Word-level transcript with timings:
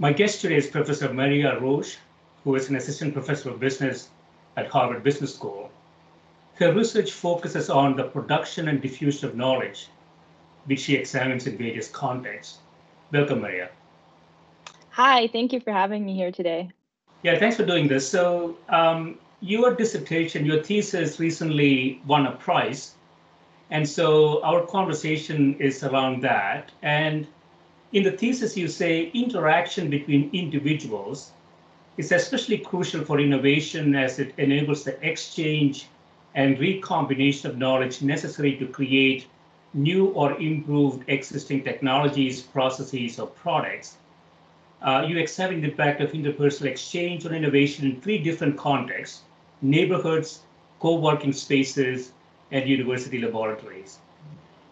My 0.00 0.12
guest 0.12 0.40
today 0.40 0.56
is 0.56 0.66
Professor 0.66 1.12
Maria 1.14 1.60
Roche, 1.60 1.98
who 2.42 2.56
is 2.56 2.68
an 2.68 2.74
assistant 2.74 3.14
professor 3.14 3.50
of 3.50 3.60
business 3.60 4.08
at 4.56 4.66
Harvard 4.66 5.04
Business 5.04 5.32
School. 5.32 5.70
Her 6.56 6.72
research 6.72 7.12
focuses 7.12 7.70
on 7.70 7.94
the 7.94 8.02
production 8.02 8.66
and 8.66 8.82
diffusion 8.82 9.28
of 9.28 9.36
knowledge, 9.36 9.86
which 10.64 10.80
she 10.80 10.96
examines 10.96 11.46
in 11.46 11.56
various 11.56 11.86
contexts. 11.86 12.58
Welcome, 13.12 13.42
Maria. 13.42 13.70
Hi, 14.90 15.28
thank 15.28 15.52
you 15.52 15.60
for 15.60 15.70
having 15.70 16.04
me 16.04 16.14
here 16.16 16.32
today. 16.32 16.70
Yeah, 17.22 17.38
thanks 17.38 17.56
for 17.56 17.64
doing 17.64 17.86
this. 17.86 18.08
So, 18.08 18.56
um, 18.70 19.16
your 19.40 19.74
dissertation, 19.76 20.44
your 20.44 20.60
thesis 20.60 21.20
recently 21.20 22.02
won 22.04 22.26
a 22.26 22.32
prize. 22.32 22.94
And 23.70 23.88
so, 23.88 24.42
our 24.42 24.66
conversation 24.66 25.54
is 25.60 25.84
around 25.84 26.20
that. 26.22 26.72
And 26.82 27.28
in 27.94 28.02
the 28.02 28.10
thesis, 28.10 28.56
you 28.56 28.66
say 28.66 29.10
interaction 29.14 29.88
between 29.88 30.28
individuals 30.32 31.30
is 31.96 32.10
especially 32.10 32.58
crucial 32.58 33.04
for 33.04 33.20
innovation 33.20 33.94
as 33.94 34.18
it 34.18 34.34
enables 34.36 34.82
the 34.82 34.98
exchange 35.08 35.86
and 36.34 36.58
recombination 36.58 37.48
of 37.48 37.56
knowledge 37.56 38.02
necessary 38.02 38.56
to 38.56 38.66
create 38.66 39.28
new 39.74 40.06
or 40.06 40.32
improved 40.40 41.04
existing 41.08 41.62
technologies, 41.62 42.42
processes, 42.42 43.20
or 43.20 43.28
products. 43.28 43.96
Uh, 44.82 45.06
you 45.08 45.16
examine 45.18 45.60
the 45.60 45.68
impact 45.70 46.00
of 46.00 46.10
interpersonal 46.10 46.66
exchange 46.66 47.24
on 47.24 47.32
innovation 47.32 47.86
in 47.86 48.00
three 48.00 48.18
different 48.18 48.58
contexts 48.58 49.22
neighborhoods, 49.62 50.40
co 50.80 50.96
working 50.96 51.32
spaces, 51.32 52.10
and 52.50 52.68
university 52.68 53.20
laboratories. 53.20 53.98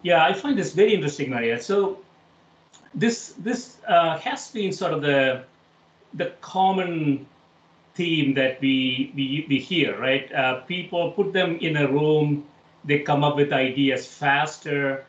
Yeah, 0.02 0.24
I 0.24 0.32
find 0.32 0.58
this 0.58 0.72
very 0.72 0.92
interesting, 0.92 1.30
Maria. 1.30 1.62
So, 1.62 1.98
this 2.94 3.34
this 3.38 3.76
uh, 3.88 4.18
has 4.18 4.50
been 4.50 4.72
sort 4.72 4.92
of 4.92 5.02
the 5.02 5.44
the 6.14 6.32
common 6.40 7.26
theme 7.94 8.34
that 8.34 8.60
we 8.60 9.12
we, 9.14 9.46
we 9.48 9.58
hear, 9.58 9.98
right? 9.98 10.32
Uh, 10.32 10.60
people 10.62 11.12
put 11.12 11.32
them 11.32 11.56
in 11.60 11.76
a 11.76 11.90
room, 11.90 12.46
they 12.84 12.98
come 13.00 13.24
up 13.24 13.36
with 13.36 13.52
ideas 13.52 14.06
faster. 14.06 15.04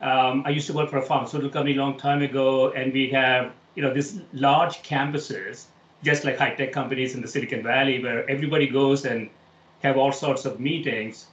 Um, 0.00 0.42
I 0.44 0.50
used 0.50 0.66
to 0.66 0.74
work 0.74 0.90
for 0.90 0.98
a 0.98 1.02
pharmaceutical 1.02 1.50
company 1.50 1.76
a 1.76 1.80
long 1.80 1.96
time 1.98 2.22
ago, 2.22 2.70
and 2.72 2.92
we 2.92 3.08
have 3.10 3.52
you 3.74 3.82
know 3.82 3.92
these 3.92 4.20
large 4.32 4.82
campuses, 4.82 5.66
just 6.02 6.24
like 6.24 6.38
high 6.38 6.54
tech 6.54 6.72
companies 6.72 7.14
in 7.14 7.22
the 7.22 7.28
Silicon 7.28 7.62
Valley, 7.62 8.02
where 8.02 8.28
everybody 8.28 8.66
goes 8.66 9.04
and 9.04 9.30
have 9.82 9.96
all 9.96 10.12
sorts 10.12 10.44
of 10.44 10.58
meetings. 10.58 11.26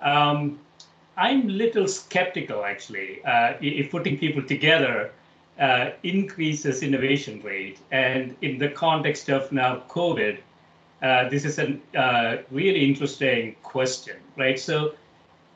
Um, 0.00 0.60
I'm 1.16 1.48
a 1.48 1.52
little 1.52 1.88
skeptical 1.88 2.64
actually 2.64 3.24
uh, 3.24 3.54
if 3.60 3.90
putting 3.90 4.18
people 4.18 4.42
together 4.42 5.12
uh, 5.60 5.90
increases 6.02 6.82
innovation 6.82 7.40
rate. 7.42 7.78
And 7.90 8.36
in 8.42 8.58
the 8.58 8.68
context 8.68 9.28
of 9.28 9.50
now 9.52 9.82
COVID, 9.88 10.38
uh, 11.02 11.28
this 11.28 11.44
is 11.44 11.58
a 11.58 11.78
uh, 11.98 12.42
really 12.50 12.84
interesting 12.88 13.56
question, 13.62 14.16
right? 14.36 14.58
So 14.58 14.94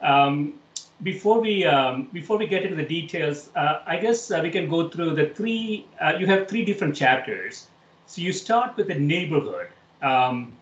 um, 0.02 0.54
before 1.02 1.40
we 1.40 1.64
um, 1.64 2.08
before 2.12 2.36
we 2.36 2.46
get 2.46 2.62
into 2.62 2.76
the 2.76 2.84
details, 2.84 3.50
uh, 3.56 3.80
I 3.86 3.96
guess 3.96 4.30
uh, 4.30 4.40
we 4.42 4.50
can 4.50 4.68
go 4.68 4.88
through 4.88 5.14
the 5.14 5.26
three. 5.26 5.86
Uh, 6.00 6.14
you 6.18 6.26
have 6.26 6.48
three 6.48 6.64
different 6.64 6.94
chapters. 6.94 7.68
So 8.06 8.20
you 8.22 8.32
start 8.32 8.76
with 8.76 8.88
the 8.88 8.94
neighborhood. 8.94 9.68
Um, 10.02 10.52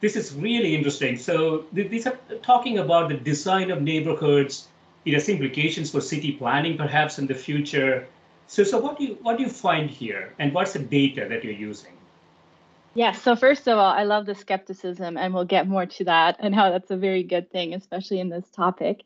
this 0.00 0.16
is 0.16 0.34
really 0.34 0.74
interesting. 0.74 1.16
So 1.16 1.64
th- 1.74 1.90
these 1.90 2.06
are 2.06 2.18
talking 2.42 2.78
about 2.78 3.08
the 3.08 3.16
design 3.16 3.70
of 3.70 3.82
neighborhoods. 3.82 4.68
It 5.04 5.14
has 5.14 5.28
implications 5.28 5.90
for 5.90 6.00
city 6.00 6.32
planning, 6.32 6.76
perhaps 6.76 7.18
in 7.18 7.26
the 7.26 7.34
future. 7.34 8.06
So, 8.46 8.64
so 8.64 8.78
what 8.78 8.98
do 8.98 9.04
you 9.04 9.18
what 9.22 9.38
do 9.38 9.44
you 9.44 9.48
find 9.48 9.88
here, 9.88 10.34
and 10.38 10.52
what's 10.52 10.74
the 10.74 10.78
data 10.78 11.26
that 11.28 11.42
you're 11.42 11.52
using? 11.52 11.92
Yeah, 12.94 13.12
so 13.12 13.36
first 13.36 13.66
of 13.68 13.78
all, 13.78 13.90
I 13.90 14.02
love 14.02 14.26
the 14.26 14.34
skepticism, 14.34 15.16
and 15.16 15.32
we'll 15.32 15.46
get 15.46 15.66
more 15.66 15.86
to 15.86 16.04
that 16.04 16.36
and 16.40 16.54
how 16.54 16.70
that's 16.70 16.90
a 16.90 16.96
very 16.96 17.22
good 17.22 17.50
thing, 17.50 17.72
especially 17.72 18.20
in 18.20 18.28
this 18.28 18.44
topic. 18.50 19.04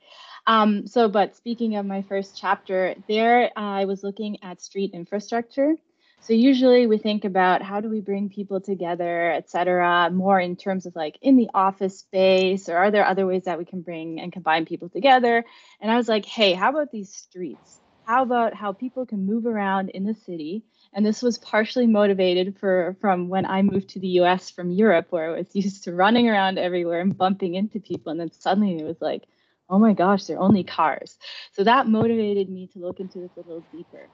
Um, 0.48 0.88
so, 0.88 1.08
but 1.08 1.36
speaking 1.36 1.76
of 1.76 1.86
my 1.86 2.02
first 2.02 2.36
chapter, 2.36 2.96
there 3.08 3.50
I 3.56 3.84
was 3.84 4.02
looking 4.02 4.38
at 4.42 4.60
street 4.60 4.90
infrastructure. 4.92 5.76
So 6.20 6.32
usually 6.32 6.88
we 6.88 6.98
think 6.98 7.24
about 7.24 7.62
how 7.62 7.80
do 7.80 7.88
we 7.88 8.00
bring 8.00 8.28
people 8.28 8.60
together, 8.60 9.30
et 9.30 9.48
cetera, 9.48 10.10
more 10.10 10.40
in 10.40 10.56
terms 10.56 10.86
of 10.86 10.96
like 10.96 11.16
in 11.22 11.36
the 11.36 11.50
office 11.54 12.00
space, 12.00 12.68
or 12.68 12.76
are 12.76 12.90
there 12.90 13.06
other 13.06 13.26
ways 13.26 13.44
that 13.44 13.58
we 13.58 13.64
can 13.64 13.82
bring 13.82 14.18
and 14.18 14.32
combine 14.32 14.66
people 14.66 14.88
together? 14.88 15.44
And 15.80 15.90
I 15.90 15.96
was 15.96 16.08
like, 16.08 16.24
hey, 16.24 16.54
how 16.54 16.70
about 16.70 16.90
these 16.90 17.14
streets? 17.14 17.80
How 18.06 18.22
about 18.22 18.54
how 18.54 18.72
people 18.72 19.04
can 19.04 19.26
move 19.26 19.46
around 19.46 19.90
in 19.90 20.04
the 20.04 20.14
city? 20.14 20.62
And 20.92 21.04
this 21.04 21.22
was 21.22 21.38
partially 21.38 21.88
motivated 21.88 22.56
for 22.58 22.96
from 23.00 23.28
when 23.28 23.44
I 23.44 23.62
moved 23.62 23.90
to 23.90 24.00
the 24.00 24.20
US 24.20 24.48
from 24.48 24.70
Europe, 24.70 25.08
where 25.10 25.34
I 25.34 25.38
was 25.38 25.48
used 25.54 25.84
to 25.84 25.92
running 25.92 26.28
around 26.28 26.58
everywhere 26.58 27.00
and 27.00 27.16
bumping 27.16 27.54
into 27.54 27.80
people. 27.80 28.12
And 28.12 28.20
then 28.20 28.30
suddenly 28.30 28.78
it 28.78 28.84
was 28.84 29.00
like, 29.00 29.24
oh 29.68 29.80
my 29.80 29.92
gosh, 29.92 30.24
they're 30.24 30.38
only 30.38 30.62
cars. 30.62 31.18
So 31.52 31.64
that 31.64 31.88
motivated 31.88 32.48
me 32.48 32.68
to 32.68 32.78
look 32.78 33.00
into 33.00 33.18
this 33.18 33.32
a 33.36 33.40
little 33.40 33.64
deeper. 33.72 34.08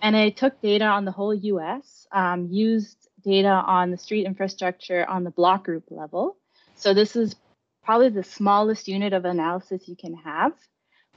And 0.00 0.16
I 0.16 0.30
took 0.30 0.60
data 0.62 0.86
on 0.86 1.04
the 1.04 1.12
whole 1.12 1.34
US, 1.34 2.06
um, 2.12 2.48
used 2.50 3.08
data 3.22 3.48
on 3.48 3.90
the 3.90 3.98
street 3.98 4.24
infrastructure 4.24 5.06
on 5.06 5.22
the 5.22 5.30
block 5.30 5.64
group 5.64 5.84
level. 5.90 6.38
So 6.76 6.94
this 6.94 7.14
is 7.14 7.36
probably 7.84 8.08
the 8.08 8.24
smallest 8.24 8.88
unit 8.88 9.12
of 9.12 9.26
analysis 9.26 9.86
you 9.86 9.96
can 9.96 10.14
have 10.14 10.52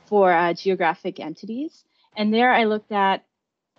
for 0.08 0.34
uh, 0.34 0.54
geographic 0.54 1.22
entities. 1.22 1.86
And 2.18 2.34
there 2.34 2.52
I 2.52 2.66
looked 2.66 2.92
at 2.92 3.24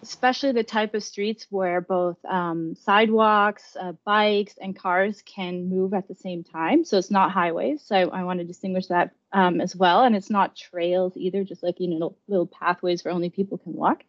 especially 0.02 0.52
the 0.52 0.62
type 0.62 0.94
of 0.94 1.02
streets 1.02 1.46
where 1.50 1.80
both 1.80 2.16
um, 2.24 2.74
sidewalks, 2.76 3.76
uh, 3.80 3.92
bikes, 4.04 4.54
and 4.60 4.78
cars 4.78 5.22
can 5.26 5.68
move 5.68 5.92
at 5.92 6.06
the 6.08 6.14
same 6.14 6.44
time. 6.44 6.84
So 6.84 6.98
it's 6.98 7.10
not 7.10 7.32
highways. 7.32 7.82
So 7.82 7.96
I, 7.96 8.20
I 8.20 8.24
want 8.24 8.38
to 8.38 8.44
distinguish 8.44 8.86
that 8.86 9.10
um, 9.32 9.60
as 9.60 9.74
well. 9.74 10.04
And 10.04 10.14
it's 10.14 10.30
not 10.30 10.56
trails 10.56 11.14
either, 11.16 11.44
just 11.44 11.62
like 11.62 11.80
you 11.80 11.88
know 11.88 12.16
little 12.28 12.46
pathways 12.46 13.04
where 13.04 13.12
only 13.12 13.30
people 13.30 13.58
can 13.58 13.72
walk. 13.72 14.04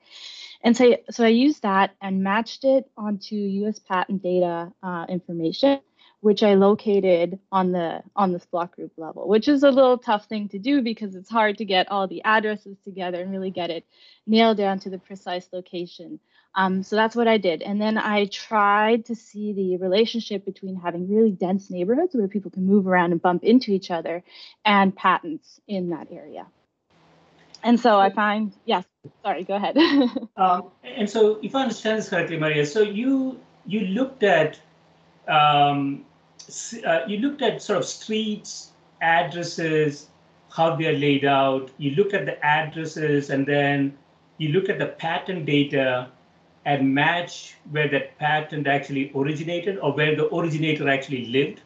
And 0.62 0.76
so, 0.76 0.98
so 1.10 1.24
I 1.24 1.30
used 1.30 1.64
that 1.64 1.96
and 2.02 2.22
matched 2.22 2.66
it 2.66 2.90
onto 2.98 3.36
U.S. 3.36 3.80
patent 3.80 4.22
data 4.22 4.72
uh, 4.84 5.06
information 5.08 5.80
which 6.22 6.44
I 6.44 6.56
located 6.56 7.40
on 7.52 7.72
the 7.72 8.04
on 8.16 8.34
this 8.34 8.46
block 8.46 8.76
group 8.76 8.92
level, 8.98 9.28
which 9.28 9.48
is 9.48 9.64
a 9.64 9.72
little 9.72 9.98
tough 9.98 10.26
thing 10.26 10.50
to 10.50 10.60
do 10.60 10.82
because 10.82 11.16
it's 11.16 11.30
hard 11.30 11.58
to 11.60 11.66
get 11.66 11.90
all 11.90 12.08
the 12.08 12.24
addresses 12.24 12.78
together 12.84 13.22
and 13.22 13.32
really 13.32 13.52
get 13.52 13.70
it 13.70 13.86
nailed 14.28 14.58
down 14.58 14.80
to 14.80 14.90
the 14.90 15.00
precise 15.00 15.48
location. 15.54 16.20
Um, 16.56 16.84
so 16.84 16.96
that's 16.96 17.16
what 17.16 17.28
I 17.28 17.38
did. 17.38 17.62
And 17.62 17.80
then 17.80 17.98
I 17.98 18.26
tried 18.26 19.06
to 19.06 19.16
see 19.16 19.54
the 19.54 19.78
relationship 19.78 20.46
between 20.46 20.76
having 20.76 21.08
really 21.08 21.32
dense 21.32 21.70
neighborhoods 21.70 22.16
where 22.16 22.28
people 22.28 22.52
can 22.52 22.66
move 22.66 22.88
around 22.88 23.12
and 23.12 23.22
bump 23.22 23.44
into 23.44 23.72
each 23.72 23.92
other 23.92 24.24
and 24.66 24.96
patents 24.96 25.62
in 25.68 25.92
that 25.92 26.08
area. 26.12 26.48
And 27.64 27.80
so 27.80 28.00
I 28.00 28.10
find, 28.10 28.54
yes, 28.66 28.86
sorry, 29.22 29.44
go 29.44 29.56
ahead. 29.56 29.78
um, 30.38 30.72
and 30.84 31.10
so 31.10 31.40
if 31.44 31.56
I 31.56 31.62
understand 31.62 32.00
this 32.00 32.10
correctly, 32.10 32.38
Maria, 32.38 32.66
so 32.66 32.82
you 32.82 33.40
you 33.66 33.82
looked 33.82 34.24
at 34.24 34.60
um, 35.28 36.06
uh, 36.86 37.02
you 37.08 37.20
looked 37.20 37.42
at 37.42 37.62
sort 37.62 37.78
of 37.78 37.86
streets, 37.86 38.72
addresses, 39.02 40.08
how 40.52 40.76
they're 40.76 40.98
laid 40.98 41.26
out. 41.26 41.72
You 41.78 41.92
look 41.92 42.14
at 42.14 42.26
the 42.26 42.44
addresses 42.46 43.30
and 43.30 43.46
then 43.46 43.98
you 44.38 44.50
look 44.50 44.70
at 44.70 44.80
the 44.80 44.88
patent 44.88 45.46
data 45.46 46.12
and 46.66 46.94
match 46.94 47.56
where 47.72 47.88
that 47.88 48.18
patent 48.18 48.68
actually 48.68 49.12
originated 49.16 49.78
or 49.80 49.94
where 49.94 50.16
the 50.16 50.34
originator 50.34 50.90
actually 50.90 51.26
lived 51.26 51.62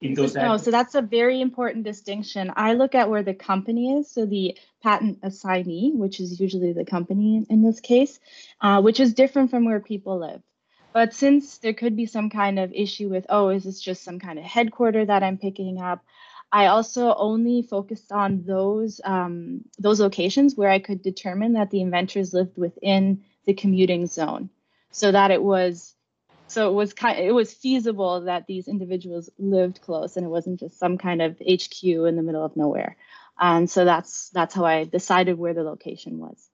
in 0.00 0.14
those 0.14 0.34
no 0.34 0.56
so 0.56 0.70
that's 0.70 0.94
a 0.94 1.02
very 1.02 1.40
important 1.40 1.84
distinction 1.84 2.52
i 2.54 2.72
look 2.72 2.94
at 2.94 3.10
where 3.10 3.22
the 3.22 3.34
company 3.34 3.98
is 3.98 4.08
so 4.08 4.24
the 4.24 4.56
patent 4.82 5.18
assignee 5.22 5.90
which 5.94 6.20
is 6.20 6.38
usually 6.38 6.72
the 6.72 6.84
company 6.84 7.44
in 7.50 7.62
this 7.62 7.80
case 7.80 8.20
uh, 8.60 8.80
which 8.80 9.00
is 9.00 9.12
different 9.12 9.50
from 9.50 9.64
where 9.64 9.80
people 9.80 10.18
live 10.18 10.40
but 10.92 11.14
since 11.14 11.58
there 11.58 11.74
could 11.74 11.96
be 11.96 12.06
some 12.06 12.30
kind 12.30 12.58
of 12.58 12.72
issue 12.72 13.08
with 13.08 13.26
oh 13.28 13.48
is 13.48 13.64
this 13.64 13.80
just 13.80 14.02
some 14.04 14.18
kind 14.18 14.38
of 14.38 14.44
headquarter 14.44 15.04
that 15.04 15.22
i'm 15.22 15.38
picking 15.38 15.80
up? 15.80 16.04
I 16.50 16.66
also 16.66 17.14
only 17.14 17.60
focused 17.60 18.10
on 18.10 18.44
those 18.44 19.00
um, 19.04 19.64
those 19.78 20.00
locations 20.00 20.56
where 20.56 20.70
i 20.70 20.78
could 20.78 21.02
determine 21.02 21.52
that 21.54 21.70
the 21.70 21.82
inventors 21.82 22.32
lived 22.32 22.56
within 22.56 23.22
the 23.44 23.54
commuting 23.54 24.06
zone. 24.06 24.50
So 24.90 25.12
that 25.12 25.30
it 25.30 25.42
was 25.42 25.94
so 26.48 26.70
it 26.70 26.74
was 26.74 26.94
kind 26.94 27.18
it 27.18 27.32
was 27.32 27.52
feasible 27.52 28.22
that 28.22 28.46
these 28.46 28.68
individuals 28.68 29.28
lived 29.38 29.80
close 29.82 30.16
and 30.16 30.24
it 30.24 30.30
wasn't 30.30 30.60
just 30.60 30.78
some 30.78 30.96
kind 30.96 31.20
of 31.20 31.38
hq 31.38 31.82
in 31.84 32.16
the 32.16 32.22
middle 32.22 32.44
of 32.44 32.56
nowhere. 32.56 32.96
And 33.38 33.68
so 33.70 33.84
that's 33.84 34.30
that's 34.30 34.54
how 34.54 34.64
i 34.64 34.84
decided 34.84 35.38
where 35.38 35.54
the 35.54 35.62
location 35.62 36.18
was. 36.18 36.48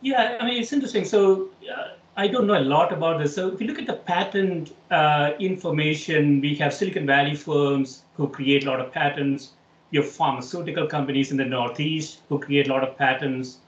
Yeah 0.00 0.38
i 0.40 0.44
mean 0.46 0.62
it's 0.62 0.72
interesting. 0.72 1.04
So 1.04 1.50
uh, 1.70 1.88
i 2.22 2.26
don't 2.32 2.46
know 2.46 2.58
a 2.58 2.66
lot 2.76 2.92
about 2.98 3.18
this 3.20 3.34
so 3.34 3.48
if 3.52 3.60
you 3.60 3.66
look 3.66 3.78
at 3.78 3.86
the 3.86 4.00
patent 4.12 4.74
uh, 4.90 5.30
information 5.38 6.40
we 6.40 6.54
have 6.54 6.74
silicon 6.80 7.06
valley 7.14 7.34
firms 7.34 8.02
who 8.16 8.28
create 8.38 8.64
a 8.64 8.70
lot 8.70 8.80
of 8.84 8.92
patents 8.92 9.52
you 9.90 10.02
have 10.02 10.10
pharmaceutical 10.10 10.86
companies 10.86 11.30
in 11.32 11.36
the 11.36 11.50
northeast 11.56 12.20
who 12.28 12.38
create 12.38 12.68
a 12.68 12.72
lot 12.72 12.82
of 12.88 12.96
patents 12.96 13.58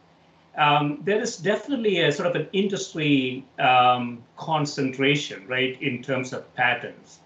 um, 0.56 0.98
there 1.02 1.20
is 1.20 1.36
definitely 1.36 2.00
a 2.00 2.12
sort 2.12 2.28
of 2.28 2.36
an 2.36 2.48
industry 2.52 3.44
um, 3.58 4.22
concentration, 4.36 5.46
right, 5.46 5.80
in 5.80 6.02
terms 6.02 6.32
of 6.32 6.52
patents. 6.54 7.20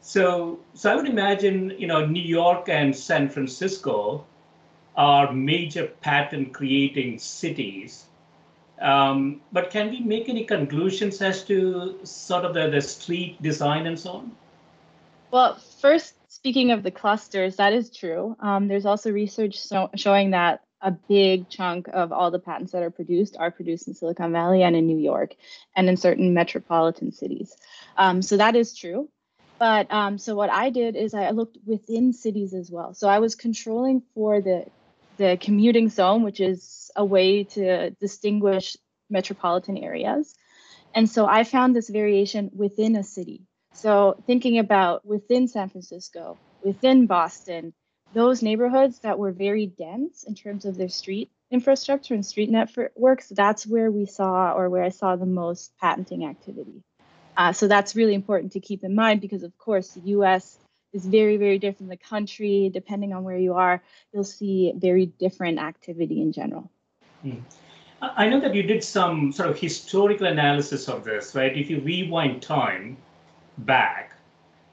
So, 0.00 0.58
so 0.74 0.92
I 0.92 0.96
would 0.96 1.06
imagine, 1.06 1.74
you 1.78 1.86
know, 1.86 2.04
New 2.04 2.22
York 2.22 2.68
and 2.68 2.94
San 2.94 3.28
Francisco 3.28 4.24
are 4.96 5.32
major 5.32 5.86
patent 6.00 6.52
creating 6.52 7.18
cities. 7.18 8.06
Um, 8.84 9.40
but 9.50 9.70
can 9.70 9.90
we 9.90 10.00
make 10.00 10.28
any 10.28 10.44
conclusions 10.44 11.22
as 11.22 11.42
to 11.44 11.98
sort 12.04 12.44
of 12.44 12.52
the, 12.52 12.68
the 12.68 12.82
street 12.82 13.40
design 13.40 13.86
and 13.86 13.98
so 13.98 14.10
on? 14.10 14.32
Well, 15.30 15.58
first, 15.80 16.14
speaking 16.28 16.70
of 16.70 16.82
the 16.82 16.90
clusters, 16.90 17.56
that 17.56 17.72
is 17.72 17.90
true. 17.90 18.36
Um, 18.40 18.68
there's 18.68 18.84
also 18.84 19.10
research 19.10 19.58
so, 19.58 19.88
showing 19.96 20.32
that 20.32 20.60
a 20.82 20.90
big 20.90 21.48
chunk 21.48 21.88
of 21.88 22.12
all 22.12 22.30
the 22.30 22.38
patents 22.38 22.72
that 22.72 22.82
are 22.82 22.90
produced 22.90 23.38
are 23.38 23.50
produced 23.50 23.88
in 23.88 23.94
Silicon 23.94 24.32
Valley 24.32 24.62
and 24.62 24.76
in 24.76 24.86
New 24.86 24.98
York 24.98 25.34
and 25.74 25.88
in 25.88 25.96
certain 25.96 26.34
metropolitan 26.34 27.10
cities. 27.10 27.56
Um, 27.96 28.20
so 28.20 28.36
that 28.36 28.54
is 28.54 28.76
true. 28.76 29.08
But 29.58 29.90
um, 29.90 30.18
so 30.18 30.34
what 30.34 30.50
I 30.50 30.68
did 30.68 30.94
is 30.94 31.14
I 31.14 31.30
looked 31.30 31.56
within 31.64 32.12
cities 32.12 32.52
as 32.52 32.70
well. 32.70 32.92
So 32.92 33.08
I 33.08 33.18
was 33.20 33.34
controlling 33.34 34.02
for 34.14 34.42
the 34.42 34.66
the 35.16 35.38
commuting 35.40 35.88
zone, 35.88 36.22
which 36.22 36.40
is 36.40 36.90
a 36.96 37.04
way 37.04 37.44
to 37.44 37.90
distinguish 37.90 38.76
metropolitan 39.10 39.76
areas. 39.76 40.34
And 40.94 41.08
so 41.08 41.26
I 41.26 41.44
found 41.44 41.74
this 41.74 41.88
variation 41.88 42.50
within 42.54 42.96
a 42.96 43.02
city. 43.02 43.42
So 43.72 44.22
thinking 44.26 44.58
about 44.58 45.04
within 45.04 45.48
San 45.48 45.68
Francisco, 45.68 46.38
within 46.62 47.06
Boston, 47.06 47.74
those 48.12 48.42
neighborhoods 48.42 49.00
that 49.00 49.18
were 49.18 49.32
very 49.32 49.66
dense 49.66 50.22
in 50.22 50.34
terms 50.34 50.64
of 50.64 50.76
their 50.76 50.88
street 50.88 51.30
infrastructure 51.50 52.14
and 52.14 52.24
street 52.24 52.50
networks, 52.50 53.28
that's 53.28 53.66
where 53.66 53.90
we 53.90 54.06
saw 54.06 54.52
or 54.52 54.70
where 54.70 54.82
I 54.82 54.88
saw 54.88 55.16
the 55.16 55.26
most 55.26 55.72
patenting 55.80 56.24
activity. 56.24 56.82
Uh, 57.36 57.52
so 57.52 57.68
that's 57.68 57.96
really 57.96 58.14
important 58.14 58.52
to 58.52 58.60
keep 58.60 58.84
in 58.84 58.94
mind 58.94 59.20
because, 59.20 59.42
of 59.42 59.56
course, 59.58 59.90
the 59.90 60.10
US 60.18 60.58
is 60.94 61.04
very, 61.04 61.36
very 61.36 61.58
different. 61.58 61.90
The 61.90 61.96
country, 61.96 62.70
depending 62.72 63.12
on 63.12 63.24
where 63.24 63.36
you 63.36 63.54
are, 63.54 63.82
you'll 64.12 64.24
see 64.24 64.72
very 64.76 65.06
different 65.06 65.58
activity 65.58 66.22
in 66.22 66.32
general. 66.32 66.70
Hmm. 67.22 67.40
I 68.00 68.28
know 68.28 68.40
that 68.40 68.54
you 68.54 68.62
did 68.62 68.84
some 68.84 69.32
sort 69.32 69.48
of 69.48 69.58
historical 69.58 70.26
analysis 70.26 70.88
of 70.88 71.04
this, 71.04 71.34
right? 71.34 71.56
If 71.56 71.70
you 71.70 71.80
rewind 71.80 72.42
time 72.42 72.96
back, 73.58 74.12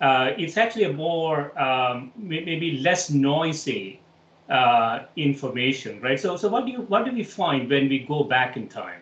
uh, 0.02 0.32
it's 0.38 0.58
actually 0.58 0.86
a 0.86 0.94
more 0.94 1.58
um, 1.60 2.12
maybe 2.16 2.80
less 2.80 3.10
noisy 3.10 4.02
uh, 4.50 5.04
information, 5.16 6.02
right? 6.02 6.20
So, 6.20 6.36
so 6.36 6.50
what 6.50 6.66
do 6.66 6.72
you 6.74 6.82
what 6.82 7.06
do 7.06 7.14
we 7.14 7.24
find 7.24 7.70
when 7.70 7.88
we 7.88 8.00
go 8.00 8.24
back 8.24 8.58
in 8.58 8.68
time? 8.68 9.02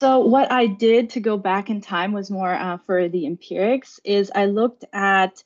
So 0.00 0.18
what 0.18 0.50
I 0.50 0.66
did 0.66 1.10
to 1.10 1.20
go 1.20 1.38
back 1.38 1.70
in 1.70 1.80
time 1.80 2.12
was 2.12 2.30
more 2.30 2.52
uh, 2.52 2.78
for 2.84 3.08
the 3.08 3.26
empirics. 3.26 4.00
Is 4.04 4.32
I 4.34 4.46
looked 4.46 4.84
at 4.92 5.44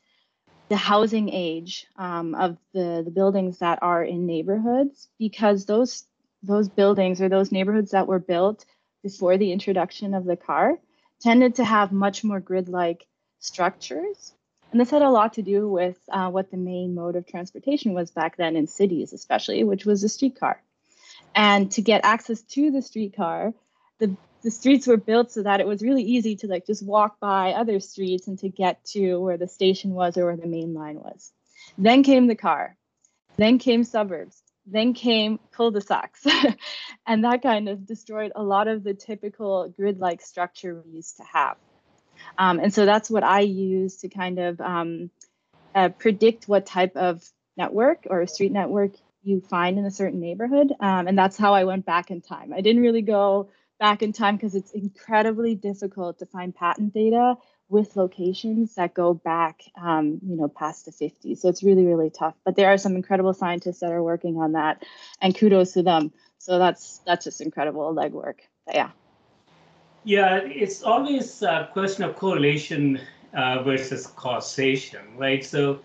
the 0.71 0.77
housing 0.77 1.29
age 1.29 1.87
um, 1.97 2.35
of 2.35 2.57
the 2.73 3.03
the 3.05 3.11
buildings 3.11 3.59
that 3.59 3.79
are 3.83 4.03
in 4.03 4.27
neighborhoods 4.27 5.09
because 5.19 5.67
those 5.67 6.05
those 6.43 6.69
buildings 6.69 7.21
or 7.21 7.29
those 7.29 7.53
neighborhoods 7.53 7.91
that 7.91 8.07
were 8.07 8.19
built 8.19 8.65
before 9.03 9.37
the 9.37 9.53
introduction 9.53 10.15
of 10.15 10.25
the 10.25 10.37
car 10.37 10.79
tended 11.21 11.57
to 11.57 11.65
have 11.65 11.93
much 11.93 12.25
more 12.25 12.41
grid-like 12.41 13.07
structures 13.41 14.33
and 14.73 14.81
this 14.81 14.91
had 14.91 15.03
a 15.03 15.11
lot 15.11 15.35
to 15.35 15.43
do 15.43 15.69
with 15.69 15.99
uh, 16.09 16.31
what 16.31 16.51
the 16.51 16.57
main 16.57 16.95
mode 16.95 17.17
of 17.17 17.27
transportation 17.27 17.93
was 17.93 18.11
back 18.11 18.37
then 18.37 18.57
in 18.57 18.67
cities, 18.67 19.13
especially, 19.13 19.65
which 19.65 19.85
was 19.85 20.03
the 20.03 20.09
streetcar. 20.09 20.63
And 21.35 21.71
to 21.73 21.83
get 21.83 22.05
access 22.05 22.43
to 22.43 22.71
the 22.71 22.83
streetcar, 22.83 23.53
the 23.99 24.17
the 24.43 24.51
streets 24.51 24.87
were 24.87 24.97
built 24.97 25.33
so 25.33 25.43
that 25.43 25.61
it 25.61 25.67
was 25.67 25.83
really 25.83 26.03
easy 26.03 26.37
to 26.37 26.47
like 26.47 26.67
just 26.67 26.85
walk 26.85 27.21
by 27.21 27.53
other 27.53 27.81
streets 27.81 28.27
and 28.27 28.39
to 28.39 28.49
get 28.49 28.83
to 28.85 29.19
where 29.19 29.37
the 29.37 29.49
station 29.49 29.91
was 29.91 30.17
or 30.17 30.27
where 30.27 30.37
the 30.37 30.47
main 30.47 30.75
line 30.75 30.97
was. 30.97 31.33
Then 31.77 32.03
came 32.03 32.27
the 32.27 32.35
car. 32.35 32.77
Then 33.37 33.59
came 33.59 33.85
suburbs. 33.85 34.43
Then 34.67 34.95
came 34.95 35.41
cul-de-sacs. 35.53 36.27
and 37.07 37.25
that 37.25 37.43
kind 37.43 37.69
of 37.69 37.87
destroyed 37.87 38.33
a 38.35 38.43
lot 38.43 38.69
of 38.69 38.85
the 38.85 38.95
typical 38.95 39.69
grid-like 39.69 40.21
structure 40.23 40.83
we 40.85 40.93
used 40.93 41.17
to 41.19 41.25
have. 41.25 41.57
Um, 42.39 42.61
and 42.61 42.73
so 42.73 42.85
that's 42.85 43.11
what 43.11 43.25
I 43.25 43.41
use 43.41 43.99
to 43.99 44.09
kind 44.09 44.39
of 44.39 44.61
um, 44.61 45.11
uh, 45.75 45.89
predict 45.91 46.49
what 46.49 46.67
type 46.67 46.97
of 46.97 47.23
network 47.57 48.07
or 48.09 48.27
street 48.27 48.53
network 48.53 48.93
you 49.23 49.41
find 49.41 49.79
in 49.79 49.85
a 49.85 49.91
certain 49.91 50.21
neighborhood. 50.21 50.73
Um, 50.81 51.09
and 51.09 51.19
that's 51.19 51.37
how 51.37 51.55
I 51.55 51.65
went 51.65 51.85
back 51.85 52.11
in 52.11 52.21
time. 52.21 52.53
I 52.53 52.61
didn't 52.61 52.83
really 52.83 53.03
go 53.03 53.51
back 53.81 54.03
in 54.03 54.13
time 54.13 54.37
because 54.37 54.55
it's 54.55 54.71
incredibly 54.73 55.57
difficult 55.57 56.19
to 56.21 56.27
find 56.27 56.55
patent 56.55 56.95
data 56.95 57.35
with 57.69 57.97
locations 57.97 58.75
that 58.75 58.95
go 58.95 59.15
back, 59.15 59.63
um, 59.81 60.21
you 60.27 60.37
know, 60.37 60.49
past 60.49 60.85
the 60.85 60.93
50s. 60.93 61.39
So 61.39 61.49
it's 61.49 61.63
really, 61.63 61.85
really 61.87 62.11
tough. 62.11 62.35
But 62.45 62.57
there 62.57 62.69
are 62.69 62.79
some 62.79 62.95
incredible 62.95 63.33
scientists 63.33 63.81
that 63.81 63.91
are 63.91 64.03
working 64.03 64.37
on 64.37 64.53
that, 64.53 64.85
and 65.21 65.35
kudos 65.35 65.73
to 65.73 65.83
them. 65.83 66.13
So 66.39 66.59
that's 66.59 67.01
that's 67.07 67.25
just 67.25 67.41
incredible 67.41 67.95
legwork. 67.95 68.41
But 68.67 68.75
yeah. 68.75 68.91
Yeah, 70.05 70.37
it's 70.37 70.83
always 70.83 71.43
a 71.43 71.69
question 71.73 72.05
of 72.05 72.17
correlation 72.17 73.01
uh, 73.35 73.63
versus 73.63 74.07
causation, 74.07 75.17
right? 75.17 75.45
So 75.45 75.81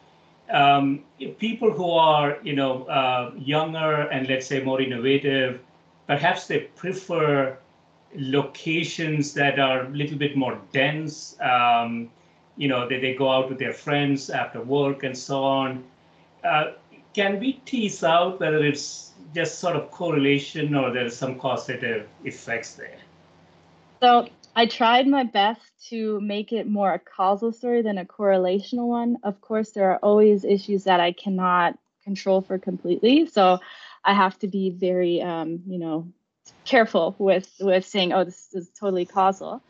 um, 0.50 1.04
people 1.40 1.72
who 1.72 1.92
are, 1.92 2.38
you 2.42 2.56
know, 2.56 2.84
uh, 2.86 3.32
younger 3.38 4.04
and 4.10 4.28
let's 4.28 4.48
say 4.48 4.64
more 4.64 4.82
innovative, 4.82 5.60
perhaps 6.08 6.48
they 6.48 6.60
prefer 6.75 7.58
locations 8.17 9.34
that 9.34 9.60
are 9.60 9.86
a 9.86 9.89
little 9.89 10.17
bit 10.17 10.36
more 10.36 10.60
dense. 10.72 11.38
Um, 11.41 12.10
you 12.57 12.67
know, 12.67 12.88
they, 12.88 13.00
they 13.00 13.13
go 13.13 13.29
out 13.29 13.50
with 13.50 13.60
their 13.60 13.74
friends 13.74 14.29
after 14.29 14.62
work 14.62 15.03
and 15.03 15.17
so 15.17 15.43
on. 15.43 15.84
Uh, 16.43 16.72
can 17.13 17.39
we 17.39 17.53
tease 17.65 18.03
out 18.03 18.39
whether 18.39 18.63
it's 18.63 19.12
just 19.34 19.60
sort 19.60 19.75
of 19.75 19.91
correlation 19.91 20.75
or 20.75 20.91
there's 20.91 21.15
some 21.15 21.39
causative 21.39 22.07
effects 22.24 22.74
there? 22.74 23.00
So 24.01 24.27
I 24.55 24.65
tried 24.65 25.07
my 25.07 25.24
best 25.24 25.62
to 25.89 26.19
make 26.22 26.53
it 26.53 26.67
more 26.67 26.93
a 26.93 27.00
causal 27.00 27.51
story 27.51 27.81
than 27.81 27.98
a 27.98 28.05
correlational 28.05 28.88
one. 28.88 29.17
Of 29.24 29.41
course, 29.41 29.72
there 29.72 29.91
are 29.91 30.00
always 30.03 30.45
issues 30.45 30.84
that 30.86 31.00
I 31.00 31.12
cannot 31.12 31.77
control 32.03 32.41
for 32.41 32.57
completely. 32.57 33.27
So 33.27 33.60
I 34.03 34.13
have 34.13 34.38
to 34.39 34.48
be 34.48 34.69
very, 34.69 35.22
um, 35.22 35.62
you 35.67 35.79
know, 35.79 36.07
careful 36.66 37.16
with 37.18 37.50
with 37.60 37.86
saying, 37.86 38.14
oh, 38.14 38.24
this 38.24 38.50
is 38.54 38.70
totally 38.80 39.06
causal. 39.06 39.62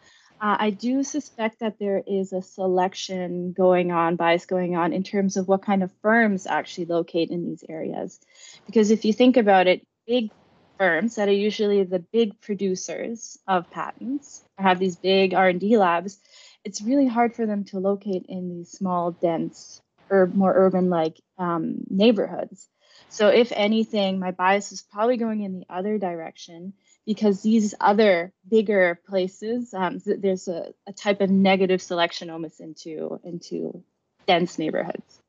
Uh, 0.41 0.57
I 0.59 0.69
do 0.69 1.03
suspect 1.03 1.59
that 1.59 1.79
there 1.79 2.03
is 2.05 2.33
a 2.33 2.41
selection 2.41 3.53
going 3.53 3.91
on, 3.91 4.17
bias 4.17 4.45
going 4.45 4.75
on 4.75 4.91
in 4.91 5.03
terms 5.03 5.37
of 5.37 5.47
what 5.47 5.61
kind 5.61 5.81
of 5.81 5.91
firms 6.01 6.45
actually 6.45 6.85
locate 6.85 7.29
in 7.29 7.45
these 7.45 7.63
areas. 7.69 8.19
Because 8.65 8.91
if 8.91 9.05
you 9.05 9.13
think 9.13 9.37
about 9.37 9.67
it, 9.67 9.87
big 10.05 10.31
firms 10.77 11.15
that 11.15 11.29
are 11.29 11.33
usually 11.33 11.83
the 11.83 11.99
big 11.99 12.39
producers 12.41 13.39
of 13.47 13.69
patents 13.71 14.43
have 14.57 14.77
these 14.77 14.97
big 14.97 15.33
R&D 15.33 15.77
labs, 15.77 16.19
it's 16.65 16.81
really 16.81 17.07
hard 17.07 17.33
for 17.33 17.45
them 17.45 17.63
to 17.65 17.79
locate 17.79 18.25
in 18.27 18.49
these 18.49 18.71
small, 18.71 19.11
dense, 19.11 19.81
or 20.09 20.27
more 20.27 20.53
urban-like 20.53 21.19
um, 21.37 21.77
neighborhoods. 21.89 22.67
So 23.15 23.29
if 23.29 23.53
anything, 23.55 24.19
my 24.19 24.31
bias 24.31 24.73
is 24.73 24.81
probably 24.81 25.15
going 25.15 25.39
in 25.39 25.59
the 25.59 25.65
other 25.69 25.97
direction 25.97 26.73
because 27.05 27.41
these 27.41 27.73
other 27.79 28.33
bigger 28.51 28.99
places, 29.07 29.73
um, 29.73 30.01
there's 30.05 30.49
a, 30.49 30.73
a, 30.85 30.91
type 30.91 31.21
of 31.21 31.29
negative 31.29 31.81
selection 31.81 32.29
almost 32.29 32.59
into 32.59 33.17
into 33.23 33.81
dense 34.27 34.59
neighborhoods 34.59 35.21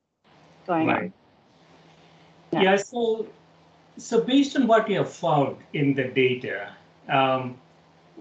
going 0.67 0.89
right. 0.89 0.97
on. 0.97 1.13
Yeah. 2.51 2.63
yeah. 2.63 2.77
So, 2.77 3.29
so 3.99 4.21
based 4.21 4.57
on 4.57 4.67
what 4.67 4.91
you 4.91 4.99
have 4.99 5.13
found 5.13 5.59
in 5.73 5.95
the 5.95 6.09
data, 6.09 6.73
um, 7.09 7.57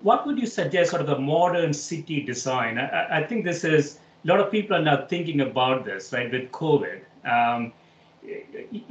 what 0.03 0.27
would 0.27 0.38
you 0.38 0.45
suggest 0.45 0.91
sort 0.91 1.01
of 1.01 1.07
the 1.07 1.17
modern 1.17 1.74
city 1.74 2.22
design? 2.22 2.77
I, 2.77 3.17
I, 3.22 3.24
think 3.25 3.43
this 3.43 3.63
is 3.63 3.98
a 4.24 4.27
lot 4.27 4.39
of 4.39 4.51
people 4.51 4.77
are 4.77 4.84
now 4.84 5.07
thinking 5.07 5.41
about 5.41 5.86
this, 5.86 6.13
right, 6.13 6.31
with 6.31 6.51
COVID. 6.51 7.00
Um, 7.25 7.74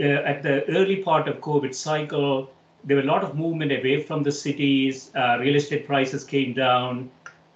at 0.00 0.42
the 0.42 0.64
early 0.68 0.96
part 0.96 1.28
of 1.28 1.40
COVID 1.40 1.74
cycle, 1.74 2.50
there 2.84 2.96
were 2.96 3.02
a 3.02 3.06
lot 3.06 3.24
of 3.24 3.36
movement 3.36 3.72
away 3.72 4.02
from 4.02 4.22
the 4.22 4.32
cities. 4.32 5.10
Uh, 5.14 5.38
real 5.40 5.56
estate 5.56 5.86
prices 5.86 6.24
came 6.24 6.52
down. 6.52 7.10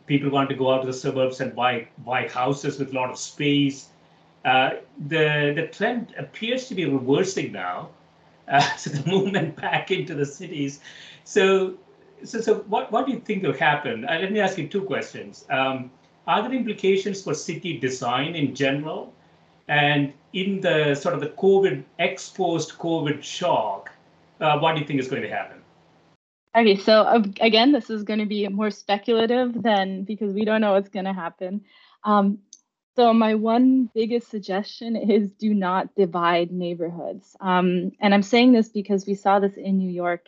People 0.06 0.30
wanted 0.30 0.48
to 0.48 0.54
go 0.54 0.72
out 0.72 0.80
to 0.80 0.86
the 0.86 0.92
suburbs 0.92 1.40
and 1.40 1.54
buy 1.54 1.86
buy 1.98 2.28
houses 2.28 2.78
with 2.78 2.92
a 2.92 2.94
lot 2.94 3.10
of 3.10 3.18
space. 3.18 3.88
Uh, 4.44 4.70
the 5.08 5.52
the 5.54 5.66
trend 5.66 6.14
appears 6.16 6.68
to 6.68 6.74
be 6.74 6.86
reversing 6.86 7.52
now. 7.52 7.90
Uh, 8.48 8.60
so 8.76 8.90
the 8.90 9.10
movement 9.10 9.56
back 9.56 9.90
into 9.90 10.14
the 10.14 10.24
cities. 10.24 10.80
So 11.24 11.74
so 12.24 12.40
so 12.40 12.54
what 12.68 12.90
what 12.90 13.06
do 13.06 13.12
you 13.12 13.20
think 13.20 13.42
will 13.42 13.52
happen? 13.52 14.04
Uh, 14.06 14.18
let 14.20 14.32
me 14.32 14.40
ask 14.40 14.56
you 14.56 14.66
two 14.66 14.82
questions. 14.82 15.44
Um, 15.50 15.90
are 16.26 16.42
there 16.42 16.52
implications 16.52 17.22
for 17.22 17.34
city 17.34 17.78
design 17.78 18.34
in 18.34 18.54
general? 18.54 19.12
And 19.68 20.12
in 20.32 20.60
the 20.60 20.94
sort 20.94 21.14
of 21.14 21.20
the 21.20 21.30
COVID 21.30 21.84
exposed 21.98 22.72
COVID 22.72 23.22
shock, 23.22 23.90
uh, 24.40 24.58
what 24.58 24.74
do 24.74 24.80
you 24.80 24.86
think 24.86 25.00
is 25.00 25.08
going 25.08 25.22
to 25.22 25.28
happen? 25.28 25.58
Okay, 26.56 26.76
so 26.76 27.02
uh, 27.02 27.22
again, 27.40 27.72
this 27.72 27.90
is 27.90 28.02
going 28.02 28.18
to 28.18 28.26
be 28.26 28.48
more 28.48 28.70
speculative 28.70 29.62
than 29.62 30.04
because 30.04 30.32
we 30.34 30.44
don't 30.44 30.60
know 30.60 30.72
what's 30.72 30.88
going 30.88 31.04
to 31.04 31.12
happen. 31.12 31.62
Um, 32.04 32.38
so 32.96 33.14
my 33.14 33.36
one 33.36 33.88
biggest 33.94 34.28
suggestion 34.28 34.96
is 34.96 35.30
do 35.30 35.54
not 35.54 35.94
divide 35.94 36.50
neighborhoods. 36.50 37.36
Um, 37.40 37.92
and 38.00 38.12
I'm 38.12 38.24
saying 38.24 38.52
this 38.52 38.68
because 38.68 39.06
we 39.06 39.14
saw 39.14 39.38
this 39.38 39.56
in 39.56 39.78
New 39.78 39.90
York 39.90 40.26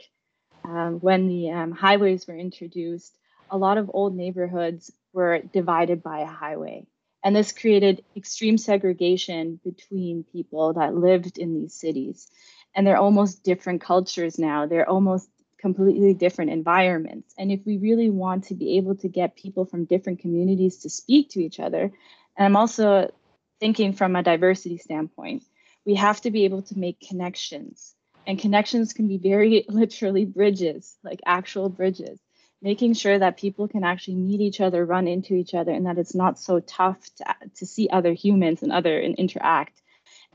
um, 0.65 1.01
when 1.01 1.27
the 1.27 1.51
um, 1.51 1.73
highways 1.73 2.29
were 2.29 2.37
introduced. 2.37 3.19
A 3.51 3.59
lot 3.59 3.77
of 3.77 3.91
old 3.93 4.15
neighborhoods 4.15 4.93
were 5.13 5.41
divided 5.53 6.03
by 6.03 6.21
a 6.21 6.27
highway. 6.27 6.87
And 7.23 7.37
this 7.37 7.53
created 7.53 8.05
extreme 8.17 8.57
segregation 8.57 9.61
between 9.63 10.25
people 10.25 10.75
that 10.75 10.95
lived 10.95 11.39
in 11.39 11.55
these 11.55 11.75
cities 11.75 12.29
and 12.75 12.87
they're 12.87 12.97
almost 12.97 13.43
different 13.43 13.81
cultures 13.81 14.39
now. 14.39 14.67
They're 14.67 14.89
almost 14.89 15.29
completely 15.59 16.15
different 16.15 16.51
environments. 16.51 17.35
And 17.39 17.53
if 17.53 17.61
we 17.67 17.77
really 17.77 18.11
want 18.11 18.45
to 18.45 18.55
be 18.55 18.79
able 18.79 18.95
to 18.97 19.09
get 19.09 19.37
people 19.37 19.65
from 19.65 19.85
different 19.85 20.21
communities 20.21 20.79
to 20.79 20.91
speak 20.91 21.31
to 21.31 21.41
each 21.41 21.61
other, 21.61 21.83
and 21.83 22.47
I'm 22.47 22.57
also 22.57 23.13
thinking 23.59 23.93
from 23.93 24.17
a 24.17 24.23
diversity 24.23 24.79
standpoint, 24.79 25.45
we 25.85 25.95
have 25.97 26.21
to 26.23 26.31
be 26.31 26.45
able 26.45 26.63
to 26.63 26.79
make 26.79 27.01
connections. 27.01 27.95
And 28.27 28.39
connections 28.39 28.93
can 28.93 29.09
be 29.09 29.19
very 29.19 29.65
literally 29.69 30.25
bridges, 30.25 30.97
like 31.03 31.21
actual 31.27 31.69
bridges, 31.69 32.21
making 32.63 32.95
sure 32.95 33.19
that 33.19 33.39
people 33.39 33.69
can 33.69 33.85
actually 33.85 34.17
meet 34.17 34.41
each 34.41 34.61
other, 34.61 34.85
run 34.85 35.09
into 35.09 35.35
each 35.35 35.55
other, 35.55 35.73
and 35.73 35.87
that 35.87 35.99
it's 35.99 36.15
not 36.15 36.39
so 36.39 36.61
tough 36.61 36.99
to, 37.17 37.25
to 37.57 37.67
see 37.67 37.89
other 37.91 38.13
humans 38.13 38.63
and 38.63 38.73
other 38.73 38.99
and 38.99 39.15
interact. 39.17 39.81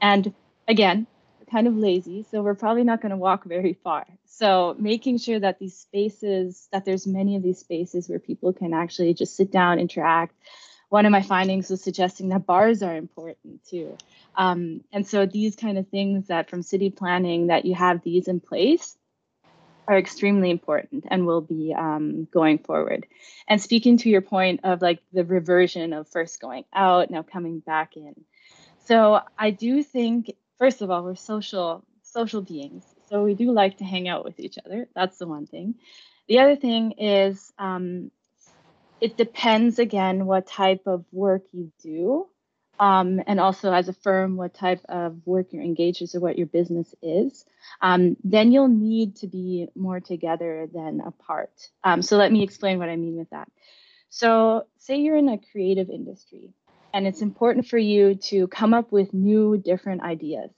And 0.01 0.33
again, 0.67 1.07
kind 1.51 1.67
of 1.67 1.77
lazy, 1.77 2.25
so 2.29 2.41
we're 2.41 2.55
probably 2.55 2.83
not 2.83 3.01
going 3.01 3.11
to 3.11 3.17
walk 3.17 3.45
very 3.45 3.73
far. 3.83 4.05
So 4.25 4.75
making 4.79 5.19
sure 5.19 5.39
that 5.39 5.59
these 5.59 5.77
spaces, 5.77 6.67
that 6.71 6.85
there's 6.85 7.05
many 7.05 7.35
of 7.35 7.43
these 7.43 7.59
spaces 7.59 8.09
where 8.09 8.19
people 8.19 8.51
can 8.51 8.73
actually 8.73 9.13
just 9.13 9.35
sit 9.35 9.51
down, 9.51 9.79
interact. 9.79 10.35
One 10.89 11.05
of 11.05 11.11
my 11.11 11.21
findings 11.21 11.69
was 11.69 11.83
suggesting 11.83 12.29
that 12.29 12.45
bars 12.45 12.81
are 12.81 12.95
important 12.95 13.63
too. 13.65 13.97
Um, 14.35 14.83
and 14.91 15.07
so 15.07 15.25
these 15.25 15.55
kind 15.55 15.77
of 15.77 15.87
things 15.89 16.27
that 16.27 16.49
from 16.49 16.63
city 16.63 16.89
planning 16.89 17.47
that 17.47 17.65
you 17.65 17.75
have 17.75 18.03
these 18.03 18.27
in 18.27 18.39
place 18.39 18.97
are 19.87 19.97
extremely 19.97 20.49
important 20.49 21.05
and 21.09 21.25
will 21.25 21.41
be 21.41 21.73
um, 21.77 22.27
going 22.31 22.57
forward. 22.57 23.05
And 23.47 23.61
speaking 23.61 23.97
to 23.97 24.09
your 24.09 24.21
point 24.21 24.61
of 24.63 24.81
like 24.81 24.99
the 25.13 25.23
reversion 25.23 25.93
of 25.93 26.07
first 26.07 26.39
going 26.39 26.65
out, 26.73 27.11
now 27.11 27.23
coming 27.23 27.59
back 27.59 27.95
in. 27.95 28.15
So 28.85 29.21
I 29.37 29.51
do 29.51 29.83
think 29.83 30.35
first 30.57 30.81
of 30.81 30.91
all, 30.91 31.03
we're 31.03 31.15
social 31.15 31.83
social 32.03 32.41
beings, 32.41 32.83
so 33.09 33.23
we 33.23 33.33
do 33.33 33.51
like 33.51 33.77
to 33.77 33.83
hang 33.83 34.07
out 34.07 34.23
with 34.23 34.39
each 34.39 34.57
other. 34.65 34.87
That's 34.95 35.17
the 35.17 35.27
one 35.27 35.47
thing. 35.47 35.75
The 36.27 36.39
other 36.39 36.55
thing 36.55 36.93
is, 36.93 37.51
um, 37.59 38.11
it 39.01 39.17
depends 39.17 39.79
again 39.79 40.25
what 40.25 40.47
type 40.47 40.83
of 40.87 41.05
work 41.11 41.43
you 41.51 41.71
do, 41.83 42.27
um, 42.79 43.21
and 43.27 43.39
also 43.39 43.71
as 43.71 43.87
a 43.87 43.93
firm, 43.93 44.35
what 44.35 44.53
type 44.53 44.81
of 44.89 45.17
work 45.25 45.47
you're 45.51 45.63
engaged 45.63 46.01
with 46.01 46.15
or 46.15 46.19
what 46.19 46.37
your 46.37 46.47
business 46.47 46.93
is. 47.01 47.45
Um, 47.81 48.17
then 48.23 48.51
you'll 48.51 48.67
need 48.67 49.17
to 49.17 49.27
be 49.27 49.67
more 49.75 49.99
together 49.99 50.67
than 50.73 51.01
apart. 51.01 51.51
Um, 51.83 52.01
so 52.01 52.17
let 52.17 52.31
me 52.31 52.43
explain 52.43 52.79
what 52.79 52.89
I 52.89 52.95
mean 52.95 53.15
with 53.17 53.29
that. 53.29 53.49
So 54.09 54.67
say 54.77 54.97
you're 54.97 55.17
in 55.17 55.29
a 55.29 55.39
creative 55.51 55.89
industry 55.89 56.53
and 56.93 57.05
it's 57.05 57.21
important 57.21 57.67
for 57.67 57.77
you 57.77 58.15
to 58.15 58.47
come 58.47 58.73
up 58.73 58.91
with 58.91 59.13
new, 59.13 59.57
different 59.57 60.01
ideas. 60.01 60.51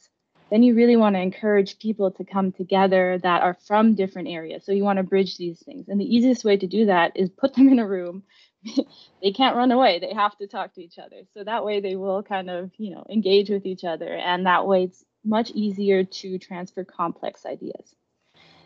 Then 0.49 0.63
you 0.63 0.75
really 0.75 0.95
want 0.95 1.15
to 1.15 1.21
encourage 1.21 1.79
people 1.79 2.11
to 2.11 2.23
come 2.23 2.51
together 2.51 3.19
that 3.21 3.41
are 3.41 3.57
from 3.65 3.95
different 3.95 4.29
areas. 4.29 4.65
So 4.65 4.71
you 4.71 4.83
want 4.83 4.97
to 4.97 5.03
bridge 5.03 5.37
these 5.37 5.59
things. 5.59 5.89
And 5.89 5.99
the 5.99 6.15
easiest 6.15 6.45
way 6.45 6.55
to 6.55 6.67
do 6.67 6.85
that 6.85 7.13
is 7.15 7.29
put 7.29 7.53
them 7.53 7.69
in 7.69 7.79
a 7.79 7.87
room. 7.87 8.23
they 9.21 9.31
can't 9.31 9.55
run 9.55 9.71
away. 9.71 9.99
They 9.99 10.13
have 10.13 10.37
to 10.37 10.47
talk 10.47 10.73
to 10.73 10.83
each 10.83 10.99
other. 10.99 11.21
So 11.33 11.43
that 11.43 11.65
way 11.65 11.79
they 11.79 11.95
will 11.95 12.23
kind 12.23 12.49
of, 12.49 12.71
you 12.77 12.91
know, 12.91 13.05
engage 13.09 13.49
with 13.49 13.65
each 13.65 13.83
other. 13.83 14.13
And 14.13 14.45
that 14.45 14.67
way 14.67 14.83
it's 14.83 15.03
much 15.23 15.51
easier 15.51 16.03
to 16.03 16.37
transfer 16.37 16.83
complex 16.83 17.45
ideas. 17.45 17.95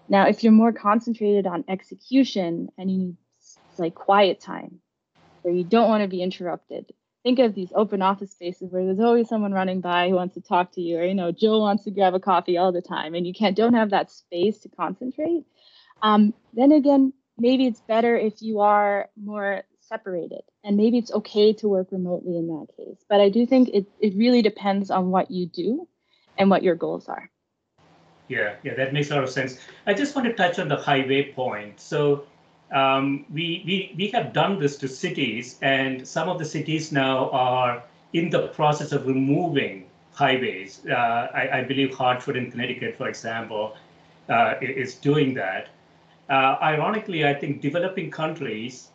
Now, 0.07 0.27
if 0.27 0.43
you're 0.43 0.51
more 0.51 0.73
concentrated 0.73 1.47
on 1.47 1.63
execution 1.67 2.69
and 2.77 2.91
you 2.91 2.97
need 2.97 3.17
like 3.77 3.95
quiet 3.95 4.39
time, 4.39 4.79
where 5.41 5.53
you 5.53 5.63
don't 5.63 5.89
want 5.89 6.03
to 6.03 6.07
be 6.07 6.21
interrupted, 6.21 6.91
think 7.23 7.39
of 7.39 7.55
these 7.55 7.71
open 7.75 8.01
office 8.01 8.31
spaces 8.31 8.71
where 8.71 8.85
there's 8.85 8.99
always 8.99 9.29
someone 9.29 9.51
running 9.51 9.81
by 9.81 10.09
who 10.09 10.15
wants 10.15 10.35
to 10.35 10.41
talk 10.41 10.71
to 10.73 10.81
you 10.81 10.97
or 10.97 11.03
you 11.03 11.13
know 11.13 11.31
joe 11.31 11.59
wants 11.59 11.83
to 11.83 11.91
grab 11.91 12.13
a 12.13 12.19
coffee 12.19 12.57
all 12.57 12.71
the 12.71 12.81
time 12.81 13.13
and 13.13 13.27
you 13.27 13.33
can't 13.33 13.55
don't 13.55 13.73
have 13.73 13.91
that 13.91 14.11
space 14.11 14.59
to 14.59 14.69
concentrate 14.69 15.43
um, 16.01 16.33
then 16.53 16.71
again 16.71 17.13
maybe 17.37 17.67
it's 17.67 17.81
better 17.81 18.17
if 18.17 18.41
you 18.41 18.61
are 18.61 19.09
more 19.15 19.63
separated. 19.91 20.43
And 20.63 20.77
maybe 20.77 20.97
it's 20.97 21.11
okay 21.11 21.53
to 21.53 21.67
work 21.67 21.87
remotely 21.91 22.37
in 22.37 22.47
that 22.47 22.67
case. 22.77 23.03
But 23.09 23.19
i 23.21 23.29
do 23.29 23.45
think 23.45 23.69
it, 23.69 23.85
it 23.99 24.15
really 24.15 24.41
depends 24.41 24.89
on 24.89 25.11
what 25.11 25.29
you 25.29 25.45
do 25.47 25.87
and 26.37 26.49
what 26.49 26.63
your 26.63 26.75
goals 26.75 27.07
are. 27.07 27.29
Yeah 28.27 28.55
yeah 28.63 28.75
that 28.75 28.93
makes 28.93 29.11
a 29.11 29.15
lot 29.15 29.23
of 29.23 29.29
sense. 29.29 29.59
I 29.85 29.93
just 29.93 30.15
want 30.15 30.27
to 30.27 30.33
touch 30.33 30.59
on 30.59 30.67
the 30.69 30.77
highway 30.77 31.33
point. 31.33 31.79
So 31.79 32.23
um, 32.71 33.25
we, 33.29 33.63
we, 33.65 33.93
we 33.97 34.07
have 34.11 34.31
done 34.31 34.57
this 34.57 34.77
to 34.77 34.87
cities, 34.87 35.57
and 35.61 36.07
some 36.07 36.29
of 36.29 36.39
the 36.39 36.45
cities 36.45 36.93
now 36.93 37.29
are 37.31 37.83
in 38.13 38.29
the 38.29 38.47
process 38.47 38.93
of 38.93 39.05
removing 39.07 39.87
highways. 40.13 40.81
Uh, 40.89 40.93
I, 40.93 41.59
I, 41.59 41.63
believe 41.63 41.93
Hartford 41.93 42.37
in 42.37 42.49
Connecticut, 42.49 42.97
for 42.97 43.09
example, 43.09 43.75
uh, 44.29 44.55
is 44.61 44.95
doing 44.95 45.33
that. 45.33 45.67
Uh, 46.29 46.55
ironically, 46.61 47.27
I 47.27 47.33
think 47.33 47.59
developing 47.59 48.09
countries 48.09 48.91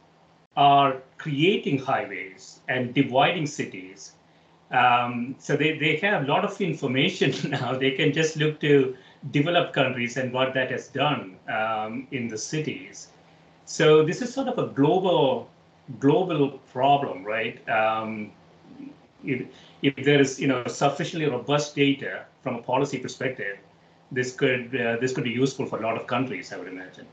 are 0.56 1.02
creating 1.18 1.78
highways 1.78 2.60
and 2.68 2.94
dividing 2.94 3.46
cities. 3.46 4.12
Um, 4.70 5.36
so 5.38 5.56
they, 5.56 5.78
they 5.78 5.96
have 5.96 6.24
a 6.24 6.26
lot 6.26 6.44
of 6.44 6.60
information 6.60 7.50
now. 7.50 7.76
They 7.76 7.92
can 7.92 8.12
just 8.12 8.36
look 8.36 8.60
to 8.60 8.96
developed 9.30 9.72
countries 9.72 10.16
and 10.16 10.32
what 10.32 10.54
that 10.54 10.70
has 10.70 10.88
done 10.88 11.36
um, 11.48 12.06
in 12.10 12.28
the 12.28 12.38
cities. 12.38 13.08
So 13.64 14.04
this 14.04 14.22
is 14.22 14.32
sort 14.32 14.48
of 14.48 14.58
a 14.58 14.68
global 14.68 15.48
global 16.00 16.58
problem, 16.72 17.24
right? 17.24 17.56
Um, 17.68 18.32
if, 19.24 19.46
if 19.82 20.04
there 20.04 20.20
is 20.20 20.40
you 20.40 20.48
know 20.48 20.64
sufficiently 20.66 21.28
robust 21.28 21.74
data 21.74 22.24
from 22.42 22.56
a 22.56 22.62
policy 22.62 22.98
perspective, 22.98 23.58
this 24.12 24.34
could 24.34 24.74
uh, 24.80 24.96
this 25.00 25.12
could 25.12 25.24
be 25.24 25.30
useful 25.30 25.66
for 25.66 25.78
a 25.78 25.82
lot 25.82 25.96
of 25.96 26.06
countries, 26.06 26.52
I 26.52 26.58
would 26.58 26.68
imagine. 26.68 27.06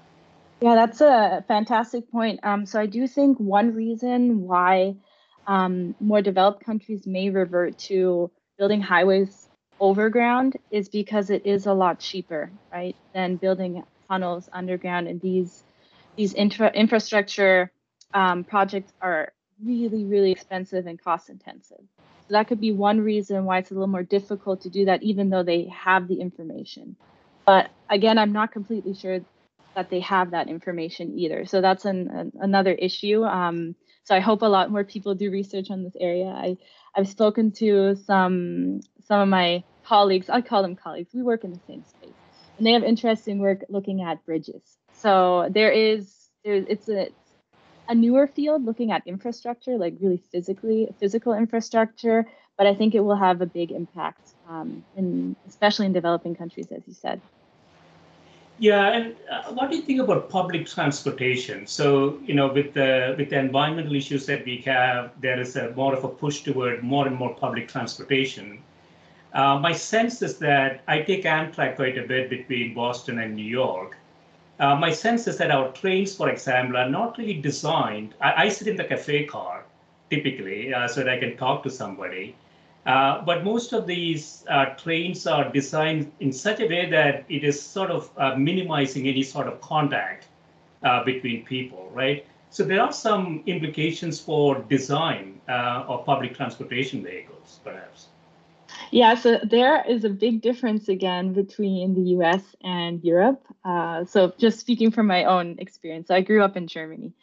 Yeah, 0.63 0.75
that's 0.75 1.01
a 1.01 1.43
fantastic 1.49 2.09
point. 2.09 2.39
Um, 2.43 2.65
so 2.65 2.79
I 2.79 2.85
do 2.85 3.05
think 3.05 3.37
one 3.37 3.73
reason 3.75 4.43
why 4.43 4.95
um, 5.45 5.93
more 5.99 6.21
developed 6.21 6.65
countries 6.65 7.05
may 7.05 7.29
revert 7.31 7.77
to 7.89 8.31
building 8.57 8.79
highways 8.79 9.49
overground 9.81 10.55
is 10.71 10.87
because 10.87 11.31
it 11.31 11.45
is 11.45 11.65
a 11.65 11.73
lot 11.73 11.99
cheaper, 11.99 12.53
right, 12.71 12.95
than 13.13 13.35
building 13.35 13.83
tunnels 14.09 14.47
underground. 14.53 15.09
And 15.09 15.19
these 15.19 15.65
these 16.15 16.33
infra- 16.33 16.71
infrastructure 16.73 17.73
um, 18.13 18.45
projects 18.45 18.93
are 19.01 19.33
really, 19.61 20.05
really 20.05 20.31
expensive 20.31 20.87
and 20.87 21.01
cost 21.01 21.29
intensive. 21.29 21.81
So 22.21 22.27
that 22.29 22.47
could 22.47 22.61
be 22.61 22.71
one 22.71 23.01
reason 23.01 23.43
why 23.43 23.57
it's 23.59 23.71
a 23.71 23.75
little 23.75 23.87
more 23.87 24.03
difficult 24.03 24.61
to 24.61 24.69
do 24.69 24.85
that, 24.85 25.03
even 25.03 25.29
though 25.29 25.43
they 25.43 25.67
have 25.75 26.07
the 26.07 26.21
information. 26.21 26.95
But 27.45 27.69
again, 27.89 28.17
I'm 28.17 28.31
not 28.31 28.53
completely 28.53 28.93
sure 28.95 29.19
that 29.75 29.89
they 29.89 29.99
have 30.01 30.31
that 30.31 30.47
information 30.47 31.17
either. 31.17 31.45
So 31.45 31.61
that's 31.61 31.85
an, 31.85 32.09
an 32.09 32.31
another 32.39 32.73
issue. 32.73 33.23
Um, 33.23 33.75
so 34.03 34.15
I 34.15 34.19
hope 34.19 34.41
a 34.41 34.47
lot 34.47 34.71
more 34.71 34.83
people 34.83 35.15
do 35.15 35.31
research 35.31 35.71
on 35.71 35.83
this 35.83 35.95
area. 35.99 36.27
I 36.27 36.57
I've 36.95 37.07
spoken 37.07 37.51
to 37.53 37.95
some 37.95 38.81
some 39.07 39.21
of 39.21 39.27
my 39.27 39.63
colleagues. 39.85 40.29
I 40.29 40.41
call 40.41 40.61
them 40.61 40.75
colleagues. 40.75 41.13
We 41.13 41.23
work 41.23 41.43
in 41.43 41.51
the 41.51 41.59
same 41.67 41.83
space, 41.83 42.13
and 42.57 42.67
they 42.67 42.71
have 42.73 42.83
interesting 42.83 43.39
work 43.39 43.63
looking 43.69 44.01
at 44.01 44.25
bridges. 44.25 44.77
So 44.93 45.47
there 45.49 45.71
is 45.71 46.29
it's 46.43 46.89
a 46.89 47.09
a 47.89 47.95
newer 47.95 48.27
field 48.27 48.63
looking 48.65 48.91
at 48.91 49.03
infrastructure, 49.05 49.77
like 49.77 49.95
really 49.99 50.21
physically 50.31 50.89
physical 50.99 51.33
infrastructure. 51.33 52.25
But 52.57 52.67
I 52.67 52.75
think 52.75 52.93
it 52.93 52.99
will 52.99 53.15
have 53.15 53.41
a 53.41 53.47
big 53.47 53.71
impact, 53.71 54.35
um, 54.47 54.85
in 54.95 55.35
especially 55.47 55.87
in 55.87 55.93
developing 55.93 56.35
countries, 56.35 56.67
as 56.71 56.83
you 56.85 56.93
said. 56.93 57.19
Yeah, 58.63 58.93
and 58.93 59.17
uh, 59.29 59.51
what 59.51 59.69
do 59.69 59.75
you 59.75 59.81
think 59.81 59.99
about 59.99 60.29
public 60.29 60.67
transportation? 60.67 61.67
So, 61.67 62.17
you 62.23 62.33
know, 62.33 62.47
with 62.47 62.73
the 62.73 63.13
with 63.17 63.29
the 63.29 63.37
environmental 63.37 63.93
issues 63.93 64.25
that 64.27 64.45
we 64.45 64.55
have, 64.59 65.11
there 65.19 65.37
is 65.37 65.57
a 65.57 65.71
more 65.71 65.93
of 65.93 66.05
a 66.05 66.07
push 66.07 66.43
toward 66.43 66.81
more 66.81 67.05
and 67.05 67.13
more 67.13 67.33
public 67.35 67.67
transportation. 67.67 68.63
Uh, 69.33 69.59
my 69.59 69.73
sense 69.73 70.21
is 70.21 70.37
that 70.37 70.81
I 70.87 71.01
take 71.01 71.25
Amtrak 71.25 71.75
quite 71.75 71.97
a 71.97 72.07
bit 72.07 72.29
between 72.29 72.73
Boston 72.73 73.19
and 73.19 73.35
New 73.35 73.51
York. 73.63 73.97
Uh, 74.61 74.77
my 74.77 74.93
sense 74.93 75.27
is 75.27 75.37
that 75.39 75.51
our 75.51 75.69
trains, 75.73 76.15
for 76.15 76.29
example, 76.29 76.77
are 76.77 76.89
not 76.89 77.17
really 77.17 77.41
designed. 77.41 78.15
I, 78.21 78.45
I 78.45 78.47
sit 78.47 78.69
in 78.69 78.77
the 78.77 78.85
cafe 78.85 79.25
car 79.25 79.65
typically 80.09 80.73
uh, 80.73 80.87
so 80.87 81.03
that 81.03 81.09
I 81.09 81.19
can 81.19 81.35
talk 81.35 81.63
to 81.63 81.69
somebody. 81.69 82.33
Uh, 82.85 83.23
but 83.23 83.43
most 83.43 83.71
of 83.71 83.87
these 83.87 84.43
uh, 84.49 84.65
trains 84.75 85.25
are 85.25 85.49
designed 85.51 86.11
in 86.19 86.33
such 86.33 86.59
a 86.59 86.67
way 86.67 86.89
that 86.89 87.23
it 87.29 87.43
is 87.43 87.61
sort 87.61 87.89
of 87.89 88.09
uh, 88.17 88.35
minimizing 88.35 89.07
any 89.07 89.23
sort 89.23 89.47
of 89.47 89.61
contact 89.61 90.27
uh, 90.83 91.03
between 91.03 91.45
people, 91.45 91.89
right? 91.93 92.25
So 92.49 92.63
there 92.63 92.81
are 92.81 92.91
some 92.91 93.41
implications 93.45 94.19
for 94.19 94.59
design 94.69 95.39
uh, 95.47 95.85
of 95.87 96.05
public 96.05 96.35
transportation 96.35 97.03
vehicles, 97.03 97.61
perhaps. 97.63 98.07
Yeah, 98.91 99.15
so 99.15 99.39
there 99.43 99.83
is 99.87 100.03
a 100.03 100.09
big 100.09 100.41
difference 100.41 100.89
again 100.89 101.33
between 101.33 101.95
the 101.95 102.09
US 102.17 102.43
and 102.63 103.03
Europe. 103.03 103.43
so 104.07 104.33
just 104.37 104.59
speaking 104.59 104.91
from 104.91 105.07
my 105.07 105.23
own 105.23 105.55
experience, 105.57 106.11
I 106.11 106.21
grew 106.21 106.43
up 106.43 106.57
in 106.57 106.67
Germany. 106.67 107.13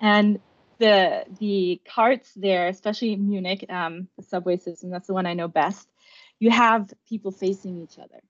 And 0.00 0.38
the 0.78 1.24
the 1.38 1.80
carts 1.94 2.32
there, 2.34 2.68
especially 2.68 3.12
in 3.12 3.28
Munich, 3.28 3.64
um, 3.68 4.08
the 4.16 4.22
subway 4.22 4.56
system, 4.58 4.90
that's 4.90 5.06
the 5.06 5.14
one 5.14 5.26
I 5.26 5.34
know 5.34 5.48
best. 5.48 5.88
You 6.38 6.50
have 6.50 6.92
people 7.08 7.30
facing 7.30 7.78
each 7.78 7.98
other 7.98 8.20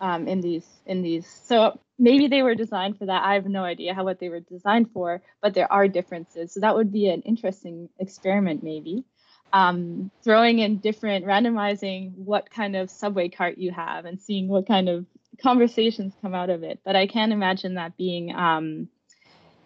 um, 0.00 0.28
in 0.28 0.40
these 0.40 0.66
in 0.86 1.02
these. 1.02 1.26
So 1.46 1.78
maybe 1.98 2.28
they 2.28 2.42
were 2.42 2.54
designed 2.54 2.98
for 2.98 3.06
that. 3.06 3.22
I 3.22 3.34
have 3.34 3.46
no 3.46 3.64
idea 3.64 3.94
how 3.94 4.04
what 4.04 4.18
they 4.18 4.28
were 4.28 4.40
designed 4.40 4.90
for, 4.92 5.22
but 5.40 5.54
there 5.54 5.72
are 5.72 5.88
differences. 5.88 6.52
So 6.52 6.60
that 6.60 6.74
would 6.74 6.92
be 6.92 7.08
an 7.08 7.22
interesting 7.22 7.88
experiment, 7.98 8.62
maybe. 8.62 9.04
Um, 9.52 10.10
throwing 10.24 10.58
in 10.58 10.78
different, 10.78 11.26
randomizing 11.26 12.12
what 12.16 12.50
kind 12.50 12.74
of 12.74 12.90
subway 12.90 13.28
cart 13.28 13.56
you 13.56 13.70
have, 13.70 14.04
and 14.04 14.20
seeing 14.20 14.48
what 14.48 14.66
kind 14.66 14.88
of 14.88 15.06
conversations 15.40 16.12
come 16.20 16.34
out 16.34 16.50
of 16.50 16.64
it. 16.64 16.80
But 16.84 16.96
I 16.96 17.06
can 17.06 17.30
imagine 17.30 17.74
that 17.74 17.96
being 17.96 18.34
um, 18.34 18.88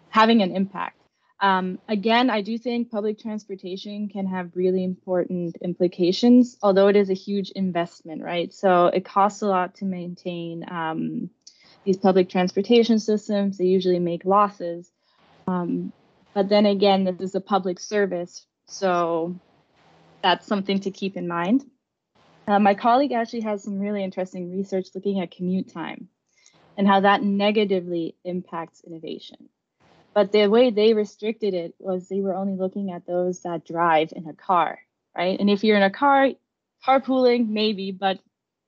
having 0.09 0.41
an 0.41 0.55
impact. 0.55 0.98
Um, 1.41 1.79
again, 1.87 2.29
I 2.29 2.41
do 2.41 2.57
think 2.57 2.91
public 2.91 3.19
transportation 3.19 4.09
can 4.09 4.27
have 4.27 4.55
really 4.55 4.83
important 4.83 5.55
implications, 5.61 6.57
although 6.61 6.87
it 6.87 6.97
is 6.97 7.09
a 7.09 7.13
huge 7.13 7.51
investment, 7.51 8.21
right? 8.21 8.53
So 8.53 8.87
it 8.87 9.05
costs 9.05 9.41
a 9.41 9.47
lot 9.47 9.75
to 9.75 9.85
maintain 9.85 10.65
um, 10.69 11.29
these 11.85 11.97
public 11.97 12.29
transportation 12.29 12.99
systems. 12.99 13.57
They 13.57 13.65
usually 13.65 13.99
make 13.99 14.25
losses. 14.25 14.91
Um, 15.47 15.93
but 16.33 16.49
then 16.49 16.65
again, 16.65 17.05
this 17.05 17.21
is 17.21 17.35
a 17.35 17.41
public 17.41 17.79
service. 17.79 18.45
So 18.65 19.35
that's 20.21 20.45
something 20.45 20.81
to 20.81 20.91
keep 20.91 21.15
in 21.15 21.27
mind. 21.27 21.63
Uh, 22.47 22.59
my 22.59 22.73
colleague 22.73 23.13
actually 23.13 23.41
has 23.41 23.63
some 23.63 23.79
really 23.79 24.03
interesting 24.03 24.51
research 24.51 24.87
looking 24.93 25.21
at 25.21 25.31
commute 25.31 25.71
time 25.71 26.09
and 26.77 26.87
how 26.87 26.99
that 27.01 27.23
negatively 27.23 28.15
impacts 28.25 28.81
innovation. 28.85 29.49
But 30.13 30.31
the 30.31 30.47
way 30.47 30.71
they 30.71 30.93
restricted 30.93 31.53
it 31.53 31.75
was 31.79 32.07
they 32.07 32.21
were 32.21 32.35
only 32.35 32.55
looking 32.55 32.91
at 32.91 33.05
those 33.05 33.41
that 33.41 33.65
drive 33.65 34.11
in 34.15 34.27
a 34.27 34.33
car, 34.33 34.79
right? 35.15 35.39
And 35.39 35.49
if 35.49 35.63
you're 35.63 35.77
in 35.77 35.83
a 35.83 35.89
car, 35.89 36.29
carpooling, 36.85 37.49
maybe, 37.49 37.91
but 37.91 38.19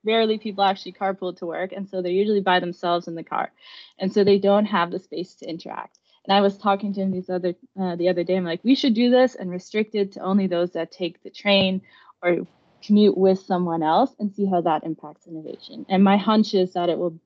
rarely 0.04 0.38
people 0.38 0.64
actually 0.64 0.92
carpool 0.92 1.36
to 1.38 1.46
work. 1.46 1.72
And 1.72 1.88
so 1.88 2.02
they're 2.02 2.12
usually 2.12 2.40
by 2.40 2.60
themselves 2.60 3.08
in 3.08 3.14
the 3.14 3.24
car. 3.24 3.52
And 3.98 4.12
so 4.12 4.24
they 4.24 4.38
don't 4.38 4.66
have 4.66 4.90
the 4.90 4.98
space 4.98 5.34
to 5.36 5.48
interact. 5.48 5.98
And 6.26 6.36
I 6.36 6.40
was 6.40 6.56
talking 6.56 6.92
to 6.94 7.00
him 7.00 7.10
these 7.10 7.30
other 7.30 7.54
uh, 7.80 7.96
the 7.96 8.08
other 8.08 8.22
day. 8.22 8.36
I'm 8.36 8.44
like, 8.44 8.62
we 8.62 8.76
should 8.76 8.94
do 8.94 9.10
this 9.10 9.34
and 9.34 9.50
restrict 9.50 9.94
it 9.94 10.12
to 10.12 10.20
only 10.20 10.46
those 10.46 10.72
that 10.72 10.92
take 10.92 11.22
the 11.22 11.30
train 11.30 11.82
or 12.22 12.46
commute 12.84 13.16
with 13.16 13.40
someone 13.40 13.82
else 13.82 14.14
and 14.18 14.32
see 14.32 14.46
how 14.46 14.60
that 14.60 14.84
impacts 14.84 15.26
innovation. 15.26 15.86
And 15.88 16.04
my 16.04 16.16
hunch 16.16 16.54
is 16.54 16.74
that 16.74 16.88
it 16.88 16.98
will 16.98 17.18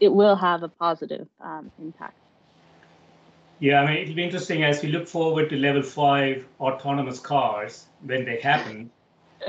it 0.00 0.08
will 0.08 0.36
have 0.36 0.62
a 0.62 0.68
positive 0.68 1.26
um, 1.40 1.70
impact. 1.78 2.16
Yeah, 3.60 3.82
I 3.82 3.86
mean, 3.86 4.02
it'll 4.02 4.14
be 4.14 4.24
interesting 4.24 4.62
as 4.62 4.82
we 4.82 4.88
look 4.90 5.08
forward 5.08 5.50
to 5.50 5.56
level 5.56 5.82
five 5.82 6.46
autonomous 6.60 7.18
cars 7.18 7.86
when 8.04 8.24
they 8.24 8.40
happen. 8.40 8.90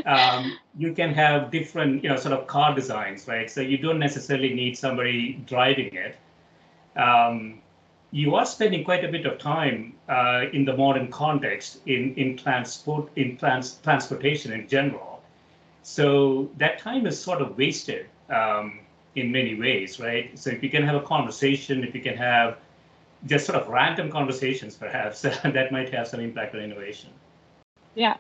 Um, 0.05 0.57
you 0.77 0.93
can 0.93 1.13
have 1.13 1.51
different, 1.51 2.03
you 2.03 2.09
know, 2.09 2.15
sort 2.15 2.33
of 2.33 2.47
car 2.47 2.73
designs, 2.73 3.27
right? 3.27 3.49
So 3.49 3.61
you 3.61 3.77
don't 3.77 3.99
necessarily 3.99 4.53
need 4.53 4.77
somebody 4.77 5.33
driving 5.45 5.93
it. 5.93 6.17
Um, 6.99 7.61
you 8.11 8.35
are 8.35 8.45
spending 8.45 8.83
quite 8.83 9.05
a 9.05 9.07
bit 9.07 9.25
of 9.25 9.37
time 9.37 9.93
uh, 10.07 10.45
in 10.53 10.65
the 10.65 10.75
modern 10.75 11.11
context 11.11 11.79
in 11.85 12.15
in 12.15 12.35
transport 12.37 13.09
in 13.15 13.37
trans 13.37 13.75
transportation 13.83 14.51
in 14.51 14.67
general. 14.67 15.21
So 15.83 16.49
that 16.57 16.79
time 16.79 17.05
is 17.05 17.19
sort 17.21 17.41
of 17.41 17.57
wasted 17.57 18.07
um, 18.29 18.79
in 19.15 19.31
many 19.31 19.53
ways, 19.59 19.99
right? 19.99 20.37
So 20.37 20.49
if 20.49 20.63
you 20.63 20.69
can 20.69 20.83
have 20.83 20.95
a 20.95 21.05
conversation, 21.05 21.83
if 21.83 21.93
you 21.93 22.01
can 22.01 22.17
have 22.17 22.57
just 23.25 23.45
sort 23.45 23.61
of 23.61 23.67
random 23.67 24.11
conversations, 24.11 24.75
perhaps 24.75 25.21
that 25.21 25.71
might 25.71 25.93
have 25.93 26.07
some 26.07 26.19
impact 26.19 26.55
on 26.55 26.61
innovation. 26.61 27.09
Yeah, 27.95 28.17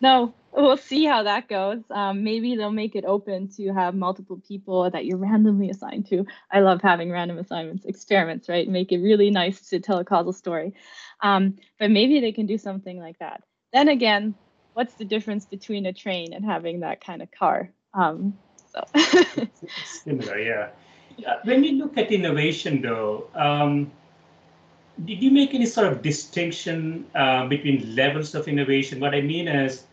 no, 0.00 0.34
we'll 0.52 0.76
see 0.76 1.04
how 1.04 1.22
that 1.24 1.48
goes. 1.48 1.82
Um, 1.90 2.24
maybe 2.24 2.56
they'll 2.56 2.72
make 2.72 2.96
it 2.96 3.04
open 3.04 3.48
to 3.56 3.72
have 3.72 3.94
multiple 3.94 4.40
people 4.46 4.90
that 4.90 5.04
you're 5.04 5.18
randomly 5.18 5.70
assigned 5.70 6.06
to. 6.08 6.26
I 6.50 6.60
love 6.60 6.80
having 6.82 7.10
random 7.10 7.38
assignments, 7.38 7.84
experiments, 7.84 8.48
right? 8.48 8.68
Make 8.68 8.92
it 8.92 8.98
really 8.98 9.30
nice 9.30 9.68
to 9.68 9.80
tell 9.80 9.98
a 9.98 10.04
causal 10.04 10.32
story. 10.32 10.74
Um, 11.22 11.56
but 11.78 11.90
maybe 11.90 12.20
they 12.20 12.32
can 12.32 12.46
do 12.46 12.58
something 12.58 12.98
like 12.98 13.18
that. 13.18 13.42
Then 13.72 13.88
again, 13.88 14.34
what's 14.72 14.94
the 14.94 15.04
difference 15.04 15.44
between 15.44 15.86
a 15.86 15.92
train 15.92 16.32
and 16.32 16.44
having 16.44 16.80
that 16.80 17.04
kind 17.04 17.22
of 17.22 17.30
car? 17.30 17.70
Um, 17.92 18.38
so 18.72 18.84
similar, 19.84 20.38
yeah. 20.38 20.68
Uh, 21.26 21.36
when 21.44 21.62
you 21.62 21.72
look 21.72 21.98
at 21.98 22.10
innovation, 22.10 22.80
though, 22.80 23.28
um, 23.34 23.92
did 25.04 25.22
you 25.22 25.30
make 25.30 25.54
any 25.54 25.66
sort 25.66 25.86
of 25.86 26.02
distinction 26.02 27.06
uh, 27.14 27.46
between 27.46 27.94
levels 27.94 28.34
of 28.34 28.48
innovation? 28.48 29.00
What 29.00 29.14
I 29.14 29.20
mean 29.20 29.48
is, 29.48 29.84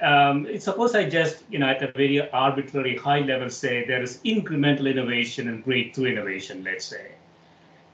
um, 0.00 0.48
suppose 0.58 0.94
I 0.94 1.08
just, 1.08 1.44
you 1.50 1.58
know, 1.58 1.66
at 1.68 1.82
a 1.82 1.92
very 1.92 2.28
arbitrary 2.30 2.96
high 2.96 3.20
level 3.20 3.50
say 3.50 3.84
there 3.86 4.02
is 4.02 4.18
incremental 4.24 4.90
innovation 4.90 5.48
and 5.48 5.64
breakthrough 5.64 6.12
innovation, 6.12 6.64
let's 6.64 6.84
say. 6.84 7.12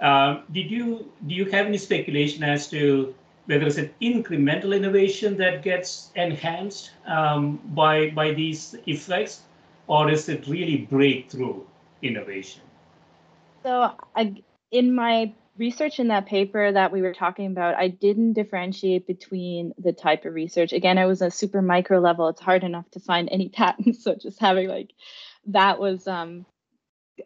Um, 0.01 0.45
did 0.53 0.71
you 0.71 1.11
do 1.27 1.35
you 1.35 1.45
have 1.47 1.67
any 1.67 1.77
speculation 1.77 2.45
as 2.45 2.71
to 2.71 3.15
whether 3.47 3.67
it's 3.67 3.79
an 3.79 3.91
incremental 4.01 4.77
innovation 4.77 5.37
that 5.39 5.63
gets 5.63 6.13
enhanced 6.15 6.93
um, 7.07 7.61
by 7.75 8.11
by 8.11 8.33
these 8.33 8.77
effects, 8.87 9.43
or 9.89 10.09
is 10.11 10.29
it 10.29 10.47
really 10.47 10.87
breakthrough 10.91 11.61
innovation? 12.03 12.63
So, 13.65 13.93
I, 14.15 14.41
in 14.71 14.95
my 14.95 15.33
research 15.59 15.99
in 15.99 16.09
that 16.09 16.27
paper 16.27 16.71
that 16.71 16.93
we 16.93 17.03
were 17.03 17.13
talking 17.13 17.47
about, 17.47 17.75
I 17.75 17.89
didn't 17.89 18.35
differentiate 18.35 19.07
between 19.07 19.75
the 19.79 19.93
type 19.93 20.25
of 20.25 20.35
research. 20.35 20.73
Again, 20.73 20.99
I 20.99 21.07
was 21.07 21.21
a 21.21 21.31
super 21.31 21.61
micro 21.61 21.99
level. 21.99 22.29
It's 22.29 22.41
hard 22.41 22.65
enough 22.65 22.91
to 22.93 23.01
find 23.01 23.29
any 23.31 23.49
patents. 23.55 24.05
So 24.05 24.15
just 24.15 24.41
having 24.41 24.69
like 24.69 24.93
that 25.47 25.79
was 25.79 26.07
um, 26.07 26.47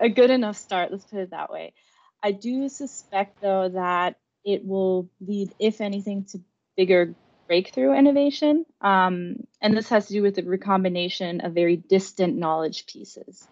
a 0.01 0.09
good 0.09 0.31
enough 0.31 0.57
start. 0.57 0.91
Let's 0.91 1.05
put 1.05 1.21
it 1.21 1.31
that 1.31 1.51
way. 1.51 1.75
I 2.23 2.33
do 2.33 2.69
suspect 2.69 3.41
though 3.41 3.69
that 3.69 4.17
it 4.45 4.65
will 4.65 5.09
lead, 5.21 5.55
if 5.59 5.81
anything, 5.81 6.25
to 6.27 6.41
bigger 6.77 7.15
breakthrough 7.47 7.93
innovation. 7.93 8.65
Um, 8.81 9.45
and 9.61 9.77
this 9.77 9.89
has 9.91 10.07
to 10.07 10.13
do 10.13 10.23
with 10.23 10.37
the 10.37 10.43
recombination 10.43 11.41
of 11.43 11.53
very 11.53 11.77
distant 11.77 12.37
knowledge 12.37 12.87
pieces. 12.87 13.47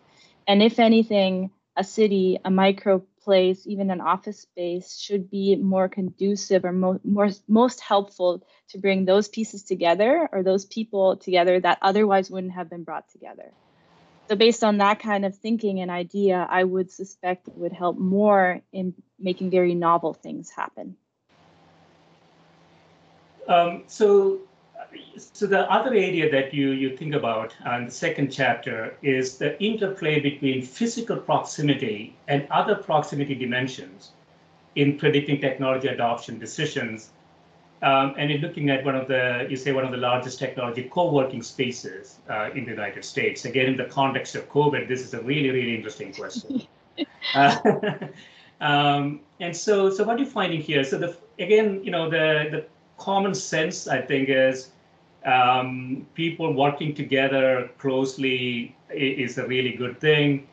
And 0.47 0.63
if 0.63 0.79
anything, 0.79 1.51
a 1.77 1.85
city, 1.85 2.39
a 2.45 2.51
micro 2.51 3.05
place, 3.23 3.67
even 3.67 3.91
an 3.91 4.01
office 4.01 4.41
space 4.41 4.99
should 4.99 5.31
be 5.31 5.57
more 5.57 5.89
conducive 5.89 6.65
or 6.65 6.73
mo- 6.73 7.01
more, 7.05 7.31
most 7.49 7.81
helpful 7.81 8.43
to 8.71 8.79
bring 8.79 9.05
those 9.05 9.29
pieces 9.29 9.63
together 9.63 10.29
or 10.33 10.43
those 10.43 10.65
people 10.65 11.17
together 11.17 11.61
that 11.61 11.79
otherwise 11.83 12.31
wouldn't 12.31 12.53
have 12.53 12.71
been 12.71 12.85
brought 12.85 13.09
together. 13.11 13.53
So, 14.29 14.37
based 14.37 14.63
on 14.63 14.79
that 14.79 15.01
kind 15.01 15.25
of 15.25 15.37
thinking 15.37 15.81
and 15.81 15.91
idea, 15.91 16.47
I 16.49 16.63
would 16.63 16.91
suspect 16.91 17.49
it 17.49 17.57
would 17.57 17.73
help 17.73 17.99
more 17.99 18.61
in 18.73 18.95
making 19.19 19.51
very 19.51 19.75
novel 19.75 20.15
things 20.15 20.51
happen. 20.51 20.97
Um, 23.49 23.85
so, 23.89 24.39
so 25.17 25.47
the 25.47 25.71
other 25.71 25.91
area 25.91 26.31
that 26.31 26.53
you 26.55 26.71
you 26.71 26.97
think 26.97 27.15
about 27.15 27.55
in 27.77 27.87
the 27.87 27.91
second 27.91 28.31
chapter 28.31 28.95
is 29.03 29.39
the 29.39 29.61
interplay 29.63 30.21
between 30.21 30.63
physical 30.63 31.17
proximity 31.17 32.17
and 32.29 32.47
other 32.51 32.75
proximity 32.75 33.35
dimensions 33.35 34.13
in 34.75 34.99
predicting 34.99 35.41
technology 35.41 35.89
adoption 35.89 36.39
decisions. 36.39 37.11
Um, 37.83 38.15
and 38.19 38.31
in 38.31 38.43
looking 38.43 38.69
at 38.69 38.85
one 38.85 38.95
of 38.95 39.09
the, 39.09 39.47
you 39.49 39.57
say 39.57 39.73
one 39.73 39.87
of 39.87 39.91
the 39.91 39.97
largest 39.97 40.39
technology 40.39 40.83
co-working 40.83 41.43
spaces 41.43 42.19
uh, 42.29 42.51
in 42.55 42.65
the 42.67 42.71
United 42.71 43.03
States. 43.07 43.47
Again, 43.47 43.67
in 43.67 43.77
the 43.79 43.87
context 43.87 44.35
of 44.35 44.47
COVID, 44.51 44.87
this 44.87 45.01
is 45.01 45.15
a 45.15 45.23
really, 45.23 45.49
really 45.49 45.75
interesting 45.77 46.13
question. 46.13 46.67
uh, 47.35 47.57
um, 48.61 49.21
and 49.41 49.57
so, 49.57 49.89
so 49.89 50.05
what 50.05 50.17
are 50.17 50.19
you 50.19 50.27
finding 50.27 50.61
here? 50.61 50.85
So 50.85 50.99
the 50.99 51.17
again, 51.39 51.83
you 51.83 51.91
know, 51.91 52.11
the 52.11 52.49
the 52.51 52.67
common 52.99 53.35
sense, 53.35 53.89
I 53.89 54.03
think, 54.03 54.29
is 54.29 54.73
um, 55.25 56.07
people 56.15 56.53
working 56.53 56.95
together 56.95 57.71
closely 57.79 58.75
is 58.91 59.39
a 59.39 59.47
really 59.47 59.73
good 59.73 60.01
thing. 60.01 60.47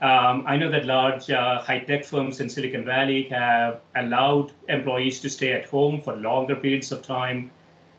Um, 0.00 0.44
I 0.46 0.56
know 0.56 0.70
that 0.70 0.84
large 0.84 1.28
uh, 1.28 1.60
high-tech 1.60 2.04
firms 2.04 2.40
in 2.40 2.48
Silicon 2.48 2.84
Valley 2.84 3.24
have 3.30 3.80
allowed 3.96 4.52
employees 4.68 5.20
to 5.20 5.30
stay 5.30 5.52
at 5.52 5.66
home 5.66 6.02
for 6.02 6.14
longer 6.16 6.54
periods 6.54 6.92
of 6.92 7.02
time. 7.02 7.50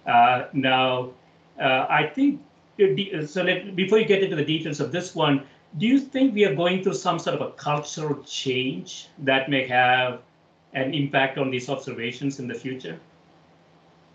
Uh, 0.06 0.46
now, 0.54 1.12
uh, 1.60 1.88
I 1.90 2.08
think 2.08 2.42
so. 3.28 3.44
Let, 3.44 3.76
before 3.76 4.00
you 4.00 4.06
get 4.06 4.24
into 4.24 4.38
the 4.38 4.46
details 4.46 4.80
of 4.80 4.94
this 4.94 5.14
one, 5.14 5.44
do 5.78 5.86
you 5.86 6.00
think 6.00 6.34
we 6.34 6.46
are 6.46 6.56
going 6.56 6.84
through 6.84 6.94
some 6.94 7.20
sort 7.20 7.36
of 7.36 7.42
a 7.42 7.52
cultural 7.52 8.24
change 8.24 9.10
that 9.20 9.50
may 9.50 9.68
have 9.68 10.22
an 10.74 10.94
impact 10.94 11.38
on 11.38 11.52
these 11.52 11.70
observations 11.70 12.40
in 12.40 12.48
the 12.48 12.56
future? 12.56 12.98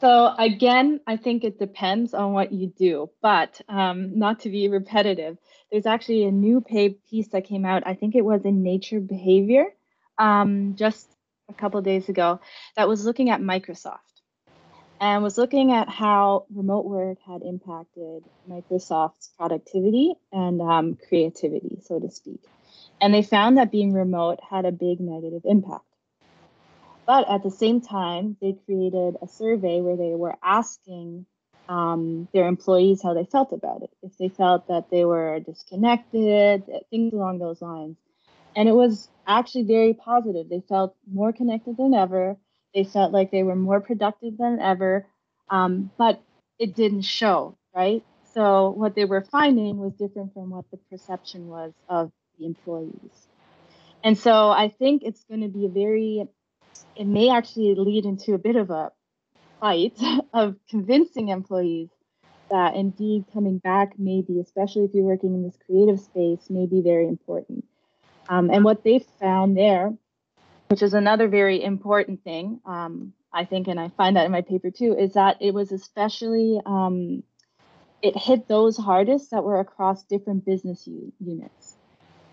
So 0.00 0.34
again, 0.38 1.00
I 1.06 1.16
think 1.16 1.44
it 1.44 1.58
depends 1.58 2.14
on 2.14 2.32
what 2.32 2.52
you 2.52 2.66
do, 2.66 3.10
but 3.22 3.60
um, 3.68 4.18
not 4.18 4.40
to 4.40 4.50
be 4.50 4.68
repetitive. 4.68 5.38
There's 5.70 5.86
actually 5.86 6.24
a 6.24 6.30
new 6.30 6.60
piece 6.60 7.28
that 7.28 7.44
came 7.44 7.64
out. 7.64 7.84
I 7.86 7.94
think 7.94 8.14
it 8.14 8.24
was 8.24 8.44
in 8.44 8.62
Nature 8.62 9.00
Behavior, 9.00 9.66
um, 10.18 10.74
just 10.76 11.08
a 11.48 11.54
couple 11.54 11.80
days 11.82 12.08
ago, 12.08 12.40
that 12.76 12.88
was 12.88 13.04
looking 13.04 13.30
at 13.30 13.40
Microsoft 13.40 13.98
and 15.00 15.22
was 15.22 15.36
looking 15.38 15.72
at 15.72 15.88
how 15.88 16.46
remote 16.54 16.84
work 16.84 17.18
had 17.26 17.42
impacted 17.42 18.24
Microsoft's 18.48 19.30
productivity 19.36 20.14
and 20.32 20.60
um, 20.60 20.98
creativity, 21.08 21.78
so 21.82 21.98
to 21.98 22.10
speak. 22.10 22.40
And 23.00 23.12
they 23.12 23.22
found 23.22 23.58
that 23.58 23.72
being 23.72 23.92
remote 23.92 24.40
had 24.48 24.64
a 24.64 24.72
big 24.72 25.00
negative 25.00 25.42
impact. 25.44 25.84
But 27.06 27.28
at 27.28 27.42
the 27.42 27.50
same 27.50 27.80
time, 27.80 28.36
they 28.40 28.56
created 28.66 29.16
a 29.22 29.28
survey 29.28 29.80
where 29.80 29.96
they 29.96 30.14
were 30.14 30.36
asking 30.42 31.26
um, 31.68 32.28
their 32.32 32.46
employees 32.48 33.02
how 33.02 33.14
they 33.14 33.24
felt 33.24 33.52
about 33.52 33.82
it, 33.82 33.90
if 34.02 34.16
they 34.18 34.28
felt 34.28 34.68
that 34.68 34.90
they 34.90 35.04
were 35.04 35.40
disconnected, 35.40 36.64
things 36.90 37.12
along 37.12 37.38
those 37.38 37.62
lines. 37.62 37.96
And 38.56 38.68
it 38.68 38.72
was 38.74 39.08
actually 39.26 39.64
very 39.64 39.94
positive. 39.94 40.48
They 40.48 40.62
felt 40.68 40.96
more 41.10 41.32
connected 41.32 41.76
than 41.76 41.94
ever. 41.94 42.36
They 42.74 42.84
felt 42.84 43.12
like 43.12 43.30
they 43.30 43.42
were 43.42 43.56
more 43.56 43.80
productive 43.80 44.36
than 44.38 44.60
ever, 44.60 45.06
um, 45.50 45.90
but 45.98 46.22
it 46.58 46.74
didn't 46.74 47.02
show, 47.02 47.58
right? 47.74 48.04
So 48.34 48.70
what 48.70 48.94
they 48.94 49.04
were 49.04 49.22
finding 49.22 49.78
was 49.78 49.94
different 49.94 50.34
from 50.34 50.50
what 50.50 50.70
the 50.70 50.78
perception 50.90 51.46
was 51.48 51.72
of 51.88 52.12
the 52.38 52.46
employees. 52.46 53.28
And 54.04 54.18
so 54.18 54.50
I 54.50 54.68
think 54.68 55.02
it's 55.04 55.24
going 55.24 55.42
to 55.42 55.48
be 55.48 55.66
a 55.66 55.70
very 55.70 56.26
it 56.96 57.06
may 57.06 57.30
actually 57.30 57.74
lead 57.74 58.04
into 58.04 58.34
a 58.34 58.38
bit 58.38 58.56
of 58.56 58.70
a 58.70 58.92
fight 59.60 59.98
of 60.32 60.56
convincing 60.68 61.28
employees 61.28 61.88
that 62.50 62.74
indeed 62.74 63.24
coming 63.32 63.58
back 63.58 63.98
may 63.98 64.22
be, 64.22 64.40
especially 64.40 64.84
if 64.84 64.92
you're 64.94 65.04
working 65.04 65.34
in 65.34 65.42
this 65.42 65.58
creative 65.66 65.98
space, 65.98 66.50
may 66.50 66.66
be 66.66 66.82
very 66.82 67.08
important. 67.08 67.64
Um, 68.28 68.50
and 68.50 68.64
what 68.64 68.84
they 68.84 69.04
found 69.20 69.56
there, 69.56 69.92
which 70.68 70.82
is 70.82 70.94
another 70.94 71.28
very 71.28 71.62
important 71.62 72.22
thing, 72.22 72.60
um, 72.64 73.12
I 73.32 73.44
think, 73.44 73.66
and 73.68 73.80
I 73.80 73.88
find 73.96 74.16
that 74.16 74.26
in 74.26 74.32
my 74.32 74.42
paper 74.42 74.70
too, 74.70 74.96
is 74.96 75.14
that 75.14 75.38
it 75.40 75.52
was 75.52 75.72
especially 75.72 76.60
um, 76.64 77.22
it 78.02 78.16
hit 78.16 78.46
those 78.46 78.76
hardest 78.76 79.30
that 79.30 79.42
were 79.42 79.60
across 79.60 80.04
different 80.04 80.44
business 80.44 80.86
u- 80.86 81.12
units. 81.18 81.76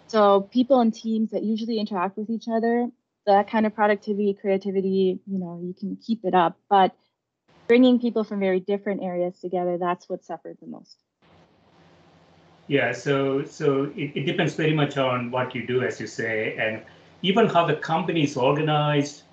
So 0.07 0.41
people 0.41 0.81
and 0.81 0.93
teams 0.93 1.31
that 1.31 1.43
usually 1.43 1.79
interact 1.79 2.17
with 2.17 2.29
each 2.29 2.47
other 2.51 2.89
that 3.25 3.49
kind 3.49 3.65
of 3.65 3.75
productivity, 3.75 4.37
creativity, 4.39 5.19
you 5.27 5.39
know, 5.39 5.59
you 5.63 5.73
can 5.73 5.97
keep 6.05 6.25
it 6.25 6.33
up. 6.33 6.57
But 6.69 6.95
bringing 7.67 7.99
people 7.99 8.23
from 8.23 8.39
very 8.39 8.59
different 8.59 9.03
areas 9.03 9.39
together, 9.39 9.77
that's 9.77 10.09
what 10.09 10.23
suffered 10.23 10.57
the 10.61 10.67
most. 10.67 10.97
Yeah, 12.67 12.93
so 12.93 13.43
so 13.43 13.91
it, 13.95 14.11
it 14.15 14.25
depends 14.25 14.55
very 14.55 14.73
much 14.73 14.97
on 14.97 15.31
what 15.31 15.53
you 15.53 15.67
do, 15.67 15.83
as 15.83 15.99
you 15.99 16.07
say, 16.07 16.55
and 16.57 16.81
even 17.21 17.47
how 17.47 17.65
the 17.65 17.75
company 17.75 18.23
is 18.23 18.37
organized, 18.37 19.23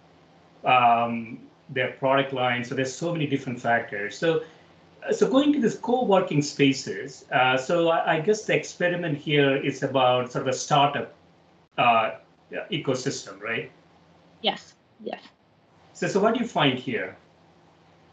um, 0.64 1.38
their 1.68 1.92
product 1.92 2.33
line. 2.33 2.64
So 2.64 2.74
there's 2.74 2.94
so 2.94 3.12
many 3.12 3.27
different 3.27 3.61
factors. 3.61 4.18
So 4.18 4.42
so 5.12 5.29
going 5.29 5.53
to 5.53 5.61
this 5.61 5.77
co-working 5.79 6.42
spaces. 6.42 7.24
Uh, 7.33 7.57
so 7.57 7.88
I, 7.88 8.16
I, 8.16 8.20
guess 8.20 8.44
the 8.44 8.55
experiment 8.55 9.16
here 9.16 9.57
is 9.57 9.83
about 9.83 10.33
sort 10.33 10.42
of 10.46 10.55
a 10.55 10.57
startup 10.57 11.14
uh, 11.79 12.11
ecosystem, 12.70 13.40
right? 13.40 13.70
Yes, 14.42 14.74
yes. 15.03 15.22
So, 15.92 16.07
so 16.07 16.20
what 16.20 16.35
do 16.35 16.40
you 16.40 16.46
find 16.46 16.79
here? 16.79 17.16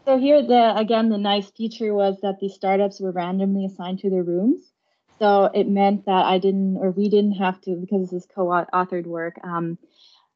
So 0.06 0.18
here, 0.18 0.42
the 0.42 0.76
again, 0.76 1.08
the 1.08 1.18
nice 1.18 1.50
feature 1.50 1.92
was 1.94 2.20
that 2.22 2.38
the 2.40 2.48
startups 2.48 3.00
were 3.00 3.10
randomly 3.10 3.64
assigned 3.64 4.00
to 4.00 4.10
their 4.10 4.22
rooms. 4.22 4.72
So 5.18 5.44
it 5.52 5.68
meant 5.68 6.06
that 6.06 6.26
I 6.26 6.38
didn't, 6.38 6.76
or 6.76 6.90
we 6.90 7.08
didn't 7.08 7.32
have 7.32 7.60
to, 7.62 7.74
because 7.74 8.02
this 8.10 8.24
is 8.24 8.28
co-authored 8.32 9.06
work, 9.06 9.36
um, 9.42 9.78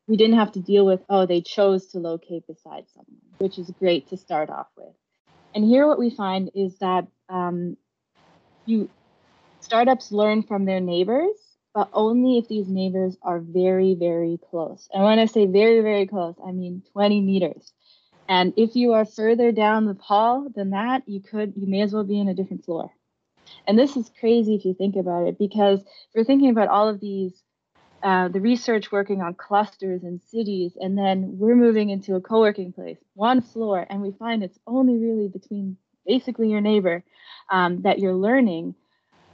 we 0.08 0.16
didn't 0.16 0.38
have 0.38 0.52
to 0.52 0.60
deal 0.60 0.86
with, 0.86 1.02
oh, 1.08 1.26
they 1.26 1.40
chose 1.40 1.88
to 1.88 1.98
locate 1.98 2.46
beside 2.46 2.88
someone, 2.88 3.20
which 3.38 3.58
is 3.58 3.70
great 3.78 4.08
to 4.08 4.16
start 4.16 4.50
off 4.50 4.66
with. 4.76 4.94
And 5.54 5.64
here, 5.64 5.86
what 5.86 5.98
we 5.98 6.10
find 6.10 6.50
is 6.54 6.78
that 6.78 7.06
um, 7.28 7.76
you 8.64 8.90
startups 9.60 10.10
learn 10.10 10.42
from 10.42 10.64
their 10.64 10.80
neighbors 10.80 11.36
but 11.74 11.88
only 11.92 12.38
if 12.38 12.48
these 12.48 12.68
neighbors 12.68 13.16
are 13.22 13.38
very, 13.40 13.94
very 13.94 14.38
close. 14.50 14.88
And 14.92 15.04
when 15.04 15.18
I 15.18 15.26
say 15.26 15.46
very, 15.46 15.80
very 15.80 16.06
close, 16.06 16.34
I 16.44 16.52
mean 16.52 16.82
20 16.92 17.20
meters. 17.20 17.72
And 18.28 18.52
if 18.56 18.76
you 18.76 18.92
are 18.92 19.04
further 19.04 19.52
down 19.52 19.86
the 19.86 19.94
hall 19.94 20.48
than 20.54 20.70
that, 20.70 21.02
you 21.06 21.20
could, 21.20 21.54
you 21.56 21.66
may 21.66 21.82
as 21.82 21.92
well 21.92 22.04
be 22.04 22.18
in 22.18 22.28
a 22.28 22.34
different 22.34 22.64
floor. 22.64 22.90
And 23.66 23.78
this 23.78 23.96
is 23.96 24.10
crazy 24.20 24.54
if 24.54 24.64
you 24.64 24.74
think 24.74 24.96
about 24.96 25.26
it, 25.26 25.38
because 25.38 25.80
if 25.80 25.86
we're 26.14 26.24
thinking 26.24 26.50
about 26.50 26.68
all 26.68 26.88
of 26.88 27.00
these, 27.00 27.42
uh, 28.02 28.28
the 28.28 28.40
research 28.40 28.92
working 28.92 29.20
on 29.20 29.34
clusters 29.34 30.02
and 30.04 30.20
cities, 30.22 30.72
and 30.80 30.96
then 30.96 31.38
we're 31.38 31.56
moving 31.56 31.90
into 31.90 32.14
a 32.14 32.20
co 32.20 32.40
working 32.40 32.72
place, 32.72 32.98
one 33.14 33.40
floor, 33.40 33.84
and 33.90 34.00
we 34.00 34.12
find 34.12 34.42
it's 34.42 34.58
only 34.66 34.96
really 34.96 35.28
between 35.28 35.76
basically 36.06 36.50
your 36.50 36.60
neighbor 36.60 37.04
um, 37.50 37.82
that 37.82 37.98
you're 37.98 38.14
learning 38.14 38.74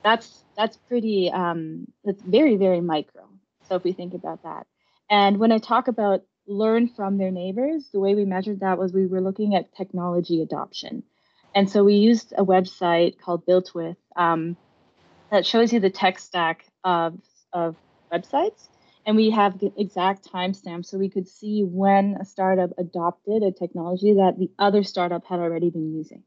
that's 0.06 0.44
that's 0.56 0.76
pretty 0.76 1.30
um, 1.32 1.86
that's 2.04 2.22
very 2.22 2.56
very 2.56 2.80
micro 2.80 3.28
so 3.68 3.74
if 3.74 3.82
we 3.82 3.92
think 3.92 4.14
about 4.14 4.42
that 4.44 4.66
and 5.10 5.38
when 5.38 5.50
i 5.50 5.58
talk 5.58 5.88
about 5.88 6.20
learn 6.46 6.88
from 6.88 7.18
their 7.18 7.32
neighbors 7.32 7.88
the 7.92 7.98
way 7.98 8.14
we 8.14 8.24
measured 8.24 8.60
that 8.60 8.78
was 8.78 8.92
we 8.92 9.06
were 9.06 9.20
looking 9.20 9.56
at 9.56 9.74
technology 9.74 10.40
adoption 10.42 11.02
and 11.56 11.68
so 11.68 11.82
we 11.82 11.94
used 11.94 12.34
a 12.38 12.44
website 12.44 13.18
called 13.18 13.44
BuiltWith 13.46 13.96
um, 14.14 14.56
that 15.32 15.46
shows 15.46 15.72
you 15.72 15.80
the 15.80 15.90
tech 15.90 16.18
stack 16.18 16.66
of, 16.84 17.18
of 17.52 17.74
websites 18.12 18.68
and 19.06 19.16
we 19.16 19.30
have 19.30 19.58
the 19.58 19.72
exact 19.76 20.30
timestamp 20.30 20.84
so 20.84 20.98
we 20.98 21.08
could 21.08 21.26
see 21.26 21.62
when 21.62 22.16
a 22.20 22.24
startup 22.24 22.70
adopted 22.78 23.42
a 23.42 23.52
technology 23.52 24.14
that 24.14 24.34
the 24.38 24.50
other 24.58 24.82
startup 24.82 25.24
had 25.24 25.40
already 25.40 25.70
been 25.70 25.94
using. 25.94 26.22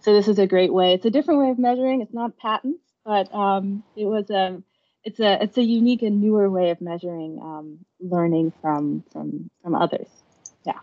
So 0.00 0.12
this 0.12 0.26
is 0.26 0.38
a 0.38 0.46
great 0.46 0.72
way. 0.72 0.94
It's 0.94 1.04
a 1.04 1.10
different 1.10 1.40
way 1.40 1.50
of 1.50 1.58
measuring. 1.58 2.00
It's 2.00 2.14
not 2.14 2.38
patents, 2.38 2.87
but 3.08 3.34
um, 3.34 3.82
it 3.96 4.04
was 4.04 4.28
a 4.28 4.62
it's 5.02 5.18
a 5.18 5.42
it's 5.42 5.56
a 5.56 5.62
unique 5.62 6.02
and 6.02 6.20
newer 6.20 6.50
way 6.50 6.68
of 6.68 6.78
measuring 6.82 7.40
um, 7.42 7.78
learning 8.00 8.52
from 8.60 9.02
from 9.10 9.48
from 9.62 9.74
others. 9.74 10.08
Yeah. 10.66 10.80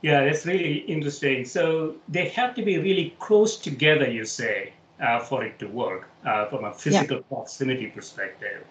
Yeah, 0.00 0.24
that's 0.24 0.46
really 0.46 0.78
interesting. 0.94 1.44
So 1.44 1.96
they 2.08 2.28
have 2.30 2.54
to 2.54 2.62
be 2.62 2.78
really 2.78 3.14
close 3.18 3.58
together, 3.58 4.10
you 4.10 4.24
say, 4.24 4.72
uh, 5.00 5.18
for 5.18 5.44
it 5.44 5.58
to 5.58 5.66
work 5.66 6.08
uh, 6.24 6.46
from 6.46 6.64
a 6.64 6.72
physical 6.72 7.18
yeah. 7.18 7.28
proximity 7.28 7.88
perspective. 7.88 8.64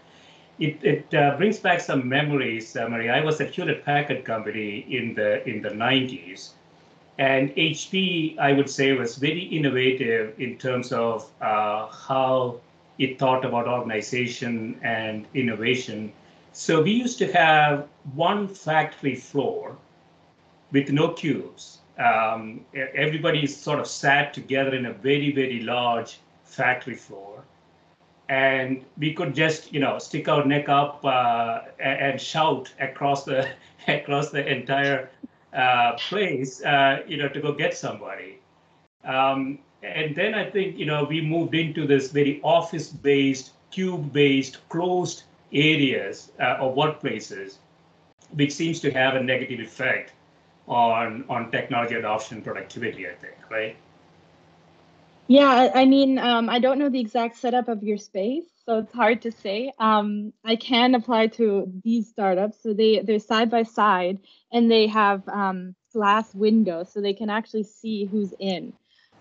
It, 0.57 0.83
it 0.83 1.13
uh, 1.13 1.37
brings 1.37 1.59
back 1.59 1.79
some 1.79 2.09
memories, 2.09 2.75
uh, 2.75 2.89
Marie. 2.89 3.09
I 3.09 3.21
was 3.23 3.39
at 3.39 3.51
Hewlett 3.51 3.85
Packard 3.85 4.25
Company 4.25 4.85
in 4.89 5.13
the 5.13 5.47
in 5.47 5.61
the 5.61 5.69
90s, 5.69 6.53
and 7.21 7.55
HP, 7.55 8.35
I 8.39 8.51
would 8.51 8.67
say, 8.67 8.93
was 8.93 9.17
very 9.17 9.43
innovative 9.43 10.33
in 10.39 10.57
terms 10.57 10.91
of 10.91 11.29
uh, 11.39 11.85
how 11.85 12.59
it 12.97 13.19
thought 13.19 13.45
about 13.45 13.67
organization 13.67 14.79
and 14.81 15.27
innovation. 15.35 16.13
So 16.51 16.81
we 16.81 16.93
used 16.93 17.19
to 17.19 17.31
have 17.31 17.87
one 18.15 18.47
factory 18.47 19.13
floor 19.13 19.77
with 20.71 20.89
no 20.89 21.09
cubes. 21.09 21.81
Um, 21.99 22.65
everybody 22.73 23.45
sort 23.45 23.79
of 23.79 23.85
sat 23.85 24.33
together 24.33 24.73
in 24.73 24.87
a 24.87 24.93
very, 24.93 25.31
very 25.31 25.59
large 25.61 26.17
factory 26.43 26.95
floor. 26.95 27.43
And 28.29 28.83
we 28.97 29.13
could 29.13 29.35
just, 29.35 29.71
you 29.71 29.79
know, 29.79 29.99
stick 29.99 30.27
our 30.27 30.43
neck 30.43 30.69
up 30.69 31.05
uh, 31.05 31.59
and, 31.79 32.19
shout 32.19 32.73
across 32.79 33.25
the 33.25 33.47
across 33.87 34.31
the 34.31 34.43
entire 34.47 35.11
uh, 35.53 35.93
place, 35.93 36.63
uh, 36.63 37.01
you 37.07 37.17
know, 37.17 37.27
to 37.29 37.41
go 37.41 37.51
get 37.53 37.75
somebody. 37.75 38.39
Um, 39.03 39.59
and 39.83 40.15
then 40.15 40.33
I 40.35 40.49
think, 40.49 40.77
you 40.77 40.85
know, 40.85 41.03
we 41.03 41.21
moved 41.21 41.55
into 41.55 41.87
this 41.87 42.11
very 42.11 42.39
office-based, 42.43 43.51
cube-based, 43.71 44.69
closed 44.69 45.23
areas 45.51 46.31
uh, 46.39 46.57
or 46.61 46.75
workplaces, 46.75 47.57
which 48.33 48.51
seems 48.53 48.79
to 48.81 48.91
have 48.91 49.15
a 49.15 49.23
negative 49.23 49.59
effect 49.59 50.13
on 50.67 51.25
on 51.27 51.51
technology 51.51 51.95
adoption 51.95 52.41
productivity, 52.41 53.07
I 53.07 53.13
think, 53.15 53.35
right? 53.49 53.75
Yeah, 55.27 55.71
I 55.73 55.85
mean, 55.85 56.17
um, 56.17 56.49
I 56.49 56.59
don't 56.59 56.77
know 56.77 56.89
the 56.89 56.99
exact 56.99 57.37
setup 57.37 57.67
of 57.67 57.83
your 57.83 57.97
space, 57.97 58.60
so 58.65 58.79
it's 58.79 58.93
hard 58.93 59.23
to 59.23 59.31
say. 59.31 59.71
Um, 59.79 60.33
I 60.45 60.55
can 60.55 60.95
apply 60.95 61.27
to 61.27 61.71
these 61.83 62.09
startups, 62.09 62.61
so 62.61 62.73
they 62.73 62.99
they're 62.99 63.19
side 63.19 63.49
by 63.49 63.63
side, 63.63 64.19
and 64.51 64.69
they 64.69 64.87
have 64.87 65.27
um, 65.27 65.75
glass 65.93 66.33
windows, 66.33 66.93
so 66.93 67.01
they 67.01 67.13
can 67.13 67.29
actually 67.29 67.63
see 67.63 68.05
who's 68.05 68.33
in. 68.39 68.73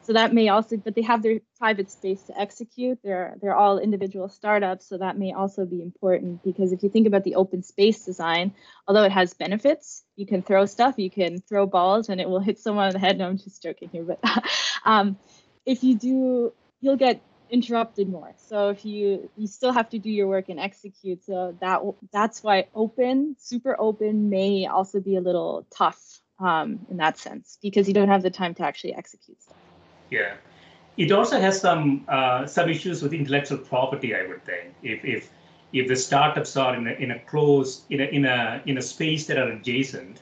So 0.02 0.14
that 0.14 0.32
may 0.32 0.48
also, 0.48 0.76
but 0.76 0.94
they 0.94 1.02
have 1.02 1.22
their 1.22 1.40
private 1.58 1.90
space 1.90 2.22
to 2.24 2.38
execute. 2.38 2.98
They're 3.02 3.36
they're 3.40 3.54
all 3.54 3.78
individual 3.78 4.28
startups, 4.28 4.88
so 4.88 4.98
that 4.98 5.18
may 5.18 5.32
also 5.32 5.64
be 5.64 5.82
important 5.82 6.42
because 6.42 6.72
if 6.72 6.82
you 6.82 6.88
think 6.88 7.06
about 7.06 7.24
the 7.24 7.34
open 7.34 7.62
space 7.62 8.04
design, 8.04 8.52
although 8.88 9.04
it 9.04 9.12
has 9.12 9.34
benefits, 9.34 10.02
you 10.16 10.26
can 10.26 10.42
throw 10.42 10.66
stuff, 10.66 10.94
you 10.98 11.10
can 11.10 11.40
throw 11.40 11.66
balls, 11.66 12.08
and 12.08 12.20
it 12.20 12.28
will 12.28 12.40
hit 12.40 12.58
someone 12.58 12.86
on 12.86 12.92
the 12.92 12.98
head. 12.98 13.18
No, 13.18 13.26
I'm 13.26 13.38
just 13.38 13.62
joking 13.62 13.88
here, 13.90 14.04
but 14.04 14.20
um, 14.84 15.18
if 15.66 15.84
you 15.84 15.96
do, 15.96 16.52
you'll 16.80 16.96
get 16.96 17.22
interrupted 17.50 18.08
more. 18.08 18.32
So 18.36 18.70
if 18.70 18.84
you 18.84 19.30
you 19.36 19.46
still 19.46 19.72
have 19.72 19.88
to 19.90 19.98
do 19.98 20.10
your 20.10 20.28
work 20.28 20.48
and 20.48 20.58
execute, 20.58 21.24
so 21.24 21.56
that 21.60 21.80
that's 22.12 22.42
why 22.42 22.68
open, 22.74 23.36
super 23.38 23.76
open, 23.78 24.30
may 24.30 24.66
also 24.66 25.00
be 25.00 25.16
a 25.16 25.20
little 25.20 25.66
tough 25.70 26.20
um, 26.38 26.86
in 26.90 26.96
that 26.96 27.18
sense 27.18 27.58
because 27.62 27.86
you 27.86 27.94
don't 27.94 28.08
have 28.08 28.22
the 28.22 28.30
time 28.30 28.54
to 28.54 28.62
actually 28.64 28.94
execute 28.94 29.40
stuff. 29.42 29.56
Yeah. 30.10 30.34
It 30.96 31.12
also 31.12 31.40
has 31.40 31.60
some 31.60 32.04
uh, 32.08 32.46
some 32.46 32.68
issues 32.68 33.02
with 33.02 33.12
intellectual 33.12 33.58
property, 33.58 34.14
I 34.14 34.26
would 34.26 34.44
think. 34.44 34.74
If 34.82 35.04
if 35.04 35.30
if 35.72 35.88
the 35.88 35.96
startups 35.96 36.56
are 36.56 36.74
in 36.76 36.86
a 36.86 36.92
in 36.92 37.10
a 37.12 37.18
close 37.20 37.82
in 37.90 38.00
a 38.00 38.04
in 38.04 38.24
a 38.24 38.62
in 38.66 38.78
a 38.78 38.82
space 38.82 39.26
that 39.28 39.38
are 39.38 39.48
adjacent, 39.48 40.20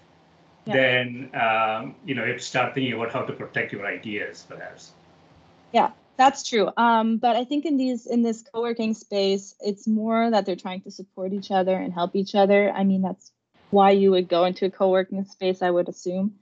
yeah. 0.67 0.75
then 0.75 1.31
um, 1.35 1.95
you 2.05 2.15
know 2.15 2.23
you 2.25 2.33
have 2.33 2.41
to 2.41 2.47
start 2.47 2.75
thinking 2.75 2.93
about 2.93 3.13
how 3.13 3.23
to 3.23 3.33
protect 3.33 3.73
your 3.73 3.87
ideas, 3.87 4.47
perhaps. 4.49 4.93
Yeah, 5.73 5.91
that's 6.19 6.47
true. 6.47 6.69
Um, 6.77 7.17
but 7.19 7.37
I 7.37 7.45
think 7.45 7.65
in 7.65 7.77
these 7.77 8.07
in 8.07 8.23
this 8.23 8.43
co-working 8.43 8.93
space, 8.95 9.55
it's 9.61 9.87
more 9.87 10.31
that 10.31 10.45
they're 10.45 10.57
trying 10.57 10.83
to 10.83 10.91
support 10.91 11.33
each 11.33 11.51
other 11.51 11.75
and 11.75 11.93
help 11.93 12.17
each 12.17 12.35
other. 12.35 12.71
I 12.71 12.85
mean, 12.85 13.03
that's 13.03 13.31
why 13.71 13.93
you 13.93 14.11
would 14.11 14.29
go 14.29 14.45
into 14.45 14.67
a 14.67 14.71
co-working 14.71 15.25
space, 15.25 15.63
I 15.63 15.71
would 15.71 15.89
assume. 15.89 16.35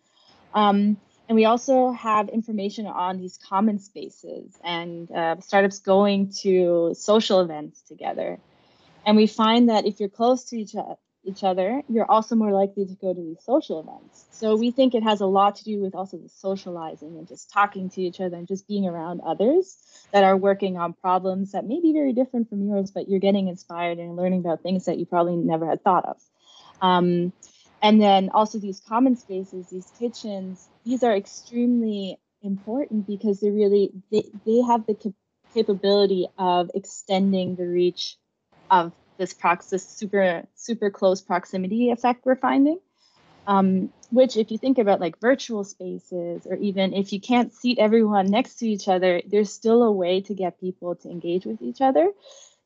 Um, 0.55 0.97
and 1.29 1.37
we 1.37 1.45
also 1.45 1.91
have 1.91 2.29
information 2.31 2.87
on 2.87 3.19
these 3.19 3.37
common 3.37 3.79
spaces 3.79 4.57
and 4.65 5.11
uh, 5.11 5.41
startups 5.41 5.81
going 5.81 6.33
to 6.43 6.95
social 6.97 7.41
events 7.41 7.83
together. 7.83 8.39
And 9.05 9.17
we 9.17 9.27
find 9.27 9.69
that 9.69 9.87
if 9.87 10.01
you're 10.01 10.09
close 10.09 10.45
to 10.45 10.57
each, 10.57 10.75
each 11.27 11.45
other, 11.45 11.83
you're 11.89 12.11
also 12.11 12.35
more 12.35 12.53
likely 12.53 12.87
to 12.87 12.95
go 12.95 13.13
to 13.13 13.21
these 13.21 13.43
social 13.45 13.81
events. 13.81 14.27
So 14.31 14.57
we 14.57 14.71
think 14.71 14.95
it 14.95 15.03
has 15.03 15.21
a 15.21 15.27
lot 15.27 15.57
to 15.57 15.65
do 15.65 15.81
with 15.81 15.95
also 15.95 16.19
the 16.19 16.29
socializing 16.29 17.17
and 17.19 17.27
just 17.27 17.51
talking 17.51 17.91
to 17.91 18.03
each 18.03 18.21
other 18.21 18.37
and 18.37 18.47
just 18.47 18.69
being 18.69 18.87
around 18.87 19.21
others 19.21 19.77
that 20.13 20.25
are 20.25 20.37
working 20.37 20.77
on 20.77 20.93
problems 20.93 21.53
that 21.53 21.67
may 21.67 21.81
be 21.81 21.93
very 21.93 22.13
different 22.13 22.49
from 22.49 22.67
yours, 22.67 22.91
but 22.91 23.09
you're 23.09 23.21
getting 23.21 23.49
inspired 23.49 23.99
and 23.99 24.17
learning 24.17 24.41
about 24.41 24.63
things 24.63 24.85
that 24.85 24.99
you 24.99 25.07
probably 25.07 25.37
never 25.37 25.69
had 25.69 25.83
thought 25.83 26.05
of. 26.05 26.17
Um, 26.81 27.33
and 27.83 28.01
then 28.01 28.31
also 28.33 28.59
these 28.59 28.81
common 28.81 29.17
spaces, 29.17 29.69
these 29.69 29.91
kitchens, 29.99 30.69
these 30.85 31.03
are 31.03 31.15
extremely 31.15 32.19
important 32.43 33.07
because 33.07 33.41
they 33.41 33.51
really 33.51 33.91
they, 34.11 34.25
they 34.45 34.61
have 34.63 34.87
the 34.87 34.95
cap- 34.95 35.13
capability 35.55 36.27
of 36.39 36.71
extending 36.75 37.57
the 37.57 37.67
reach 37.67 38.17
of 38.71 38.93
this 39.19 39.33
prox 39.35 39.71
this 39.71 39.87
super 39.87 40.45
super 40.55 40.91
close 40.91 41.21
proximity 41.21 41.91
effect 41.91 42.25
we're 42.25 42.37
finding. 42.37 42.79
Um, 43.47 43.93
which 44.11 44.37
if 44.37 44.51
you 44.51 44.59
think 44.59 44.79
about 44.79 45.01
like 45.01 45.21
virtual 45.21 45.63
spaces 45.63 46.47
or 46.47 46.57
even 46.57 46.93
if 46.93 47.13
you 47.13 47.21
can't 47.21 47.53
seat 47.53 47.79
everyone 47.79 48.27
next 48.27 48.57
to 48.57 48.67
each 48.67 48.89
other 48.89 49.23
there's 49.27 49.53
still 49.53 49.85
a 49.85 49.93
way 49.93 50.21
to 50.23 50.35
get 50.35 50.61
people 50.61 50.97
to 50.97 51.09
engage 51.09 51.47
with 51.47 51.63
each 51.63 51.81
other. 51.81 52.11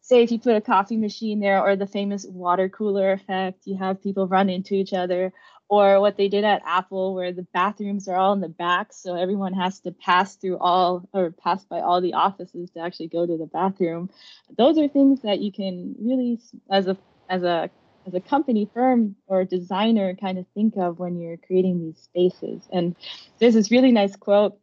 Say 0.00 0.22
if 0.22 0.32
you 0.32 0.38
put 0.38 0.56
a 0.56 0.60
coffee 0.60 0.96
machine 0.96 1.40
there 1.40 1.62
or 1.62 1.76
the 1.76 1.86
famous 1.86 2.24
water 2.24 2.68
cooler 2.68 3.12
effect 3.12 3.66
you 3.66 3.76
have 3.76 4.02
people 4.02 4.26
run 4.26 4.48
into 4.48 4.74
each 4.74 4.92
other 4.92 5.32
or 5.70 6.00
what 6.00 6.16
they 6.16 6.28
did 6.28 6.42
at 6.42 6.62
Apple, 6.66 7.14
where 7.14 7.32
the 7.32 7.46
bathrooms 7.54 8.08
are 8.08 8.16
all 8.16 8.32
in 8.32 8.40
the 8.40 8.48
back, 8.48 8.92
so 8.92 9.14
everyone 9.14 9.54
has 9.54 9.78
to 9.80 9.92
pass 9.92 10.34
through 10.34 10.58
all 10.58 11.08
or 11.14 11.30
pass 11.30 11.64
by 11.64 11.80
all 11.80 12.00
the 12.00 12.14
offices 12.14 12.70
to 12.72 12.80
actually 12.80 13.06
go 13.06 13.24
to 13.24 13.38
the 13.38 13.46
bathroom. 13.46 14.10
Those 14.58 14.78
are 14.78 14.88
things 14.88 15.22
that 15.22 15.38
you 15.38 15.52
can 15.52 15.94
really, 16.00 16.40
as 16.70 16.88
a 16.88 16.98
as 17.28 17.44
a 17.44 17.70
as 18.04 18.14
a 18.14 18.20
company 18.20 18.68
firm 18.74 19.14
or 19.28 19.44
designer, 19.44 20.16
kind 20.16 20.38
of 20.38 20.46
think 20.54 20.76
of 20.76 20.98
when 20.98 21.20
you're 21.20 21.36
creating 21.36 21.78
these 21.78 21.98
spaces. 21.98 22.68
And 22.72 22.96
there's 23.38 23.54
this 23.54 23.70
really 23.70 23.92
nice 23.92 24.16
quote 24.16 24.58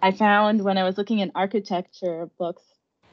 I 0.00 0.12
found 0.12 0.62
when 0.62 0.78
I 0.78 0.84
was 0.84 0.96
looking 0.96 1.18
in 1.18 1.32
architecture 1.34 2.30
books 2.38 2.62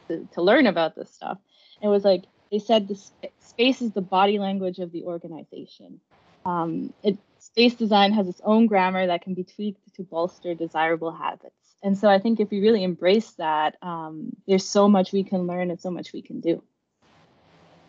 to, 0.09 0.27
to 0.33 0.41
learn 0.43 0.67
about 0.67 0.95
this 0.95 1.11
stuff. 1.11 1.39
It 1.81 1.87
was 1.87 2.03
like 2.03 2.25
they 2.51 2.59
said 2.59 2.87
the 2.87 2.95
sp- 2.95 3.33
space 3.39 3.81
is 3.81 3.93
the 3.93 4.01
body 4.01 4.37
language 4.37 4.77
of 4.77 4.91
the 4.91 5.03
organization. 5.05 5.99
Um, 6.45 6.93
it, 7.03 7.17
space 7.39 7.75
design 7.75 8.13
has 8.13 8.27
its 8.27 8.41
own 8.43 8.67
grammar 8.67 9.07
that 9.07 9.21
can 9.21 9.33
be 9.33 9.43
tweaked 9.43 9.95
to 9.95 10.03
bolster 10.03 10.53
desirable 10.53 11.11
habits. 11.11 11.53
And 11.83 11.97
so 11.97 12.09
I 12.09 12.19
think 12.19 12.39
if 12.39 12.49
we 12.49 12.59
really 12.61 12.83
embrace 12.83 13.31
that, 13.33 13.77
um, 13.81 14.35
there's 14.47 14.67
so 14.67 14.87
much 14.87 15.11
we 15.11 15.23
can 15.23 15.45
learn 15.47 15.69
and 15.69 15.79
so 15.79 15.91
much 15.91 16.13
we 16.13 16.21
can 16.21 16.39
do. 16.39 16.63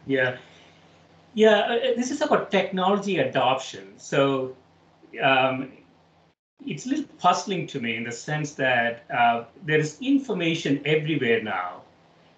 Yeah. 0.07 0.37
Yeah, 1.35 1.59
uh, 1.59 1.75
uh, 1.75 1.79
this 1.97 2.11
is 2.11 2.21
about 2.21 2.51
technology 2.51 3.19
adoption. 3.19 3.95
So 3.99 4.57
um, 5.23 5.73
it's 6.67 6.87
a 6.87 6.91
little 6.91 7.05
puzzling 7.19 7.67
to 7.69 7.81
me 7.81 7.97
in 7.97 8.05
the 8.05 8.13
sense 8.13 8.53
that 8.55 9.05
uh, 9.11 9.45
there 9.65 9.79
is 9.79 9.99
information 10.01 10.81
everywhere 10.85 11.43
now. 11.43 11.83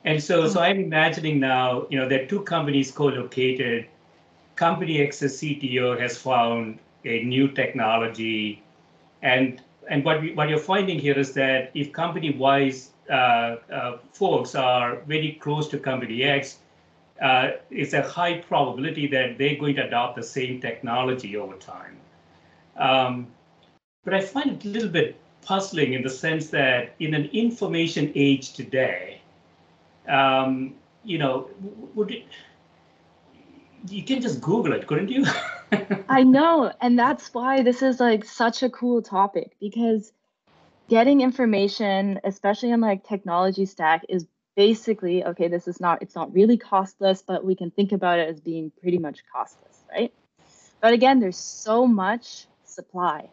And 0.04 0.22
so, 0.22 0.48
so 0.48 0.54
mm-hmm. 0.54 0.58
I'm 0.58 0.80
imagining 0.80 1.38
now, 1.40 1.86
you 1.90 1.98
know, 1.98 2.08
there 2.08 2.22
are 2.22 2.26
two 2.26 2.42
companies 2.42 2.90
co-located 2.90 3.86
company 4.58 5.00
X's 5.00 5.40
CTO 5.40 5.98
has 6.00 6.16
found 6.18 6.78
a 7.04 7.22
new 7.22 7.48
technology, 7.48 8.62
and 9.22 9.62
and 9.88 10.04
what 10.04 10.20
we, 10.20 10.32
what 10.34 10.48
you're 10.48 10.66
finding 10.74 10.98
here 10.98 11.18
is 11.18 11.32
that 11.34 11.70
if 11.74 11.92
company 11.92 12.30
Y's 12.30 12.90
uh, 13.08 13.56
uh, 13.72 13.98
folks 14.12 14.54
are 14.54 14.96
very 15.06 15.38
close 15.40 15.68
to 15.68 15.78
company 15.78 16.24
X, 16.24 16.58
uh, 17.22 17.52
it's 17.70 17.94
a 17.94 18.02
high 18.02 18.38
probability 18.38 19.06
that 19.06 19.38
they're 19.38 19.56
going 19.56 19.76
to 19.76 19.86
adopt 19.86 20.16
the 20.16 20.22
same 20.22 20.60
technology 20.60 21.36
over 21.36 21.54
time. 21.54 21.96
Um, 22.76 23.28
but 24.04 24.12
I 24.14 24.20
find 24.20 24.50
it 24.50 24.64
a 24.64 24.68
little 24.68 24.90
bit 24.90 25.16
puzzling 25.42 25.94
in 25.94 26.02
the 26.02 26.10
sense 26.10 26.50
that 26.50 26.94
in 26.98 27.14
an 27.14 27.26
information 27.32 28.12
age 28.14 28.52
today, 28.52 29.20
um, 30.08 30.74
you 31.04 31.18
know, 31.18 31.48
would 31.94 32.10
it, 32.10 32.24
you 33.86 34.02
can 34.02 34.20
just 34.20 34.40
Google 34.40 34.72
it, 34.72 34.86
couldn't 34.86 35.08
you? 35.08 35.26
I 36.08 36.22
know. 36.22 36.72
And 36.80 36.98
that's 36.98 37.32
why 37.32 37.62
this 37.62 37.82
is 37.82 38.00
like 38.00 38.24
such 38.24 38.62
a 38.62 38.70
cool 38.70 39.02
topic 39.02 39.56
because 39.60 40.12
getting 40.88 41.20
information, 41.20 42.20
especially 42.24 42.72
on 42.72 42.80
like 42.80 43.06
technology 43.06 43.66
stack, 43.66 44.04
is 44.08 44.26
basically 44.56 45.24
okay, 45.24 45.48
this 45.48 45.68
is 45.68 45.80
not, 45.80 46.02
it's 46.02 46.14
not 46.14 46.32
really 46.32 46.56
costless, 46.56 47.22
but 47.22 47.44
we 47.44 47.54
can 47.54 47.70
think 47.70 47.92
about 47.92 48.18
it 48.18 48.28
as 48.28 48.40
being 48.40 48.72
pretty 48.80 48.98
much 48.98 49.20
costless, 49.32 49.84
right? 49.90 50.12
But 50.80 50.92
again, 50.92 51.20
there's 51.20 51.38
so 51.38 51.86
much 51.86 52.46
supply. 52.64 53.28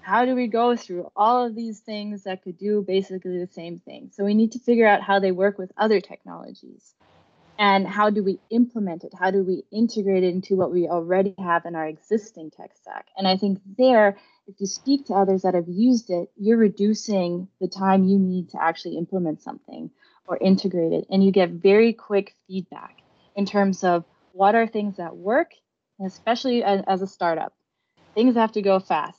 How 0.00 0.24
do 0.24 0.34
we 0.34 0.46
go 0.46 0.74
through 0.74 1.10
all 1.14 1.44
of 1.44 1.54
these 1.54 1.80
things 1.80 2.24
that 2.24 2.42
could 2.42 2.56
do 2.56 2.82
basically 2.86 3.38
the 3.38 3.52
same 3.52 3.78
thing? 3.78 4.10
So 4.14 4.24
we 4.24 4.34
need 4.34 4.52
to 4.52 4.58
figure 4.58 4.86
out 4.86 5.02
how 5.02 5.18
they 5.18 5.32
work 5.32 5.58
with 5.58 5.70
other 5.76 6.00
technologies 6.00 6.94
and 7.58 7.86
how 7.86 8.08
do 8.10 8.22
we 8.22 8.38
implement 8.50 9.04
it? 9.04 9.12
How 9.18 9.30
do 9.30 9.42
we 9.42 9.64
integrate 9.72 10.22
it 10.22 10.32
into 10.32 10.54
what 10.56 10.72
we 10.72 10.86
already 10.88 11.34
have 11.38 11.66
in 11.66 11.74
our 11.74 11.86
existing 11.86 12.50
tech 12.50 12.70
stack? 12.74 13.06
And 13.16 13.26
i 13.26 13.36
think 13.36 13.60
there 13.76 14.16
if 14.46 14.54
you 14.60 14.66
speak 14.66 15.06
to 15.06 15.14
others 15.14 15.42
that 15.42 15.54
have 15.54 15.68
used 15.68 16.08
it 16.08 16.30
you're 16.36 16.56
reducing 16.56 17.48
the 17.60 17.68
time 17.68 18.04
you 18.04 18.18
need 18.18 18.48
to 18.50 18.62
actually 18.62 18.96
implement 18.96 19.42
something 19.42 19.90
or 20.26 20.38
integrate 20.40 20.92
it. 20.92 21.06
And 21.10 21.24
you 21.24 21.32
get 21.32 21.50
very 21.50 21.92
quick 21.92 22.34
feedback 22.46 22.98
in 23.34 23.46
terms 23.46 23.82
of 23.82 24.04
what 24.32 24.54
are 24.54 24.66
things 24.66 24.98
that 24.98 25.16
work 25.16 25.52
especially 26.04 26.62
as, 26.62 27.02
a 27.02 27.06
startup. 27.06 27.52
Things 28.14 28.36
have 28.36 28.52
to 28.52 28.62
go 28.62 28.78
fast. 28.78 29.18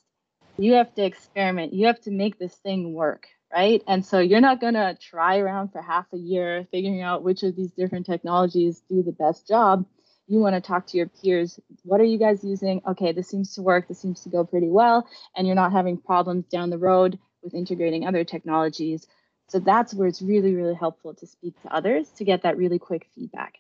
You 0.58 0.74
have 0.74 0.94
to 0.96 1.04
experiment. 1.04 1.74
You 1.74 1.88
have 1.88 2.00
to 2.02 2.12
make 2.12 2.40
this 2.40 2.56
thing 2.56 2.94
work 2.94 3.28
right? 3.52 3.82
And 3.88 4.06
so 4.06 4.20
you're 4.20 4.42
not 4.42 4.62
going 4.62 4.76
to 4.76 4.98
try 5.00 5.38
around 5.40 5.70
for 5.70 5.82
half 5.82 6.06
a 6.14 6.18
year 6.18 6.68
figuring 6.72 7.02
out 7.02 7.24
which 7.24 7.44
of 7.44 7.56
these 7.56 7.72
different 7.72 8.06
technologies 8.06 8.82
do 8.90 9.04
the 9.04 9.12
best 9.12 9.48
job. 9.48 9.86
You 10.28 10.40
want 10.40 10.56
to 10.56 10.62
talk 10.62 10.86
to 10.88 10.98
your 10.98 11.08
peers. 11.08 11.60
What 11.84 12.00
are 12.00 12.06
you 12.06 12.20
guys 12.20 12.44
using? 12.44 12.82
Okay, 12.88 13.12
this 13.12 13.28
seems 13.28 13.56
to 13.56 13.64
work. 13.64 13.88
This 13.88 14.00
seems 14.00 14.22
to 14.22 14.30
go 14.30 14.44
pretty 14.44 14.70
well. 14.70 15.08
And 15.36 15.48
you're 15.48 15.56
not 15.56 15.72
having 15.72 15.98
problems 15.98 16.46
down 16.46 16.70
the 16.70 16.78
road 16.78 17.18
with 17.42 17.56
integrating 17.56 18.06
other 18.06 18.24
technologies. 18.24 19.08
So 19.48 19.58
that's 19.58 19.94
where 19.96 20.08
it's 20.08 20.22
really, 20.22 20.54
really 20.54 20.76
helpful 20.76 21.16
to 21.16 21.26
speak 21.26 21.60
to 21.64 21.74
others 21.74 22.08
to 22.18 22.24
get 22.24 22.44
that 22.44 22.58
really 22.58 22.78
quick 22.78 23.08
feedback. 23.16 23.56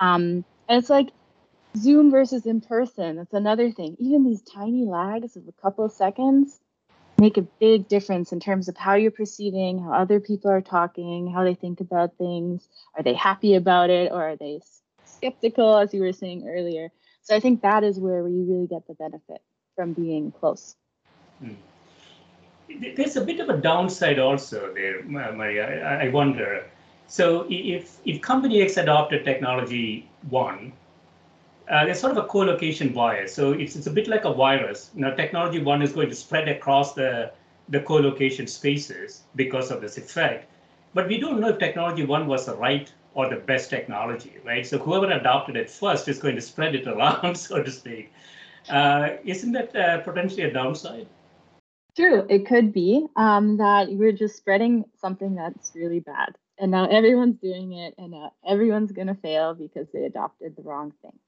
Um, 0.00 0.44
and 0.68 0.78
it's 0.78 0.90
like 0.90 1.10
Zoom 1.76 2.10
versus 2.10 2.46
in 2.46 2.60
person. 2.60 3.16
That's 3.16 3.34
another 3.34 3.70
thing. 3.70 3.96
Even 4.00 4.24
these 4.24 4.42
tiny 4.42 4.84
lags 4.84 5.36
of 5.36 5.46
a 5.46 5.62
couple 5.62 5.84
of 5.84 5.92
seconds 5.92 6.58
make 7.20 7.36
a 7.36 7.42
big 7.42 7.86
difference 7.86 8.32
in 8.32 8.40
terms 8.40 8.68
of 8.68 8.76
how 8.76 8.94
you're 8.94 9.10
perceiving, 9.10 9.78
how 9.78 9.92
other 9.92 10.18
people 10.20 10.50
are 10.50 10.62
talking, 10.62 11.30
how 11.30 11.44
they 11.44 11.54
think 11.54 11.80
about 11.80 12.16
things. 12.16 12.66
Are 12.96 13.02
they 13.02 13.14
happy 13.14 13.54
about 13.54 13.90
it 13.90 14.10
or 14.10 14.30
are 14.30 14.36
they 14.36 14.60
skeptical, 15.04 15.76
as 15.76 15.92
you 15.92 16.00
were 16.00 16.14
saying 16.14 16.48
earlier? 16.48 16.90
So 17.22 17.36
I 17.36 17.40
think 17.40 17.60
that 17.62 17.84
is 17.84 18.00
where 18.00 18.26
you 18.26 18.44
really 18.48 18.66
get 18.66 18.86
the 18.86 18.94
benefit 18.94 19.42
from 19.76 19.92
being 19.92 20.32
close. 20.32 20.76
Hmm. 21.40 21.54
There's 22.96 23.16
a 23.16 23.24
bit 23.24 23.40
of 23.40 23.48
a 23.50 23.56
downside 23.56 24.18
also 24.18 24.72
there, 24.74 25.02
Maria. 25.02 25.84
I 26.00 26.08
wonder. 26.08 26.64
So 27.08 27.46
if 27.50 27.98
if 28.04 28.22
company 28.22 28.62
X 28.62 28.76
adopted 28.76 29.24
technology 29.24 30.08
one, 30.28 30.72
uh, 31.70 31.84
there's 31.84 32.00
sort 32.00 32.16
of 32.16 32.24
a 32.24 32.26
co-location 32.26 32.92
bias. 32.92 33.32
So 33.32 33.52
it's, 33.52 33.76
it's 33.76 33.86
a 33.86 33.90
bit 33.90 34.08
like 34.08 34.24
a 34.24 34.32
virus. 34.32 34.90
Now, 34.94 35.14
technology 35.14 35.62
one 35.62 35.82
is 35.82 35.92
going 35.92 36.08
to 36.08 36.16
spread 36.16 36.48
across 36.48 36.94
the, 36.94 37.32
the 37.68 37.80
co-location 37.80 38.48
spaces 38.48 39.22
because 39.36 39.70
of 39.70 39.80
this 39.80 39.96
effect. 39.96 40.50
But 40.94 41.06
we 41.06 41.20
don't 41.20 41.40
know 41.40 41.50
if 41.50 41.58
technology 41.58 42.04
one 42.04 42.26
was 42.26 42.46
the 42.46 42.56
right 42.56 42.92
or 43.14 43.28
the 43.28 43.36
best 43.36 43.70
technology, 43.70 44.34
right? 44.44 44.66
So 44.66 44.78
whoever 44.78 45.10
adopted 45.10 45.56
it 45.56 45.70
first 45.70 46.08
is 46.08 46.18
going 46.18 46.34
to 46.34 46.40
spread 46.40 46.74
it 46.74 46.88
around, 46.88 47.36
so 47.36 47.62
to 47.62 47.70
speak. 47.70 48.12
Uh, 48.68 49.10
isn't 49.24 49.52
that 49.52 49.74
uh, 49.74 49.98
potentially 50.00 50.42
a 50.42 50.52
downside? 50.52 51.06
True, 51.96 52.26
it 52.28 52.46
could 52.46 52.72
be 52.72 53.06
um, 53.16 53.56
that 53.58 53.88
we're 53.90 54.12
just 54.12 54.36
spreading 54.36 54.84
something 55.00 55.34
that's 55.34 55.72
really 55.74 56.00
bad. 56.00 56.36
And 56.58 56.70
now 56.70 56.86
everyone's 56.88 57.38
doing 57.38 57.72
it, 57.72 57.94
and 57.96 58.10
now 58.10 58.32
everyone's 58.46 58.92
going 58.92 59.06
to 59.06 59.14
fail 59.14 59.54
because 59.54 59.88
they 59.92 60.04
adopted 60.04 60.56
the 60.56 60.62
wrong 60.62 60.92
thing. 61.02 61.18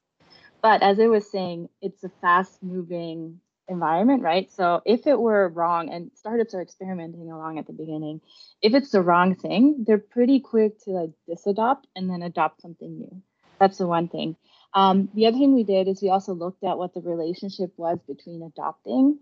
But 0.63 0.83
as 0.83 1.01
I 1.01 1.09
was 1.09 1.31
saying, 1.31 1.69
it's 1.81 2.05
a 2.05 2.11
fast 2.21 2.63
moving 2.63 3.41
environment, 3.69 4.23
right? 4.23 4.51
So 4.53 4.81
if 4.87 5.07
it 5.07 5.19
were 5.19 5.49
wrong, 5.49 5.91
and 5.91 6.11
startups 6.15 6.55
are 6.55 6.63
experimenting 6.63 7.31
along 7.31 7.59
at 7.59 7.67
the 7.67 7.73
beginning, 7.73 8.21
if 8.63 8.75
it's 8.75 8.91
the 8.91 9.03
wrong 9.03 9.35
thing, 9.35 9.85
they're 9.87 9.99
pretty 9.99 10.41
quick 10.41 10.79
to 10.85 10.91
like 10.91 11.11
disadopt 11.29 11.85
and 11.97 12.09
then 12.09 12.23
adopt 12.23 12.63
something 12.63 12.99
new. 12.99 13.23
That's 13.59 13.79
the 13.79 13.87
one 13.87 14.09
thing. 14.09 14.37
Um, 14.75 15.09
the 15.15 15.27
other 15.27 15.37
thing 15.39 15.55
we 15.55 15.65
did 15.65 15.89
is 15.89 16.01
we 16.03 16.11
also 16.11 16.33
looked 16.33 16.65
at 16.65 16.79
what 16.79 16.95
the 16.95 17.01
relationship 17.01 17.73
was 17.77 17.99
between 18.07 18.43
adopting 18.43 19.19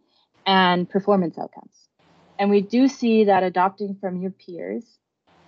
and 0.46 0.88
performance 0.88 1.38
outcomes. 1.38 1.88
And 2.38 2.50
we 2.50 2.62
do 2.62 2.88
see 2.88 3.24
that 3.24 3.42
adopting 3.42 3.96
from 4.00 4.20
your 4.20 4.30
peers 4.30 4.98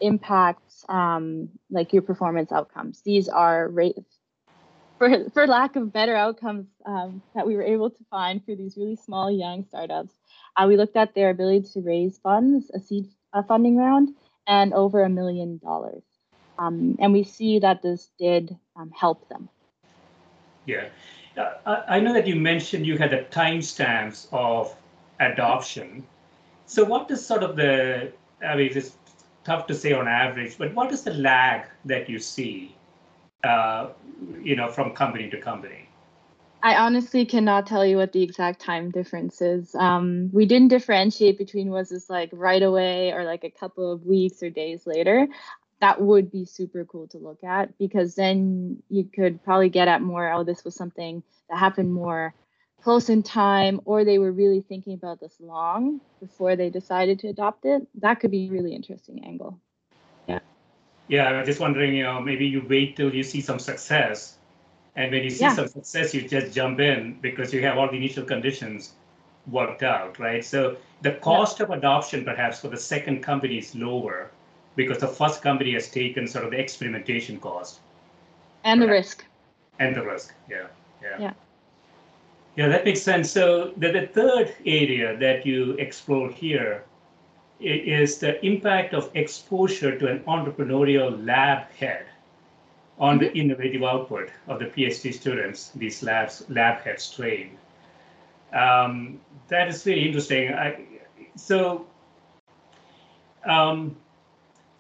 impacts 0.01 0.85
um, 0.89 1.49
like 1.71 1.93
your 1.93 2.03
performance 2.03 2.53
outcomes. 2.53 3.01
These 3.03 3.29
are 3.29 3.69
rate, 3.69 3.97
for, 5.03 5.31
for 5.31 5.47
lack 5.49 5.75
of 5.75 5.93
better 5.93 6.15
outcomes 6.15 6.67
um, 6.87 7.23
that 7.35 7.45
we 7.45 7.57
were 7.57 7.65
able 7.65 7.91
to 7.91 8.05
find 8.09 8.45
for 8.45 8.55
these 8.55 8.77
really 8.77 8.95
small 8.95 9.33
young 9.33 9.65
startups. 9.65 10.15
Uh, 10.57 10.67
we 10.69 10.77
looked 10.77 10.97
at 10.97 11.13
their 11.15 11.31
ability 11.31 11.67
to 11.73 11.81
raise 11.81 12.19
funds, 12.19 12.71
a 12.71 12.79
seed 12.79 13.09
a 13.33 13.43
funding 13.43 13.77
round, 13.77 14.11
and 14.47 14.73
over 14.73 15.03
a 15.03 15.09
million 15.09 15.59
dollars. 15.59 16.05
Um, 16.57 16.97
and 17.01 17.13
we 17.13 17.25
see 17.25 17.59
that 17.59 17.83
this 17.83 18.11
did 18.17 18.57
um, 18.77 18.93
help 18.95 19.29
them. 19.29 19.49
Yeah. 20.67 20.91
Uh, 21.37 21.83
I 21.89 21.99
know 21.99 22.13
that 22.13 22.29
you 22.29 22.37
mentioned 22.37 22.87
you 22.87 22.97
had 22.97 23.11
the 23.11 23.25
timestamps 23.31 24.29
of 24.31 24.73
adoption. 25.19 26.07
So 26.67 26.85
what 26.85 27.11
is 27.11 27.27
sort 27.27 27.43
of 27.43 27.57
the, 27.57 28.13
I 28.47 28.55
mean, 28.55 28.71
it's 28.73 28.93
tough 29.43 29.67
to 29.67 29.75
say 29.75 29.95
on 29.95 30.07
average, 30.07 30.59
but 30.59 30.73
what 30.75 30.93
is 30.93 31.03
the 31.03 31.15
lag 31.15 31.67
that 31.87 32.09
you 32.09 32.21
see 32.21 32.77
uh, 33.45 33.89
you 34.43 34.57
know, 34.57 34.69
from 34.69 34.93
company 34.93 35.29
to 35.31 35.41
company? 35.41 35.89
I 36.63 36.77
honestly 36.77 37.27
cannot 37.27 37.67
tell 37.67 37.85
you 37.85 37.97
what 37.97 38.13
the 38.13 38.23
exact 38.23 38.61
time 38.61 38.93
difference 38.93 39.43
is. 39.43 39.75
Um, 39.75 40.31
we 40.33 40.47
didn't 40.47 40.69
differentiate 40.69 41.37
between 41.37 41.71
was 41.71 41.89
this 41.89 42.09
like 42.09 42.31
right 42.33 42.63
away 42.63 43.13
or 43.13 43.25
like 43.25 43.43
a 43.43 43.51
couple 43.51 43.91
of 43.91 44.07
weeks 44.07 44.43
or 44.45 44.51
days 44.51 44.87
later. 44.87 45.27
That 45.81 46.01
would 46.01 46.31
be 46.31 46.45
super 46.45 46.85
cool 46.85 47.09
to 47.09 47.19
look 47.19 47.43
at 47.43 47.77
because 47.79 48.15
then 48.15 48.81
you 48.89 49.05
could 49.13 49.43
probably 49.43 49.71
get 49.71 49.89
at 49.89 50.03
more, 50.03 50.33
oh, 50.33 50.45
this 50.45 50.65
was 50.65 50.77
something 50.77 51.25
that 51.51 51.59
happened 51.59 51.93
more 51.93 52.33
close 52.81 53.09
in 53.09 53.23
time, 53.23 53.81
or 53.85 54.05
they 54.05 54.19
were 54.19 54.33
really 54.33 54.61
thinking 54.61 54.95
about 54.95 55.21
this 55.21 55.35
long 55.41 56.01
before 56.21 56.57
they 56.57 56.71
decided 56.71 57.19
to 57.21 57.29
adopt 57.29 57.65
it. 57.65 57.87
That 58.01 58.21
could 58.21 58.31
be 58.31 58.47
a 58.47 58.51
really 58.51 58.75
interesting 58.75 59.25
angle. 59.25 59.61
Yeah. 61.09 61.31
Yeah, 61.31 61.39
I'm 61.39 61.47
just 61.47 61.61
wondering, 61.61 61.95
you 61.95 62.05
know, 62.05 62.21
maybe 62.21 62.47
you 62.47 62.65
wait 62.69 62.97
till 62.97 63.15
you 63.15 63.23
see 63.23 63.41
some 63.41 63.59
success. 63.59 64.39
And 64.97 65.11
when 65.11 65.25
you 65.25 65.31
see 65.31 65.45
yeah. 65.45 65.55
some 65.55 65.69
success, 65.69 66.15
you 66.15 66.29
just 66.29 66.55
jump 66.55 66.81
in 66.81 67.19
because 67.21 67.53
you 67.53 67.63
have 67.63 67.79
all 67.79 67.89
the 67.89 67.97
initial 67.97 68.25
conditions 68.25 68.93
worked 69.51 69.83
out, 69.83 70.19
right? 70.19 70.45
So 70.45 70.77
the 71.01 71.13
cost 71.13 71.59
yeah. 71.59 71.65
of 71.65 71.71
adoption 71.71 72.25
perhaps 72.25 72.61
for 72.61 72.69
the 72.69 72.77
second 72.77 73.23
company 73.23 73.59
is 73.59 73.75
lower 73.75 74.31
because 74.77 74.99
the 74.99 75.09
first 75.09 75.43
company 75.43 75.73
has 75.75 75.91
taken 75.91 76.27
sort 76.27 76.45
of 76.45 76.51
the 76.51 76.59
experimentation 76.59 77.41
cost. 77.41 77.81
And 78.65 78.81
the 78.81 78.89
risk. 78.89 79.25
And 79.79 79.97
the 79.97 80.03
risk, 80.03 80.35
yeah. 80.49 80.67
Yeah. 81.03 81.17
Yeah. 81.19 81.33
Yeah, 82.55 82.69
that 82.69 82.85
makes 82.85 83.03
sense. 83.03 83.31
So 83.31 83.73
the, 83.79 83.91
the 83.93 84.07
third 84.09 84.55
area 84.67 85.17
that 85.17 85.47
you 85.47 85.73
explore 85.79 86.31
here 86.31 86.85
is 87.63 88.19
the 88.19 88.45
impact 88.45 88.95
of 88.95 89.11
exposure 89.15 89.99
to 89.99 90.09
an 90.09 90.21
entrepreneurial 90.21 91.25
lab 91.27 91.71
head 91.73 92.07
on 92.99 93.19
the 93.19 93.27
mm-hmm. 93.27 93.39
innovative 93.39 93.83
output 93.83 94.31
of 94.49 94.59
the 94.59 94.67
PhD 94.67 95.13
students 95.13 95.71
these 95.75 96.03
labs 96.03 96.45
lab 96.49 96.81
heads 96.83 97.11
train. 97.11 97.59
Um, 98.53 99.21
that 99.49 99.69
is 99.69 99.87
really 99.87 100.07
interesting. 100.07 100.53
I, 100.53 100.85
so, 101.37 101.87
um, 103.45 103.97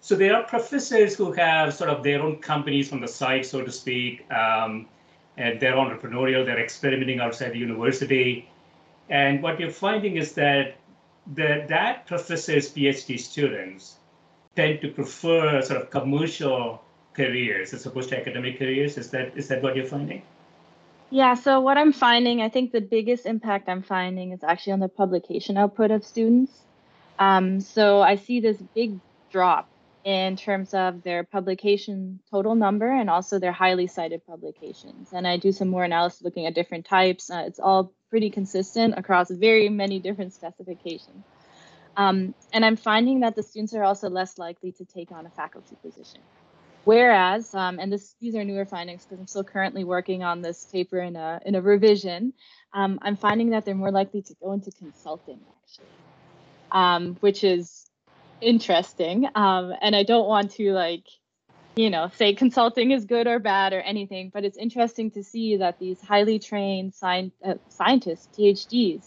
so 0.01 0.15
there 0.15 0.37
are 0.37 0.45
professors 0.45 1.15
who 1.15 1.33
have 1.33 1.73
sort 1.73 1.89
of 1.89 2.03
their 2.03 2.21
own 2.21 2.37
companies 2.37 2.93
on 2.93 3.01
the 3.01 3.09
side, 3.09 3.47
so 3.47 3.63
to 3.63 3.73
speak, 3.73 4.31
um, 4.31 4.87
and 5.37 5.59
they're 5.59 5.75
entrepreneurial. 5.75 6.45
They're 6.45 6.63
experimenting 6.63 7.21
outside 7.21 7.53
the 7.53 7.59
university, 7.59 8.51
and 9.09 9.43
what 9.43 9.59
you're 9.59 9.71
finding 9.71 10.17
is 10.17 10.33
that 10.33 10.77
that 11.35 11.69
that 11.69 12.07
professor's 12.07 12.73
PhD 12.73 13.19
students 13.19 13.97
tend 14.57 14.81
to 14.81 14.89
prefer 14.89 15.63
sort 15.63 15.81
of 15.81 15.91
commercial 15.91 16.83
careers 17.15 17.73
as 17.75 17.87
opposed 17.87 18.11
to 18.11 18.19
academic 18.19 18.59
careers. 18.59 18.99
Is 18.99 19.11
that 19.11 19.37
is 19.37 19.49
that 19.49 19.63
what 19.63 19.77
you're 19.77 19.87
finding? 19.87 20.23
Yeah, 21.11 21.35
so 21.35 21.61
what 21.61 21.77
I'm 21.77 21.93
finding, 21.93 22.41
I 22.41 22.49
think 22.49 22.73
the 22.73 22.81
biggest 22.81 23.27
impact 23.27 23.69
I'm 23.69 23.83
finding 23.83 24.33
is 24.33 24.43
actually 24.43 24.73
on 24.73 24.81
the 24.81 24.89
publication 24.89 25.59
output 25.59 25.91
of 25.91 26.05
students. 26.05 26.63
Um, 27.19 27.61
so 27.61 28.01
I 28.01 28.17
see 28.17 28.41
this 28.41 28.57
big 28.75 28.99
drop 29.31 29.69
in 30.05 30.37
terms 30.37 30.75
of 30.75 31.03
their 31.03 31.23
publication 31.23 32.19
total 32.31 32.55
number 32.55 32.91
and 32.91 33.09
also 33.09 33.39
their 33.39 33.53
highly 33.53 33.87
cited 33.87 34.27
publications. 34.27 35.09
And 35.13 35.27
I 35.27 35.37
do 35.37 35.53
some 35.53 35.69
more 35.69 35.85
analysis 35.85 36.23
looking 36.23 36.47
at 36.47 36.55
different 36.55 36.87
types. 36.87 37.31
Uh, 37.31 37.45
it's 37.47 37.61
all 37.61 37.93
pretty 38.11 38.31
consistent 38.31 38.95
across 38.99 39.31
very 39.31 39.69
many 39.69 40.01
different 40.01 40.35
specifications. 40.35 41.25
Um, 41.97 42.35
and 42.53 42.65
I'm 42.65 42.77
finding 42.77 43.21
that 43.21 43.37
the 43.37 43.43
students 43.43 43.75
are 43.75 43.85
also 43.85 44.09
less 44.09 44.39
likely 44.39 44.73
to 44.73 44.85
take 44.85 45.13
on 45.13 45.27
a 45.27 45.31
faculty 45.31 45.77
position. 45.83 46.21
Whereas, 46.85 47.55
um, 47.55 47.79
and 47.79 47.93
this, 47.93 48.17
these 48.21 48.35
are 48.35 48.43
newer 48.43 48.65
findings 48.65 49.05
because 49.05 49.21
I'm 49.21 49.27
still 49.29 49.45
currently 49.45 49.85
working 49.85 50.25
on 50.25 50.43
this 50.43 50.65
paper 50.65 50.99
in 50.99 51.15
a, 51.15 51.41
in 51.47 51.55
a 51.55 51.61
revision, 51.61 52.33
um, 52.73 52.99
I'm 53.03 53.17
finding 53.17 53.51
that 53.51 53.65
they're 53.65 53.75
more 53.75 53.93
likely 53.93 54.23
to 54.23 54.35
go 54.43 54.53
into 54.53 54.73
consulting 54.73 55.39
actually, 55.63 55.87
um, 56.73 57.17
which 57.21 57.45
is 57.45 57.87
interesting. 58.43 59.29
Um, 59.35 59.73
and 59.81 59.95
I 59.97 60.03
don't 60.03 60.29
want 60.29 60.53
to 60.53 60.73
like, 60.73 61.05
you 61.77 61.89
know, 61.89 62.11
say 62.17 62.35
consulting 62.35 62.91
is 62.91 63.05
good 63.05 63.27
or 63.27 63.39
bad 63.39 63.73
or 63.73 63.81
anything, 63.81 64.31
but 64.33 64.45
it's 64.45 64.59
interesting 64.59 65.11
to 65.13 65.23
see 65.23 65.57
that 65.57 65.79
these 65.79 66.01
highly 66.01 66.39
trained 66.39 66.93
sci- 66.95 67.33
uh, 67.45 67.55
scientists, 67.69 68.29
PhDs, 68.37 69.07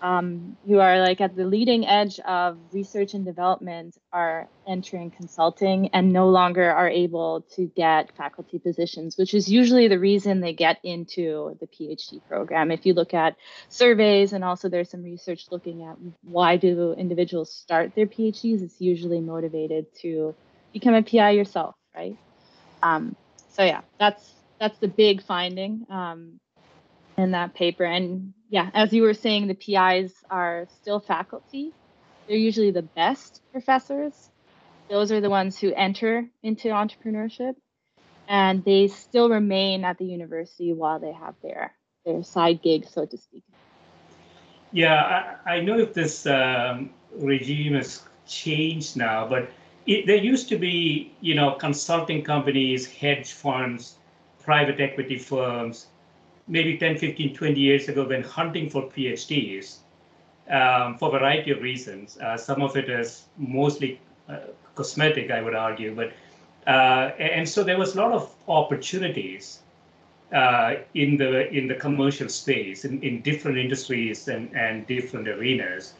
um, 0.00 0.56
who 0.66 0.78
are 0.78 1.00
like 1.00 1.20
at 1.20 1.34
the 1.34 1.44
leading 1.44 1.86
edge 1.86 2.20
of 2.20 2.58
research 2.72 3.14
and 3.14 3.24
development 3.24 3.96
are 4.12 4.48
entering 4.66 5.10
consulting 5.10 5.88
and 5.92 6.12
no 6.12 6.28
longer 6.28 6.70
are 6.70 6.88
able 6.88 7.42
to 7.56 7.66
get 7.74 8.16
faculty 8.16 8.58
positions, 8.58 9.16
which 9.16 9.34
is 9.34 9.50
usually 9.50 9.88
the 9.88 9.98
reason 9.98 10.40
they 10.40 10.52
get 10.52 10.78
into 10.84 11.56
the 11.60 11.66
PhD 11.66 12.20
program. 12.28 12.70
If 12.70 12.86
you 12.86 12.94
look 12.94 13.14
at 13.14 13.36
surveys 13.68 14.32
and 14.32 14.44
also 14.44 14.68
there's 14.68 14.90
some 14.90 15.02
research 15.02 15.46
looking 15.50 15.84
at 15.84 15.96
why 16.22 16.56
do 16.56 16.92
individuals 16.92 17.52
start 17.52 17.94
their 17.94 18.06
PhDs, 18.06 18.62
it's 18.62 18.80
usually 18.80 19.20
motivated 19.20 19.86
to 20.02 20.34
become 20.72 20.94
a 20.94 21.02
PI 21.02 21.30
yourself, 21.30 21.74
right? 21.94 22.16
Um, 22.82 23.16
so 23.50 23.64
yeah, 23.64 23.80
that's 23.98 24.34
that's 24.60 24.78
the 24.78 24.88
big 24.88 25.22
finding 25.22 25.86
um, 25.88 26.40
in 27.18 27.32
that 27.32 27.54
paper. 27.54 27.84
And 27.84 28.32
yeah, 28.48 28.70
as 28.72 28.92
you 28.92 29.02
were 29.02 29.14
saying, 29.14 29.48
the 29.48 29.54
PIs 29.54 30.12
are 30.30 30.66
still 30.80 31.00
faculty. 31.00 31.72
They're 32.26 32.36
usually 32.36 32.70
the 32.70 32.82
best 32.82 33.42
professors. 33.52 34.30
Those 34.88 35.12
are 35.12 35.20
the 35.20 35.28
ones 35.28 35.58
who 35.58 35.74
enter 35.74 36.26
into 36.42 36.68
entrepreneurship, 36.68 37.54
and 38.26 38.64
they 38.64 38.88
still 38.88 39.28
remain 39.28 39.84
at 39.84 39.98
the 39.98 40.06
university 40.06 40.72
while 40.72 40.98
they 40.98 41.12
have 41.12 41.34
their 41.42 41.74
their 42.06 42.22
side 42.22 42.62
gig, 42.62 42.86
so 42.88 43.04
to 43.04 43.18
speak. 43.18 43.42
Yeah, 44.72 45.36
I, 45.44 45.56
I 45.56 45.60
know 45.60 45.78
if 45.78 45.92
this 45.92 46.26
um, 46.26 46.90
regime 47.14 47.74
has 47.74 48.02
changed 48.26 48.96
now, 48.96 49.26
but 49.28 49.50
it, 49.86 50.06
there 50.06 50.16
used 50.16 50.48
to 50.50 50.58
be, 50.58 51.12
you 51.20 51.34
know, 51.34 51.52
consulting 51.52 52.22
companies, 52.22 52.86
hedge 52.86 53.32
funds, 53.32 53.96
private 54.40 54.80
equity 54.80 55.18
firms 55.18 55.88
maybe 56.48 56.78
10, 56.78 56.98
15, 56.98 57.34
20 57.34 57.60
years 57.60 57.88
ago 57.88 58.06
when 58.06 58.22
hunting 58.22 58.68
for 58.70 58.82
PhDs 58.82 59.76
um, 60.50 60.96
for 60.98 61.14
a 61.14 61.18
variety 61.18 61.50
of 61.50 61.62
reasons. 61.62 62.18
Uh, 62.18 62.36
some 62.36 62.62
of 62.62 62.76
it 62.76 62.88
is 62.88 63.24
mostly 63.36 64.00
uh, 64.28 64.38
cosmetic, 64.74 65.30
I 65.30 65.42
would 65.42 65.54
argue, 65.54 65.94
but 65.94 66.12
uh, 66.66 67.12
and 67.18 67.48
so 67.48 67.64
there 67.64 67.78
was 67.78 67.94
a 67.94 67.98
lot 67.98 68.12
of 68.12 68.34
opportunities 68.46 69.60
uh, 70.32 70.74
in 70.94 71.16
the 71.16 71.48
in 71.50 71.66
the 71.66 71.74
commercial 71.74 72.28
space 72.28 72.84
in, 72.84 73.02
in 73.02 73.22
different 73.22 73.56
industries 73.56 74.28
and, 74.28 74.54
and 74.54 74.86
different 74.86 75.28
arenas. 75.28 75.94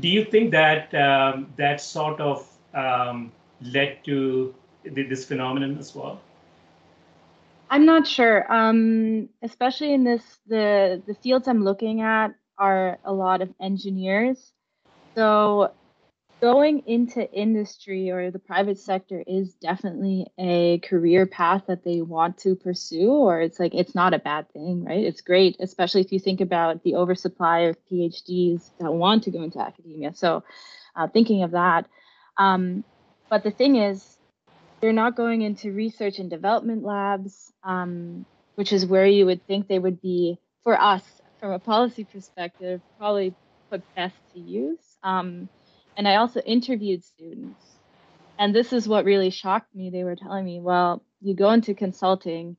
Do 0.00 0.08
you 0.08 0.24
think 0.24 0.50
that 0.52 0.94
um, 0.94 1.52
that 1.56 1.80
sort 1.80 2.20
of 2.20 2.48
um, 2.74 3.32
led 3.62 4.04
to 4.04 4.54
this 4.84 5.24
phenomenon 5.24 5.78
as 5.78 5.94
well? 5.94 6.20
I'm 7.70 7.84
not 7.84 8.06
sure. 8.06 8.50
Um, 8.52 9.28
especially 9.42 9.92
in 9.92 10.04
this, 10.04 10.22
the 10.46 11.02
the 11.06 11.14
fields 11.14 11.48
I'm 11.48 11.64
looking 11.64 12.00
at 12.00 12.34
are 12.58 12.98
a 13.04 13.12
lot 13.12 13.42
of 13.42 13.52
engineers. 13.60 14.52
So 15.16 15.72
going 16.40 16.82
into 16.86 17.30
industry 17.32 18.10
or 18.10 18.30
the 18.30 18.38
private 18.38 18.78
sector 18.78 19.22
is 19.26 19.54
definitely 19.54 20.26
a 20.38 20.78
career 20.80 21.26
path 21.26 21.64
that 21.66 21.84
they 21.84 22.00
want 22.00 22.38
to 22.38 22.54
pursue 22.54 23.10
or 23.10 23.40
it's 23.40 23.58
like 23.58 23.74
it's 23.74 23.94
not 23.94 24.14
a 24.14 24.18
bad 24.20 24.48
thing 24.52 24.84
right 24.84 25.02
it's 25.04 25.20
great 25.20 25.56
especially 25.60 26.00
if 26.00 26.12
you 26.12 26.20
think 26.20 26.40
about 26.40 26.82
the 26.84 26.94
oversupply 26.94 27.60
of 27.60 27.76
phds 27.90 28.70
that 28.78 28.92
want 28.92 29.24
to 29.24 29.32
go 29.32 29.42
into 29.42 29.58
academia 29.58 30.14
so 30.14 30.44
uh, 30.94 31.08
thinking 31.08 31.42
of 31.42 31.50
that 31.50 31.88
um, 32.36 32.84
but 33.28 33.42
the 33.42 33.50
thing 33.50 33.74
is 33.74 34.17
they're 34.80 34.92
not 34.92 35.16
going 35.16 35.42
into 35.42 35.72
research 35.72 36.18
and 36.18 36.30
development 36.30 36.84
labs, 36.84 37.52
um, 37.64 38.24
which 38.54 38.72
is 38.72 38.86
where 38.86 39.06
you 39.06 39.26
would 39.26 39.46
think 39.46 39.66
they 39.66 39.78
would 39.78 40.00
be 40.00 40.38
for 40.64 40.80
us 40.80 41.02
from 41.40 41.52
a 41.52 41.58
policy 41.58 42.04
perspective, 42.04 42.80
probably 42.98 43.34
put 43.70 43.82
best 43.94 44.16
to 44.34 44.40
use. 44.40 44.78
Um, 45.02 45.48
and 45.96 46.06
I 46.06 46.16
also 46.16 46.40
interviewed 46.40 47.04
students. 47.04 47.64
And 48.38 48.54
this 48.54 48.72
is 48.72 48.88
what 48.88 49.04
really 49.04 49.30
shocked 49.30 49.74
me. 49.74 49.90
They 49.90 50.04
were 50.04 50.16
telling 50.16 50.44
me, 50.44 50.60
well, 50.60 51.02
you 51.20 51.34
go 51.34 51.50
into 51.50 51.74
consulting 51.74 52.56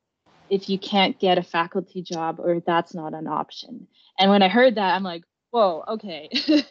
if 0.50 0.70
you 0.70 0.78
can't 0.78 1.20
get 1.20 1.38
a 1.38 1.44
faculty 1.44 2.02
job 2.02 2.40
or 2.40 2.62
that's 2.66 2.94
not 2.94 3.14
an 3.14 3.28
option. 3.28 3.88
And 4.18 4.30
when 4.30 4.42
I 4.42 4.50
heard 4.50 4.76
that, 4.76 4.96
I'm 4.96 5.04
like, 5.04 5.24
whoa, 5.52 5.84
okay. 5.88 6.30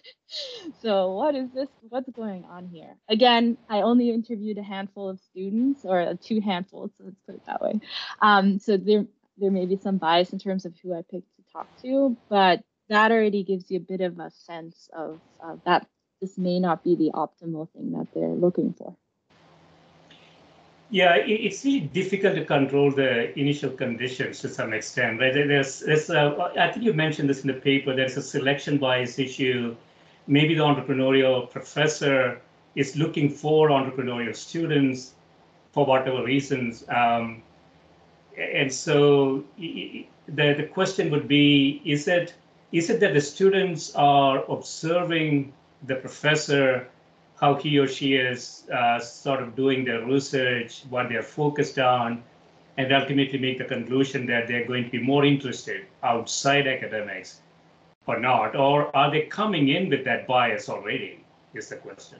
so 0.82 1.12
what 1.12 1.34
is 1.34 1.50
this? 1.52 1.68
What's 1.88 2.10
going 2.10 2.44
on 2.44 2.66
here? 2.66 2.94
Again, 3.08 3.56
I 3.68 3.82
only 3.82 4.10
interviewed 4.10 4.58
a 4.58 4.62
handful 4.62 5.08
of 5.08 5.20
students, 5.20 5.84
or 5.84 6.14
two 6.22 6.40
handfuls, 6.40 6.90
let's 7.00 7.16
put 7.26 7.36
it 7.36 7.46
that 7.46 7.60
way. 7.60 7.80
Um, 8.20 8.58
so 8.58 8.76
there, 8.76 9.06
there 9.36 9.50
may 9.50 9.66
be 9.66 9.76
some 9.76 9.98
bias 9.98 10.32
in 10.32 10.38
terms 10.38 10.64
of 10.64 10.74
who 10.82 10.94
I 10.94 11.02
picked 11.10 11.34
to 11.36 11.52
talk 11.52 11.68
to, 11.82 12.16
but 12.28 12.62
that 12.88 13.12
already 13.12 13.42
gives 13.42 13.70
you 13.70 13.78
a 13.78 13.80
bit 13.80 14.00
of 14.00 14.18
a 14.18 14.30
sense 14.30 14.88
of 14.96 15.20
uh, 15.42 15.56
that 15.64 15.86
this 16.20 16.36
may 16.38 16.58
not 16.58 16.82
be 16.82 16.96
the 16.96 17.10
optimal 17.14 17.68
thing 17.70 17.92
that 17.92 18.08
they're 18.14 18.28
looking 18.28 18.74
for. 18.74 18.96
Yeah, 20.90 21.16
it's 21.16 21.66
really 21.66 21.80
difficult 21.80 22.34
to 22.36 22.46
control 22.46 22.90
the 22.90 23.38
initial 23.38 23.70
conditions 23.70 24.40
to 24.40 24.48
some 24.48 24.72
extent, 24.72 25.20
right? 25.20 25.34
There's, 25.34 25.80
there's 25.80 26.08
a, 26.08 26.50
I 26.58 26.72
think 26.72 26.82
you 26.84 26.94
mentioned 26.94 27.28
this 27.28 27.42
in 27.42 27.48
the 27.48 27.60
paper, 27.60 27.94
there's 27.94 28.16
a 28.16 28.22
selection 28.22 28.78
bias 28.78 29.18
issue. 29.18 29.76
Maybe 30.26 30.54
the 30.54 30.62
entrepreneurial 30.62 31.50
professor 31.50 32.40
is 32.74 32.96
looking 32.96 33.28
for 33.28 33.68
entrepreneurial 33.68 34.34
students 34.34 35.12
for 35.72 35.84
whatever 35.84 36.24
reasons. 36.24 36.84
Um, 36.88 37.42
and 38.38 38.72
so 38.72 39.44
the, 39.58 40.06
the 40.26 40.68
question 40.72 41.10
would 41.10 41.28
be, 41.28 41.82
is 41.84 42.08
it, 42.08 42.32
is 42.72 42.88
it 42.88 43.00
that 43.00 43.12
the 43.12 43.20
students 43.20 43.94
are 43.94 44.42
observing 44.50 45.52
the 45.86 45.96
professor 45.96 46.88
how 47.40 47.54
he 47.54 47.78
or 47.78 47.86
she 47.86 48.14
is 48.14 48.64
uh, 48.72 48.98
sort 48.98 49.42
of 49.42 49.54
doing 49.54 49.84
their 49.84 50.04
research, 50.04 50.82
what 50.90 51.08
they're 51.08 51.22
focused 51.22 51.78
on, 51.78 52.22
and 52.76 52.92
ultimately 52.92 53.38
make 53.38 53.58
the 53.58 53.64
conclusion 53.64 54.26
that 54.26 54.48
they're 54.48 54.66
going 54.66 54.84
to 54.84 54.90
be 54.90 55.02
more 55.02 55.24
interested 55.24 55.86
outside 56.02 56.66
academics 56.66 57.40
or 58.06 58.18
not? 58.18 58.56
Or 58.56 58.94
are 58.96 59.10
they 59.10 59.22
coming 59.22 59.68
in 59.68 59.88
with 59.88 60.04
that 60.04 60.26
bias 60.26 60.68
already? 60.68 61.24
Is 61.54 61.68
the 61.68 61.76
question. 61.76 62.18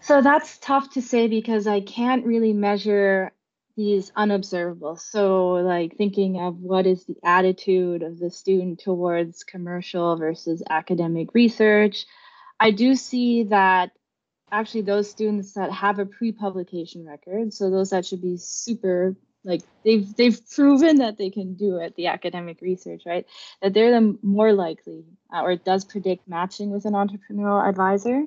So 0.00 0.22
that's 0.22 0.58
tough 0.58 0.90
to 0.94 1.02
say 1.02 1.28
because 1.28 1.66
I 1.66 1.80
can't 1.80 2.24
really 2.24 2.52
measure 2.52 3.32
these 3.76 4.10
unobservables. 4.12 5.00
So, 5.00 5.54
like 5.54 5.96
thinking 5.96 6.40
of 6.40 6.58
what 6.60 6.86
is 6.86 7.04
the 7.04 7.16
attitude 7.22 8.02
of 8.02 8.18
the 8.18 8.30
student 8.30 8.80
towards 8.80 9.44
commercial 9.44 10.16
versus 10.16 10.62
academic 10.68 11.34
research, 11.34 12.06
I 12.60 12.70
do 12.70 12.94
see 12.94 13.44
that 13.44 13.92
actually 14.50 14.82
those 14.82 15.10
students 15.10 15.52
that 15.54 15.70
have 15.70 15.98
a 15.98 16.06
pre-publication 16.06 17.06
record, 17.06 17.52
so 17.52 17.70
those 17.70 17.90
that 17.90 18.06
should 18.06 18.22
be 18.22 18.36
super 18.36 19.16
like 19.44 19.62
they've 19.84 20.14
they've 20.16 20.40
proven 20.50 20.96
that 20.96 21.16
they 21.16 21.30
can 21.30 21.54
do 21.54 21.76
it, 21.76 21.94
the 21.96 22.08
academic 22.08 22.60
research, 22.60 23.02
right? 23.06 23.26
That 23.62 23.72
they're 23.72 23.92
the 23.92 24.18
more 24.22 24.52
likely, 24.52 25.04
uh, 25.32 25.42
or 25.42 25.52
it 25.52 25.64
does 25.64 25.84
predict 25.84 26.28
matching 26.28 26.70
with 26.70 26.84
an 26.84 26.94
entrepreneurial 26.94 27.66
advisor. 27.66 28.24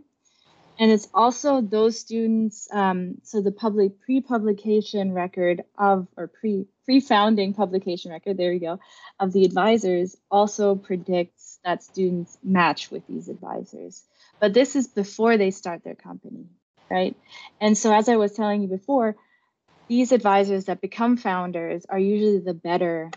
And 0.79 0.89
it's 0.89 1.07
also 1.13 1.61
those 1.61 1.99
students, 1.99 2.67
um, 2.71 3.15
so 3.23 3.41
the 3.41 3.51
public 3.51 4.01
pre-publication 4.01 5.11
record 5.11 5.63
of, 5.77 6.07
or 6.17 6.27
pre 6.27 6.65
pre-founding 6.85 7.53
publication 7.53 8.11
record, 8.11 8.37
there 8.37 8.51
you 8.51 8.59
go, 8.59 8.79
of 9.19 9.31
the 9.31 9.45
advisors 9.45 10.15
also 10.31 10.75
predicts 10.75 11.59
that 11.63 11.83
students 11.83 12.37
match 12.43 12.89
with 12.89 13.05
these 13.05 13.29
advisors. 13.29 14.03
But 14.41 14.53
this 14.55 14.75
is 14.75 14.87
before 14.89 15.37
they 15.37 15.51
start 15.51 15.85
their 15.85 15.95
company, 15.95 16.47
right? 16.91 17.15
And 17.61 17.77
so, 17.77 17.93
as 17.93 18.09
I 18.09 18.17
was 18.17 18.33
telling 18.33 18.63
you 18.63 18.69
before, 18.69 19.15
these 19.89 20.11
advisors 20.13 20.65
that 20.65 20.81
become 20.81 21.17
founders 21.17 21.85
are 21.89 21.99
usually 21.99 22.39
the 22.39 22.55
better 22.55 23.11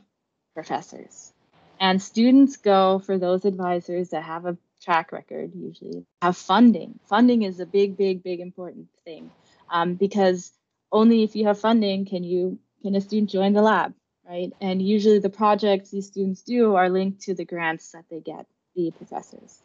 professors. 0.55 1.33
And 1.81 2.03
students 2.03 2.59
go 2.59 3.01
for 3.01 3.19
those 3.19 3.45
advisors 3.47 4.11
that 4.11 4.25
have 4.25 4.47
a 4.47 4.59
track 4.83 5.13
record, 5.13 5.53
usually 5.57 6.07
have 6.23 6.37
funding. 6.37 7.01
Funding 7.09 7.43
is 7.43 7.61
a 7.61 7.67
big, 7.67 7.97
big, 7.97 8.23
big 8.23 8.41
important 8.41 8.89
thing. 9.05 9.33
um, 9.71 9.95
because 9.95 10.53
only 10.93 11.25
if 11.25 11.37
you 11.37 11.47
have 11.47 11.61
funding 11.61 12.07
can 12.07 12.25
you 12.25 12.59
can 12.83 12.95
a 12.95 13.01
student 13.01 13.31
join 13.31 13.53
the 13.55 13.63
lab, 13.63 13.95
right? 14.29 14.53
And 14.61 14.83
usually 14.83 15.19
the 15.19 15.31
projects 15.31 15.91
these 15.91 16.07
students 16.07 16.43
do 16.43 16.75
are 16.77 16.91
linked 16.91 17.23
to 17.23 17.35
the 17.35 17.45
grants 17.45 17.93
that 17.93 18.05
they 18.11 18.21
get 18.21 18.47
the 18.77 18.93
professors. 18.93 19.61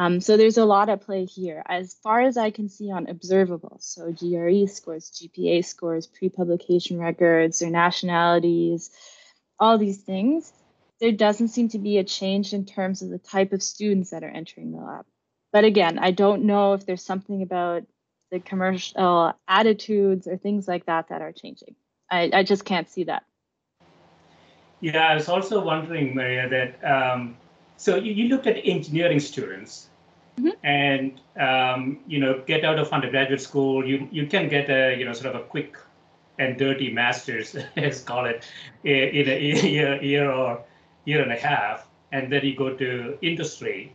Um, 0.00 0.22
so 0.22 0.38
there's 0.38 0.56
a 0.56 0.64
lot 0.64 0.88
at 0.88 1.02
play 1.02 1.26
here. 1.26 1.62
As 1.68 1.92
far 1.92 2.22
as 2.22 2.38
I 2.38 2.50
can 2.50 2.70
see 2.70 2.90
on 2.90 3.04
observables, 3.04 3.82
so 3.82 4.10
GRE 4.10 4.66
scores, 4.66 5.10
GPA 5.10 5.62
scores, 5.62 6.06
pre-publication 6.06 6.98
records, 6.98 7.58
their 7.58 7.68
nationalities, 7.68 8.90
all 9.58 9.76
these 9.76 9.98
things, 9.98 10.54
there 11.02 11.12
doesn't 11.12 11.48
seem 11.48 11.68
to 11.68 11.78
be 11.78 11.98
a 11.98 12.04
change 12.04 12.54
in 12.54 12.64
terms 12.64 13.02
of 13.02 13.10
the 13.10 13.18
type 13.18 13.52
of 13.52 13.62
students 13.62 14.08
that 14.08 14.24
are 14.24 14.30
entering 14.30 14.72
the 14.72 14.78
lab. 14.78 15.04
But 15.52 15.64
again, 15.64 15.98
I 15.98 16.12
don't 16.12 16.44
know 16.44 16.72
if 16.72 16.86
there's 16.86 17.04
something 17.04 17.42
about 17.42 17.82
the 18.30 18.40
commercial 18.40 19.34
attitudes 19.46 20.26
or 20.26 20.38
things 20.38 20.66
like 20.66 20.86
that 20.86 21.10
that 21.10 21.20
are 21.20 21.32
changing. 21.32 21.74
I, 22.10 22.30
I 22.32 22.42
just 22.42 22.64
can't 22.64 22.88
see 22.88 23.04
that. 23.04 23.24
Yeah, 24.80 25.08
I 25.08 25.14
was 25.14 25.28
also 25.28 25.62
wondering, 25.62 26.14
Maria, 26.14 26.48
that 26.48 26.90
um, 26.90 27.36
so 27.76 27.96
you, 27.96 28.14
you 28.14 28.28
looked 28.28 28.46
at 28.46 28.56
engineering 28.64 29.20
students 29.20 29.89
mm-hmm. 30.40 30.66
and 30.66 31.20
um, 31.38 31.98
you 32.06 32.18
know 32.18 32.42
get 32.46 32.64
out 32.64 32.78
of 32.78 32.92
undergraduate 32.92 33.40
school, 33.40 33.86
you 33.86 34.08
you 34.10 34.26
can 34.26 34.48
get 34.48 34.68
a 34.70 34.96
you 34.98 35.04
know 35.04 35.12
sort 35.12 35.34
of 35.34 35.40
a 35.40 35.44
quick 35.44 35.76
and 36.38 36.56
dirty 36.56 36.90
master's, 36.90 37.54
let's 37.76 38.00
call 38.00 38.24
it, 38.24 38.44
in 38.84 39.28
a 39.28 39.38
year, 39.68 40.02
year 40.02 40.30
or 40.30 40.60
year 41.04 41.22
and 41.22 41.32
a 41.32 41.36
half, 41.36 41.86
and 42.12 42.32
then 42.32 42.44
you 42.44 42.56
go 42.56 42.74
to 42.74 43.18
industry. 43.22 43.92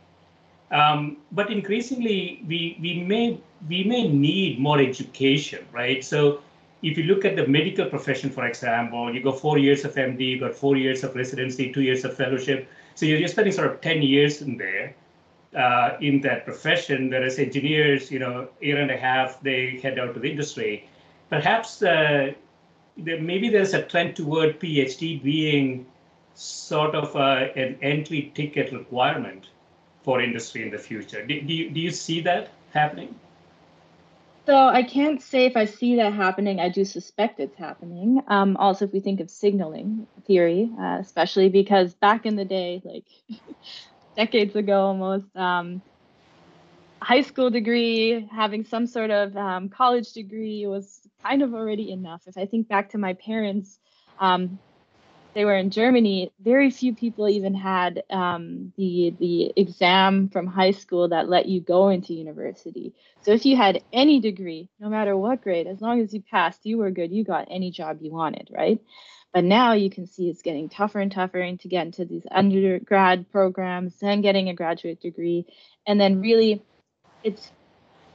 Um, 0.71 1.17
but 1.31 1.51
increasingly, 1.51 2.43
we 2.47 2.77
we 2.81 3.01
may 3.01 3.39
we 3.67 3.83
may 3.83 4.07
need 4.07 4.59
more 4.59 4.79
education, 4.79 5.65
right? 5.71 6.03
So 6.03 6.41
if 6.81 6.97
you 6.97 7.03
look 7.05 7.25
at 7.25 7.35
the 7.35 7.47
medical 7.47 7.85
profession, 7.87 8.29
for 8.29 8.45
example, 8.45 9.13
you 9.13 9.21
go 9.21 9.31
four 9.31 9.57
years 9.57 9.85
of 9.85 9.95
MD, 9.95 10.21
you 10.21 10.39
got 10.39 10.53
four 10.55 10.77
years 10.77 11.03
of 11.03 11.15
residency, 11.15 11.71
two 11.71 11.81
years 11.81 12.05
of 12.05 12.15
fellowship. 12.15 12.67
So 12.95 13.05
you're, 13.05 13.27
spending 13.27 13.53
sort 13.53 13.71
of 13.71 13.81
10 13.81 14.01
years 14.01 14.41
in 14.41 14.57
there 14.57 14.95
uh, 15.55 15.97
in 16.01 16.21
that 16.21 16.45
profession, 16.45 17.09
whereas 17.09 17.39
engineers, 17.39 18.11
you 18.11 18.19
know, 18.19 18.47
year 18.61 18.79
and 18.79 18.91
a 18.91 18.97
half, 18.97 19.41
they 19.41 19.79
head 19.81 19.97
out 19.97 20.13
to 20.13 20.19
the 20.19 20.29
industry. 20.29 20.87
Perhaps 21.29 21.81
uh, 21.81 22.33
there, 22.97 23.21
maybe 23.21 23.49
there's 23.49 23.73
a 23.73 23.83
trend 23.83 24.15
toward 24.15 24.59
PhD 24.59 25.21
being 25.23 25.85
sort 26.33 26.95
of 26.95 27.15
uh, 27.15 27.47
an 27.55 27.77
entry 27.81 28.31
ticket 28.35 28.71
requirement 28.73 29.47
for 30.03 30.21
industry 30.21 30.61
in 30.63 30.69
the 30.69 30.77
future. 30.77 31.25
Do, 31.25 31.41
do, 31.41 31.53
you, 31.53 31.69
do 31.69 31.79
you 31.79 31.91
see 31.91 32.21
that 32.21 32.49
happening? 32.73 33.15
So 34.45 34.55
I 34.55 34.83
can't 34.83 35.21
say 35.23 35.45
if 35.45 35.57
I 35.57 35.65
see 35.65 35.95
that 35.95 36.13
happening. 36.13 36.59
I 36.59 36.69
do 36.69 36.85
suspect 36.85 37.39
it's 37.39 37.57
happening. 37.57 38.21
Um, 38.27 38.55
also, 38.57 38.85
if 38.85 38.93
we 38.93 38.99
think 38.99 39.19
of 39.19 39.31
signaling 39.31 40.05
theory, 40.27 40.69
uh, 40.79 40.97
especially 40.99 41.49
because 41.49 41.95
back 41.95 42.27
in 42.27 42.35
the 42.35 42.45
day, 42.45 42.79
like 42.85 43.05
decades 44.15 44.55
ago 44.55 44.81
almost, 44.81 45.25
um, 45.35 45.81
high 47.01 47.21
school 47.21 47.49
degree, 47.49 48.27
having 48.31 48.63
some 48.63 48.87
sort 48.87 49.11
of 49.11 49.35
um, 49.37 49.69
college 49.69 50.11
degree 50.13 50.65
was 50.65 51.01
kind 51.23 51.41
of 51.41 51.53
already 51.53 51.91
enough. 51.91 52.23
If 52.25 52.37
I 52.37 52.45
think 52.45 52.67
back 52.67 52.89
to 52.91 52.97
my 52.97 53.13
parents, 53.13 53.77
um, 54.19 54.59
they 55.35 55.43
were 55.43 55.55
in 55.55 55.69
Germany, 55.69 56.31
very 56.39 56.71
few 56.71 56.95
people 56.95 57.27
even 57.27 57.53
had 57.53 58.03
um, 58.09 58.71
the 58.77 59.13
the 59.19 59.51
exam 59.57 60.29
from 60.29 60.47
high 60.47 60.71
school 60.71 61.09
that 61.09 61.27
let 61.27 61.45
you 61.45 61.59
go 61.59 61.89
into 61.89 62.13
university. 62.13 62.93
So 63.21 63.31
if 63.31 63.45
you 63.45 63.57
had 63.57 63.83
any 63.91 64.21
degree, 64.21 64.69
no 64.79 64.87
matter 64.87 65.15
what 65.17 65.43
grade, 65.43 65.67
as 65.67 65.81
long 65.81 65.99
as 65.99 66.13
you 66.13 66.21
passed, 66.21 66.65
you 66.65 66.77
were 66.77 66.89
good. 66.89 67.11
You 67.11 67.25
got 67.25 67.49
any 67.51 67.69
job 67.69 67.97
you 68.01 68.11
wanted, 68.11 68.49
right? 68.49 68.79
But 69.35 69.43
now 69.43 69.73
you 69.73 69.89
can 69.89 70.07
see 70.07 70.29
it's 70.29 70.41
getting 70.41 70.69
tougher 70.69 71.01
and 71.01 71.11
tougher 71.11 71.57
to 71.57 71.67
get 71.67 71.85
into 71.85 72.05
these 72.05 72.25
undergrad 72.31 73.29
programs, 73.33 73.99
then 73.99 74.21
getting 74.21 74.47
a 74.47 74.53
graduate 74.53 75.01
degree, 75.01 75.45
and 75.85 75.99
then 75.99 76.21
really, 76.21 76.63
it's 77.21 77.51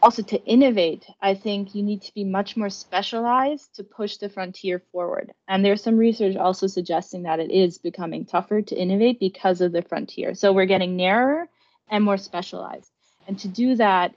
also 0.03 0.23
to 0.23 0.43
innovate, 0.45 1.05
I 1.21 1.35
think 1.35 1.75
you 1.75 1.83
need 1.83 2.01
to 2.05 2.15
be 2.15 2.25
much 2.25 2.57
more 2.57 2.71
specialized 2.71 3.75
to 3.75 3.85
push 3.85 4.17
the 4.17 4.31
frontier 4.31 4.83
forward. 4.93 5.35
And 5.47 5.63
there's 5.63 5.83
some 5.83 5.99
research 5.99 6.37
also 6.37 6.67
suggesting 6.67 7.25
that 7.25 7.39
it 7.39 7.51
is 7.51 7.77
becoming 7.77 8.25
tougher 8.25 8.63
to 8.63 8.75
innovate 8.75 9.21
because 9.21 9.61
of 9.61 9.73
the 9.73 9.83
frontier. 9.83 10.35
So 10.35 10.55
we're 10.55 10.65
getting 10.65 10.97
narrower 10.97 11.51
and 11.91 12.03
more 12.03 12.17
specialized. 12.17 12.91
And 13.29 13.39
to 13.41 13.49
do 13.49 13.77
that, 13.77 14.15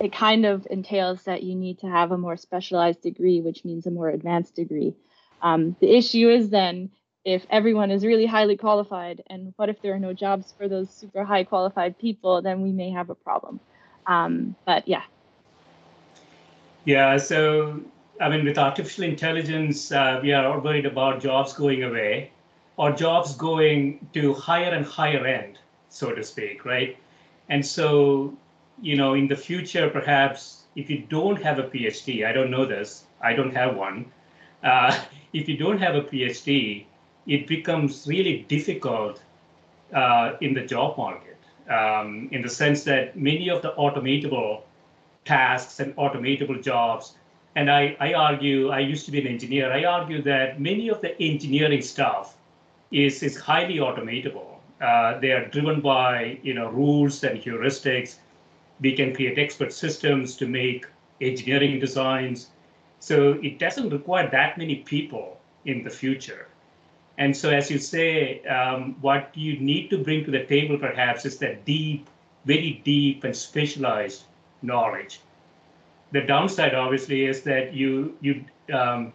it 0.00 0.12
kind 0.12 0.46
of 0.46 0.66
entails 0.68 1.22
that 1.26 1.44
you 1.44 1.54
need 1.54 1.78
to 1.78 1.86
have 1.86 2.10
a 2.10 2.18
more 2.18 2.36
specialized 2.36 3.02
degree, 3.02 3.40
which 3.40 3.64
means 3.64 3.86
a 3.86 3.92
more 3.92 4.08
advanced 4.08 4.56
degree. 4.56 4.96
Um, 5.42 5.76
the 5.80 5.94
issue 5.94 6.30
is 6.30 6.50
then 6.50 6.90
if 7.24 7.46
everyone 7.50 7.90
is 7.90 8.04
really 8.04 8.26
highly 8.26 8.56
qualified, 8.56 9.22
and 9.28 9.52
what 9.56 9.68
if 9.68 9.80
there 9.82 9.94
are 9.94 9.98
no 9.98 10.12
jobs 10.12 10.54
for 10.56 10.68
those 10.68 10.90
super 10.90 11.24
high 11.24 11.44
qualified 11.44 11.98
people, 11.98 12.42
then 12.42 12.62
we 12.62 12.72
may 12.72 12.90
have 12.90 13.10
a 13.10 13.14
problem. 13.14 13.60
Um, 14.06 14.56
but 14.64 14.88
yeah. 14.88 15.02
Yeah, 16.84 17.16
so 17.16 17.80
I 18.20 18.28
mean, 18.28 18.44
with 18.44 18.58
artificial 18.58 19.04
intelligence, 19.04 19.92
uh, 19.92 20.20
we 20.22 20.32
are 20.32 20.46
all 20.46 20.60
worried 20.60 20.86
about 20.86 21.20
jobs 21.20 21.52
going 21.52 21.84
away 21.84 22.30
or 22.76 22.92
jobs 22.92 23.34
going 23.36 24.06
to 24.12 24.34
higher 24.34 24.72
and 24.72 24.84
higher 24.84 25.26
end, 25.26 25.58
so 25.88 26.12
to 26.12 26.22
speak, 26.22 26.64
right? 26.64 26.96
And 27.48 27.64
so, 27.64 28.36
you 28.80 28.96
know, 28.96 29.14
in 29.14 29.28
the 29.28 29.36
future, 29.36 29.90
perhaps 29.90 30.64
if 30.74 30.88
you 30.88 31.04
don't 31.08 31.40
have 31.42 31.58
a 31.58 31.64
PhD, 31.64 32.26
I 32.26 32.32
don't 32.32 32.50
know 32.50 32.64
this, 32.64 33.04
I 33.20 33.34
don't 33.34 33.54
have 33.54 33.76
one. 33.76 34.10
Uh, 34.62 34.98
if 35.32 35.48
you 35.48 35.56
don't 35.56 35.78
have 35.78 35.94
a 35.94 36.02
PhD, 36.02 36.84
it 37.26 37.46
becomes 37.46 38.06
really 38.06 38.44
difficult 38.48 39.22
uh, 39.94 40.32
in 40.40 40.54
the 40.54 40.62
job 40.62 40.96
market 40.96 41.32
um, 41.68 42.28
in 42.32 42.42
the 42.42 42.48
sense 42.48 42.84
that 42.84 43.16
many 43.16 43.48
of 43.48 43.62
the 43.62 43.72
automatable 43.72 44.62
tasks 45.24 45.80
and 45.80 45.94
automatable 45.96 46.62
jobs, 46.62 47.14
and 47.54 47.70
I, 47.70 47.96
I 48.00 48.14
argue, 48.14 48.70
I 48.70 48.80
used 48.80 49.04
to 49.06 49.12
be 49.12 49.20
an 49.20 49.26
engineer, 49.26 49.72
I 49.72 49.84
argue 49.84 50.22
that 50.22 50.60
many 50.60 50.88
of 50.88 51.00
the 51.00 51.20
engineering 51.20 51.82
stuff 51.82 52.36
is, 52.90 53.22
is 53.22 53.36
highly 53.36 53.76
automatable. 53.76 54.56
Uh, 54.80 55.18
they 55.20 55.30
are 55.30 55.46
driven 55.46 55.80
by 55.80 56.38
you 56.42 56.54
know 56.54 56.68
rules 56.68 57.22
and 57.22 57.40
heuristics. 57.40 58.16
We 58.80 58.96
can 58.96 59.14
create 59.14 59.38
expert 59.38 59.72
systems 59.72 60.36
to 60.38 60.48
make 60.48 60.86
engineering 61.20 61.78
designs. 61.78 62.48
So 63.02 63.32
it 63.42 63.58
doesn't 63.58 63.90
require 63.90 64.30
that 64.30 64.56
many 64.56 64.76
people 64.76 65.40
in 65.64 65.82
the 65.82 65.90
future. 65.90 66.46
And 67.18 67.36
so, 67.36 67.50
as 67.50 67.68
you 67.68 67.78
say, 67.78 68.44
um, 68.44 68.94
what 69.00 69.36
you 69.36 69.58
need 69.58 69.90
to 69.90 69.98
bring 69.98 70.24
to 70.24 70.30
the 70.30 70.44
table 70.44 70.78
perhaps 70.78 71.26
is 71.26 71.36
that 71.38 71.64
deep, 71.64 72.08
very 72.44 72.80
deep 72.84 73.24
and 73.24 73.34
specialized 73.34 74.22
knowledge. 74.62 75.18
The 76.12 76.20
downside, 76.20 76.76
obviously, 76.76 77.24
is 77.24 77.42
that 77.42 77.74
you 77.74 78.16
you 78.20 78.44
um, 78.72 79.12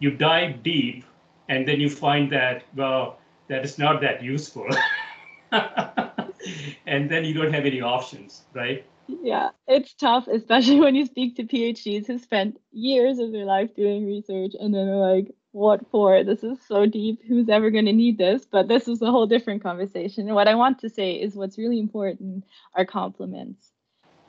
you 0.00 0.10
dive 0.10 0.64
deep, 0.64 1.04
and 1.48 1.68
then 1.68 1.78
you 1.78 1.88
find 1.88 2.32
that 2.32 2.64
well, 2.74 3.20
that 3.46 3.64
is 3.64 3.78
not 3.78 4.00
that 4.00 4.24
useful, 4.24 4.66
and 5.52 7.08
then 7.08 7.24
you 7.24 7.32
don't 7.32 7.54
have 7.54 7.64
any 7.64 7.80
options, 7.80 8.42
right? 8.54 8.84
Yeah, 9.22 9.50
it's 9.66 9.94
tough, 9.94 10.28
especially 10.28 10.80
when 10.80 10.94
you 10.94 11.06
speak 11.06 11.36
to 11.36 11.44
PhDs 11.44 12.06
who 12.06 12.18
spent 12.18 12.60
years 12.72 13.18
of 13.18 13.32
their 13.32 13.44
life 13.44 13.74
doing 13.74 14.06
research, 14.06 14.52
and 14.58 14.74
then 14.74 14.86
they're 14.86 14.96
like, 14.96 15.34
what 15.52 15.90
for? 15.90 16.22
This 16.22 16.44
is 16.44 16.58
so 16.68 16.86
deep. 16.86 17.20
Who's 17.26 17.48
ever 17.48 17.70
going 17.70 17.86
to 17.86 17.92
need 17.92 18.18
this? 18.18 18.46
But 18.46 18.68
this 18.68 18.86
is 18.86 19.02
a 19.02 19.10
whole 19.10 19.26
different 19.26 19.62
conversation. 19.62 20.26
And 20.26 20.34
what 20.34 20.46
I 20.48 20.54
want 20.54 20.78
to 20.80 20.90
say 20.90 21.14
is 21.14 21.34
what's 21.34 21.58
really 21.58 21.80
important 21.80 22.44
are 22.74 22.84
complements. 22.84 23.72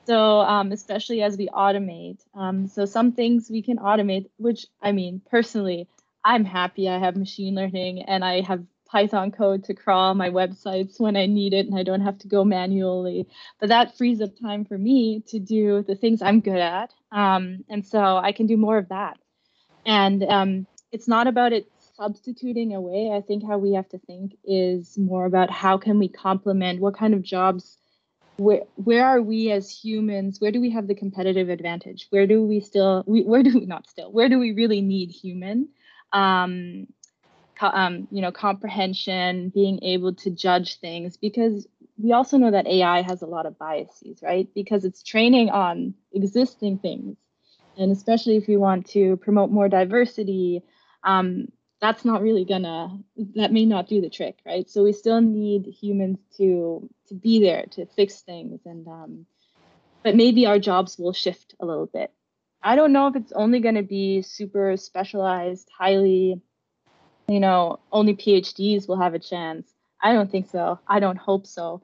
So, 0.06 0.40
um, 0.40 0.72
especially 0.72 1.22
as 1.22 1.36
we 1.36 1.48
automate, 1.48 2.18
um, 2.34 2.66
so 2.66 2.86
some 2.86 3.12
things 3.12 3.48
we 3.48 3.62
can 3.62 3.78
automate, 3.78 4.28
which 4.36 4.66
I 4.80 4.90
mean, 4.90 5.22
personally, 5.30 5.88
I'm 6.24 6.44
happy 6.44 6.88
I 6.88 6.98
have 6.98 7.16
machine 7.16 7.54
learning 7.54 8.02
and 8.02 8.24
I 8.24 8.40
have 8.40 8.64
Python 8.92 9.32
code 9.32 9.64
to 9.64 9.74
crawl 9.74 10.14
my 10.14 10.28
websites 10.28 11.00
when 11.00 11.16
I 11.16 11.24
need 11.24 11.54
it 11.54 11.66
and 11.66 11.78
I 11.78 11.82
don't 11.82 12.02
have 12.02 12.18
to 12.18 12.28
go 12.28 12.44
manually. 12.44 13.26
But 13.58 13.70
that 13.70 13.96
frees 13.96 14.20
up 14.20 14.38
time 14.38 14.66
for 14.66 14.76
me 14.76 15.24
to 15.28 15.38
do 15.38 15.82
the 15.82 15.94
things 15.94 16.20
I'm 16.20 16.40
good 16.40 16.58
at. 16.58 16.92
Um, 17.10 17.64
and 17.70 17.86
so 17.86 18.18
I 18.18 18.32
can 18.32 18.46
do 18.46 18.58
more 18.58 18.76
of 18.76 18.90
that. 18.90 19.18
And 19.86 20.22
um, 20.22 20.66
it's 20.92 21.08
not 21.08 21.26
about 21.26 21.54
it 21.54 21.66
substituting 21.96 22.74
away. 22.74 23.10
I 23.16 23.22
think 23.22 23.44
how 23.46 23.56
we 23.56 23.72
have 23.72 23.88
to 23.88 23.98
think 23.98 24.36
is 24.44 24.98
more 24.98 25.24
about 25.24 25.50
how 25.50 25.78
can 25.78 25.98
we 25.98 26.08
complement 26.08 26.80
what 26.80 26.96
kind 26.96 27.14
of 27.14 27.22
jobs 27.22 27.78
where 28.36 28.62
where 28.76 29.06
are 29.06 29.20
we 29.22 29.50
as 29.50 29.70
humans 29.70 30.40
where 30.40 30.50
do 30.50 30.58
we 30.58 30.70
have 30.70 30.86
the 30.86 30.94
competitive 30.94 31.50
advantage 31.50 32.06
where 32.08 32.26
do 32.26 32.42
we 32.42 32.60
still 32.60 33.04
we, 33.06 33.22
where 33.24 33.42
do 33.42 33.58
we 33.58 33.66
not 33.66 33.86
still 33.86 34.10
where 34.10 34.30
do 34.30 34.38
we 34.38 34.52
really 34.52 34.80
need 34.80 35.10
human 35.10 35.68
um, 36.14 36.86
um 37.62 38.08
you 38.10 38.22
know 38.22 38.32
comprehension 38.32 39.50
being 39.50 39.78
able 39.82 40.14
to 40.14 40.30
judge 40.30 40.78
things 40.80 41.16
because 41.16 41.66
we 41.98 42.12
also 42.12 42.36
know 42.38 42.50
that 42.50 42.66
ai 42.66 43.02
has 43.02 43.22
a 43.22 43.26
lot 43.26 43.46
of 43.46 43.58
biases 43.58 44.20
right? 44.22 44.48
Because 44.54 44.84
it's 44.84 45.02
training 45.02 45.50
on 45.50 45.94
existing 46.12 46.78
things. 46.78 47.16
And 47.76 47.90
especially 47.92 48.36
if 48.36 48.48
we 48.48 48.56
want 48.56 48.86
to 48.88 49.16
promote 49.18 49.50
more 49.50 49.68
diversity, 49.68 50.62
um, 51.04 51.48
that's 51.80 52.04
not 52.04 52.22
really 52.22 52.44
gonna 52.44 52.98
that 53.34 53.52
may 53.52 53.64
not 53.66 53.88
do 53.88 54.00
the 54.00 54.10
trick 54.10 54.38
right? 54.46 54.68
So 54.70 54.84
we 54.84 54.92
still 54.92 55.20
need 55.20 55.66
humans 55.66 56.18
to 56.38 56.88
to 57.08 57.14
be 57.14 57.40
there 57.40 57.66
to 57.72 57.86
fix 57.86 58.20
things 58.22 58.60
and 58.66 58.86
um 58.88 59.26
but 60.04 60.16
maybe 60.16 60.46
our 60.46 60.58
jobs 60.58 60.98
will 60.98 61.12
shift 61.12 61.54
a 61.60 61.66
little 61.66 61.86
bit. 61.86 62.12
I 62.62 62.76
don't 62.76 62.92
know 62.92 63.08
if 63.08 63.16
it's 63.16 63.32
only 63.32 63.60
going 63.60 63.74
to 63.76 63.82
be 63.82 64.22
super 64.22 64.76
specialized 64.76 65.68
highly 65.76 66.40
you 67.28 67.40
know 67.40 67.78
only 67.90 68.14
phds 68.14 68.88
will 68.88 68.98
have 68.98 69.14
a 69.14 69.18
chance 69.18 69.70
i 70.02 70.12
don't 70.12 70.30
think 70.30 70.48
so 70.50 70.78
i 70.86 71.00
don't 71.00 71.18
hope 71.18 71.46
so 71.46 71.82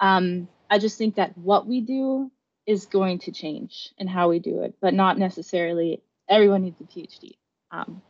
um 0.00 0.48
i 0.70 0.78
just 0.78 0.98
think 0.98 1.16
that 1.16 1.36
what 1.36 1.66
we 1.66 1.80
do 1.80 2.30
is 2.66 2.86
going 2.86 3.18
to 3.18 3.32
change 3.32 3.92
and 3.98 4.08
how 4.08 4.28
we 4.28 4.38
do 4.38 4.62
it 4.62 4.74
but 4.80 4.94
not 4.94 5.18
necessarily 5.18 6.02
everyone 6.28 6.62
needs 6.62 6.80
a 6.80 6.84
phd 6.84 7.32
um, 7.70 8.00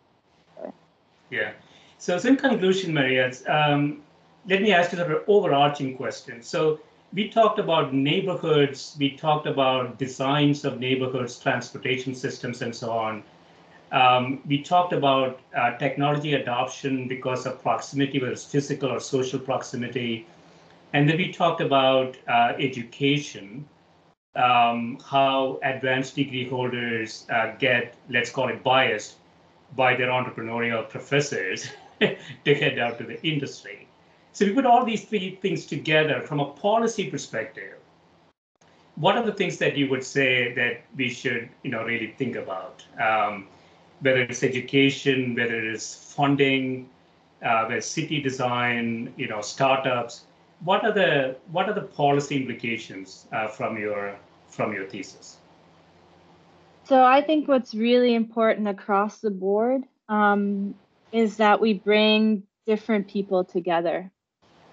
yeah. 1.31 1.53
So, 1.99 2.19
so 2.19 2.29
in 2.29 2.37
conclusion, 2.37 2.95
Maria, 2.95 3.33
um, 3.49 4.03
let 4.49 4.63
me 4.63 4.73
ask 4.73 4.93
you 4.93 4.99
sort 4.99 5.11
of 5.11 5.23
overarching 5.27 5.97
question. 5.97 6.43
So 6.43 6.81
we 7.13 7.29
talked 7.29 7.59
about 7.59 7.93
neighborhoods, 7.93 8.97
we 8.99 9.17
talked 9.17 9.47
about 9.47 9.99
designs 9.99 10.65
of 10.65 10.79
neighborhoods, 10.79 11.39
transportation 11.39 12.15
systems, 12.15 12.63
and 12.63 12.75
so 12.75 12.91
on. 12.91 13.25
Um, 13.91 14.43
we 14.47 14.63
talked 14.63 14.93
about 14.93 15.41
uh, 15.57 15.77
technology 15.79 16.35
adoption 16.35 17.09
because 17.09 17.47
of 17.47 17.63
proximity, 17.63 18.21
whether 18.21 18.33
it's 18.33 18.45
physical 18.45 18.91
or 18.91 19.01
social 19.01 19.39
proximity. 19.39 20.27
And 20.93 21.09
then 21.09 21.17
we 21.17 21.33
talked 21.33 21.61
about 21.61 22.17
uh, 22.29 22.53
education, 22.59 23.67
um, 24.37 24.99
how 25.05 25.59
advanced 25.63 26.17
degree 26.17 26.49
holders 26.49 27.27
uh, 27.31 27.53
get, 27.59 27.95
let's 28.11 28.31
call 28.31 28.49
it 28.49 28.63
biased 28.63 29.17
by 29.77 29.95
their 29.95 30.09
entrepreneurial 30.09 30.89
professors 30.89 31.69
to 32.01 32.55
head 32.55 32.79
out 32.79 32.99
to 32.99 33.05
the 33.05 33.23
industry. 33.27 33.87
So 34.33 34.45
we 34.45 34.53
put 34.53 34.67
all 34.67 34.85
these 34.85 35.05
three 35.05 35.37
things 35.43 35.67
together 35.67 36.21
from 36.21 36.41
a 36.41 36.47
policy 36.47 37.11
perspective. 37.11 37.75
What 38.97 39.17
are 39.17 39.25
the 39.25 39.33
things 39.33 39.59
that 39.59 39.77
you 39.77 39.89
would 39.89 40.05
say 40.05 40.53
that 40.55 40.83
we 40.97 41.09
should, 41.09 41.49
you 41.63 41.71
know, 41.71 41.85
really 41.85 42.15
think 42.19 42.37
about? 42.37 42.85
Um, 43.01 43.49
whether 44.01 44.23
it's 44.23 44.43
education, 44.43 45.35
whether 45.35 45.71
it's 45.71 46.15
funding, 46.15 46.89
uh, 47.43 47.67
whether 47.67 47.81
city 47.81 48.21
design, 48.21 49.13
you 49.17 49.29
know, 49.29 49.41
startups. 49.41 50.25
What 50.65 50.85
are 50.85 50.93
the 50.93 51.37
what 51.53 51.69
are 51.69 51.75
the 51.75 51.83
policy 51.83 52.37
implications 52.37 53.27
uh, 53.33 53.49
from 53.49 53.79
your 53.79 54.17
from 54.49 54.73
your 54.73 54.87
thesis? 54.87 55.39
So 56.85 57.05
I 57.05 57.21
think 57.21 57.49
what's 57.49 57.75
really 57.75 58.15
important 58.15 58.67
across 58.67 59.19
the 59.19 59.31
board 59.31 59.83
um, 60.09 60.75
is 61.13 61.37
that 61.37 61.61
we 61.61 61.75
bring 61.75 62.45
different 62.67 63.09
people 63.09 63.45
together 63.45 64.11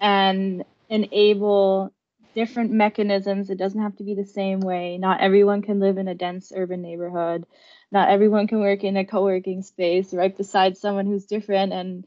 and 0.00 0.64
enable 0.88 1.92
different 2.34 2.70
mechanisms. 2.70 3.50
It 3.50 3.58
doesn't 3.58 3.80
have 3.80 3.96
to 3.96 4.04
be 4.04 4.14
the 4.14 4.24
same 4.24 4.60
way. 4.60 4.98
Not 4.98 5.20
everyone 5.20 5.62
can 5.62 5.78
live 5.78 5.98
in 5.98 6.08
a 6.08 6.14
dense 6.14 6.52
urban 6.54 6.82
neighborhood. 6.82 7.46
Not 7.92 8.10
everyone 8.10 8.46
can 8.48 8.60
work 8.60 8.84
in 8.84 8.96
a 8.96 9.04
co-working 9.04 9.62
space 9.62 10.12
right 10.12 10.36
beside 10.36 10.76
someone 10.76 11.06
who's 11.06 11.26
different 11.26 11.72
and 11.72 12.04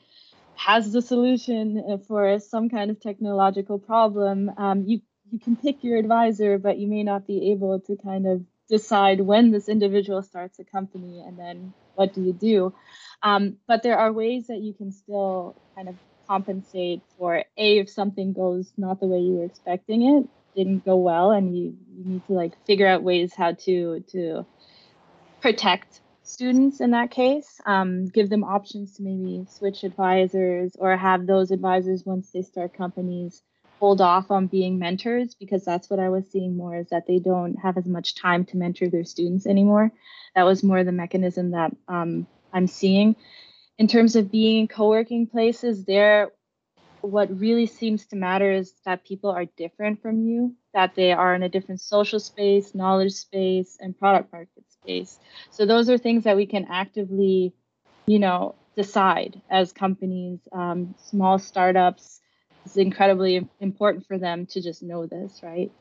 has 0.56 0.92
the 0.92 1.02
solution 1.02 2.04
for 2.08 2.40
some 2.40 2.70
kind 2.70 2.92
of 2.92 3.00
technological 3.00 3.80
problem. 3.80 4.52
Um, 4.58 4.84
you 4.86 5.02
you 5.32 5.40
can 5.40 5.56
pick 5.56 5.84
your 5.84 5.98
advisor, 5.98 6.58
but 6.58 6.80
you 6.80 6.88
may 6.88 7.04
not 7.04 7.28
be 7.28 7.52
able 7.52 7.80
to 7.82 7.96
kind 7.96 8.26
of 8.26 8.44
decide 8.68 9.22
when 9.22 9.52
this 9.52 9.70
individual 9.70 10.24
starts 10.24 10.60
a 10.60 10.64
company 10.64 11.24
and 11.26 11.38
then 11.38 11.74
what 11.96 12.14
do 12.14 12.22
you 12.22 12.34
do. 12.34 12.74
Um, 13.22 13.58
but 13.68 13.84
there 13.84 13.98
are 13.98 14.12
ways 14.12 14.48
that 14.48 14.60
you 14.60 14.74
can 14.74 14.92
still 14.92 15.56
kind 15.76 15.90
of 15.90 15.96
compensate 16.28 17.02
for 17.18 17.44
a 17.58 17.78
if 17.80 17.90
something 17.90 18.34
goes 18.34 18.72
not 18.78 19.00
the 19.00 19.08
way 19.08 19.20
you 19.20 19.34
were 19.34 19.46
expecting 19.46 20.04
it 20.04 20.30
didn't 20.56 20.86
go 20.86 20.96
well 20.96 21.32
and 21.32 21.58
you, 21.58 21.76
you 21.98 22.06
need 22.06 22.26
to 22.28 22.34
like 22.34 22.54
figure 22.66 22.86
out 22.86 23.02
ways 23.02 23.34
how 23.36 23.54
to 23.54 24.04
to 24.12 24.46
protect 25.42 26.02
students 26.24 26.80
in 26.80 26.92
that 26.92 27.10
case 27.10 27.60
um, 27.66 28.06
give 28.08 28.30
them 28.30 28.44
options 28.44 28.96
to 28.96 29.04
maybe 29.04 29.46
switch 29.50 29.84
advisors 29.84 30.76
or 30.78 30.96
have 30.96 31.26
those 31.26 31.50
advisors 31.52 32.06
once 32.06 32.30
they 32.32 32.42
start 32.42 32.74
companies 32.78 33.42
hold 33.80 34.02
off 34.02 34.30
on 34.30 34.48
being 34.48 34.78
mentors 34.78 35.36
because 35.36 35.64
that's 35.64 35.90
what 35.90 36.00
I 36.00 36.10
was 36.10 36.30
seeing 36.30 36.58
more 36.58 36.76
is 36.76 36.90
that 36.90 37.08
they 37.08 37.20
don't 37.20 37.56
have 37.56 37.78
as 37.78 37.86
much 37.86 38.16
time 38.16 38.44
to 38.46 38.58
mentor 38.58 38.90
their 38.90 39.06
students 39.06 39.48
anymore. 39.48 39.92
That 40.36 40.44
was 40.44 40.64
more 40.64 40.84
the 40.84 40.92
mechanism 40.92 41.52
that 41.52 41.72
um, 41.88 42.28
I'm 42.54 42.68
seeing. 42.68 43.16
In 43.78 43.88
terms 43.88 44.18
of 44.18 44.32
being 44.32 44.60
in 44.60 44.68
co-working 44.68 45.28
places, 45.28 45.86
there 45.86 46.32
what 47.02 47.40
really 47.40 47.66
seems 47.66 48.06
to 48.08 48.18
matter 48.18 48.52
is 48.52 48.74
that 48.86 49.06
people 49.06 49.30
are 49.30 49.46
different 49.56 50.02
from 50.02 50.20
you, 50.20 50.54
that 50.74 50.96
they 50.96 51.14
are 51.14 51.34
in 51.34 51.44
a 51.44 51.50
different 51.50 51.80
social 51.80 52.20
space, 52.20 52.76
knowledge 52.76 53.14
space, 53.14 53.78
and 53.80 53.98
product 53.98 54.34
market 54.34 54.69
space. 54.84 55.20
So 55.52 55.66
those 55.66 55.90
are 55.90 55.98
things 55.98 56.24
that 56.24 56.36
we 56.36 56.46
can 56.46 56.68
actively, 56.70 57.54
you 58.08 58.20
know, 58.20 58.56
decide 58.76 59.42
as 59.50 59.74
companies, 59.74 60.40
um, 60.52 60.96
small 60.98 61.40
startups, 61.40 62.22
it's 62.66 62.78
incredibly 62.78 63.48
important 63.60 64.06
for 64.06 64.18
them 64.18 64.46
to 64.48 64.62
just 64.62 64.84
know 64.84 65.06
this, 65.06 65.42
right? 65.44 65.72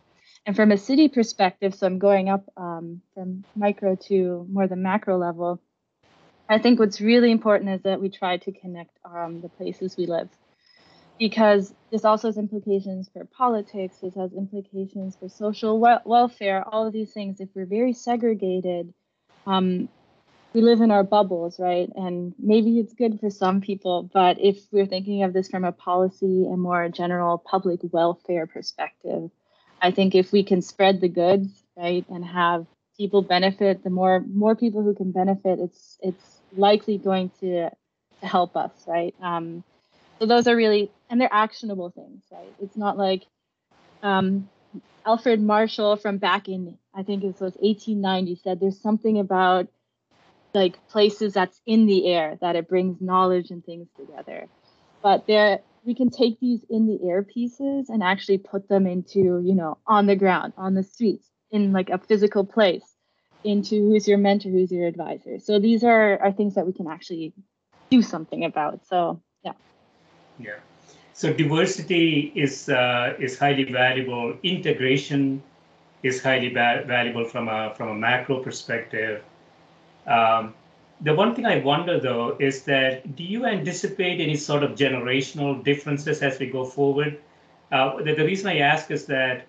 And 0.47 0.57
from 0.57 0.73
a 0.73 0.79
city 0.79 1.09
perspective, 1.09 1.75
so 1.75 1.87
I'm 1.87 1.99
going 1.99 2.29
up 2.29 2.45
um, 2.57 3.03
from 3.15 3.45
micro 3.55 3.97
to 4.09 4.47
more 4.51 4.67
the 4.67 4.77
macro 4.77 5.19
level. 5.19 5.61
I 6.49 6.59
think 6.59 6.79
what's 6.79 7.01
really 7.01 7.31
important 7.31 7.71
is 7.71 7.83
that 7.83 8.01
we 8.01 8.09
try 8.09 8.39
to 8.39 8.53
connect 8.53 8.97
um, 9.05 9.43
the 9.43 9.49
places 9.51 9.97
we 9.97 10.07
live 10.07 10.31
because 11.19 11.75
this 11.91 12.05
also 12.05 12.29
has 12.29 12.39
implications 12.39 13.09
for 13.13 13.25
politics, 13.25 13.97
this 14.03 14.15
has 14.15 14.33
implications 14.33 15.17
for 15.17 15.29
social 15.29 15.79
wel- 15.79 16.03
welfare, 16.05 16.65
all 16.67 16.87
of 16.87 16.93
these 16.93 17.13
things. 17.13 17.41
If 17.41 17.49
we're 17.55 17.67
very 17.67 17.93
segregated, 17.93 18.93
um, 19.47 19.89
we 20.55 20.63
live 20.63 20.81
in 20.81 20.91
our 20.91 21.05
bubbles, 21.05 21.59
right? 21.59 21.91
And 21.95 22.35
maybe 22.39 22.79
it's 22.79 22.95
good 22.95 23.21
for 23.21 23.31
some 23.31 23.61
people, 23.61 24.11
but 24.13 24.41
if 24.41 24.59
we're 24.73 24.87
thinking 24.87 25.23
of 25.23 25.33
this 25.33 25.49
from 25.49 25.65
a 25.65 25.73
policy 25.73 26.47
and 26.47 26.61
more 26.61 26.89
general 26.89 27.39
public 27.39 27.81
welfare 27.83 28.47
perspective, 28.47 29.31
I 29.81 29.91
think 29.91 30.15
if 30.15 30.33
we 30.33 30.43
can 30.43 30.63
spread 30.63 31.01
the 31.01 31.09
goods, 31.09 31.49
right, 31.77 32.05
and 32.09 32.25
have 32.25 32.67
people 32.97 33.23
benefit, 33.23 33.85
the 33.85 33.91
more 33.91 34.21
more 34.21 34.57
people 34.57 34.83
who 34.83 34.95
can 34.95 35.13
benefit, 35.13 35.61
it's 35.61 35.99
it's 36.03 36.41
likely 36.57 36.99
going 36.99 37.31
to 37.41 37.71
to 38.21 38.27
help 38.27 38.57
us, 38.57 38.73
right? 38.87 39.15
Um, 39.23 39.63
so 40.19 40.27
those 40.27 40.47
are 40.47 40.57
really 40.57 40.91
and 41.11 41.21
they're 41.21 41.33
actionable 41.33 41.91
things, 41.91 42.23
right? 42.31 42.53
It's 42.61 42.77
not 42.77 42.99
like 42.99 43.25
um, 44.03 44.49
Alfred 45.07 45.41
Marshall 45.41 45.97
from 45.97 46.19
back 46.19 46.49
in 46.49 46.77
I 46.95 47.03
think 47.03 47.23
it 47.23 47.41
was 47.41 47.57
1890 47.57 48.41
said 48.43 48.61
there's 48.61 48.81
something 48.81 49.19
about 49.19 49.69
like 50.55 50.87
places 50.89 51.35
that's 51.35 51.61
in 51.67 51.87
the 51.87 52.07
air 52.09 52.39
that 52.41 52.57
it 52.57 52.69
brings 52.69 53.01
knowledge 53.01 53.51
and 53.51 53.65
things 53.65 53.89
together. 53.97 54.49
But 55.03 55.27
there 55.27 55.61
we 55.85 55.95
can 55.95 56.11
take 56.11 56.41
these 56.41 56.65
in 56.69 56.87
the 56.87 57.09
air 57.09 57.23
pieces 57.23 57.89
and 57.89 58.03
actually 58.03 58.39
put 58.39 58.69
them 58.69 58.87
into 58.87 59.41
you 59.45 59.55
know 59.55 59.79
on 59.87 60.07
the 60.07 60.17
ground 60.17 60.53
on 60.57 60.75
the 60.75 60.83
streets 60.83 61.29
in 61.51 61.73
like 61.73 61.91
a 61.91 61.99
physical 61.99 62.45
place 62.45 62.85
into 63.45 63.77
who's 63.77 64.09
your 64.09 64.19
mentor 64.19 64.51
who's 64.51 64.73
your 64.73 64.87
advisor. 64.87 65.39
So 65.39 65.59
these 65.61 65.85
are 65.85 66.19
are 66.21 66.33
things 66.33 66.57
that 66.57 66.67
we 66.67 66.73
can 66.73 66.89
actually 66.89 67.33
do 67.91 68.03
something 68.03 68.45
about. 68.45 68.87
So 68.87 69.23
yeah 69.45 69.53
yeah 70.39 70.59
so 71.15 71.33
diversity 71.33 72.33
is 72.35 72.69
uh, 72.69 73.15
is 73.19 73.39
highly 73.39 73.65
valuable 73.65 74.37
integration 74.43 75.43
is 76.03 76.23
highly 76.23 76.49
va- 76.49 76.85
valuable 76.87 77.25
from 77.25 77.49
a 77.49 77.75
from 77.75 77.89
a 77.89 77.95
macro 77.95 78.43
perspective 78.43 79.23
um, 80.07 80.55
the 81.01 81.15
one 81.15 81.35
thing 81.35 81.47
I 81.47 81.59
wonder 81.59 82.01
though 82.01 82.37
is 82.41 82.63
that 82.65 83.15
do 83.15 83.23
you 83.23 83.47
anticipate 83.47 84.21
any 84.21 84.37
sort 84.37 84.63
of 84.63 84.73
generational 84.73 85.63
differences 85.63 86.23
as 86.23 86.39
we 86.39 86.47
go 86.47 86.65
forward? 86.65 87.21
Uh, 87.71 88.03
the, 88.03 88.15
the 88.15 88.25
reason 88.25 88.49
I 88.49 88.59
ask 88.59 88.91
is 88.91 89.07
that 89.07 89.47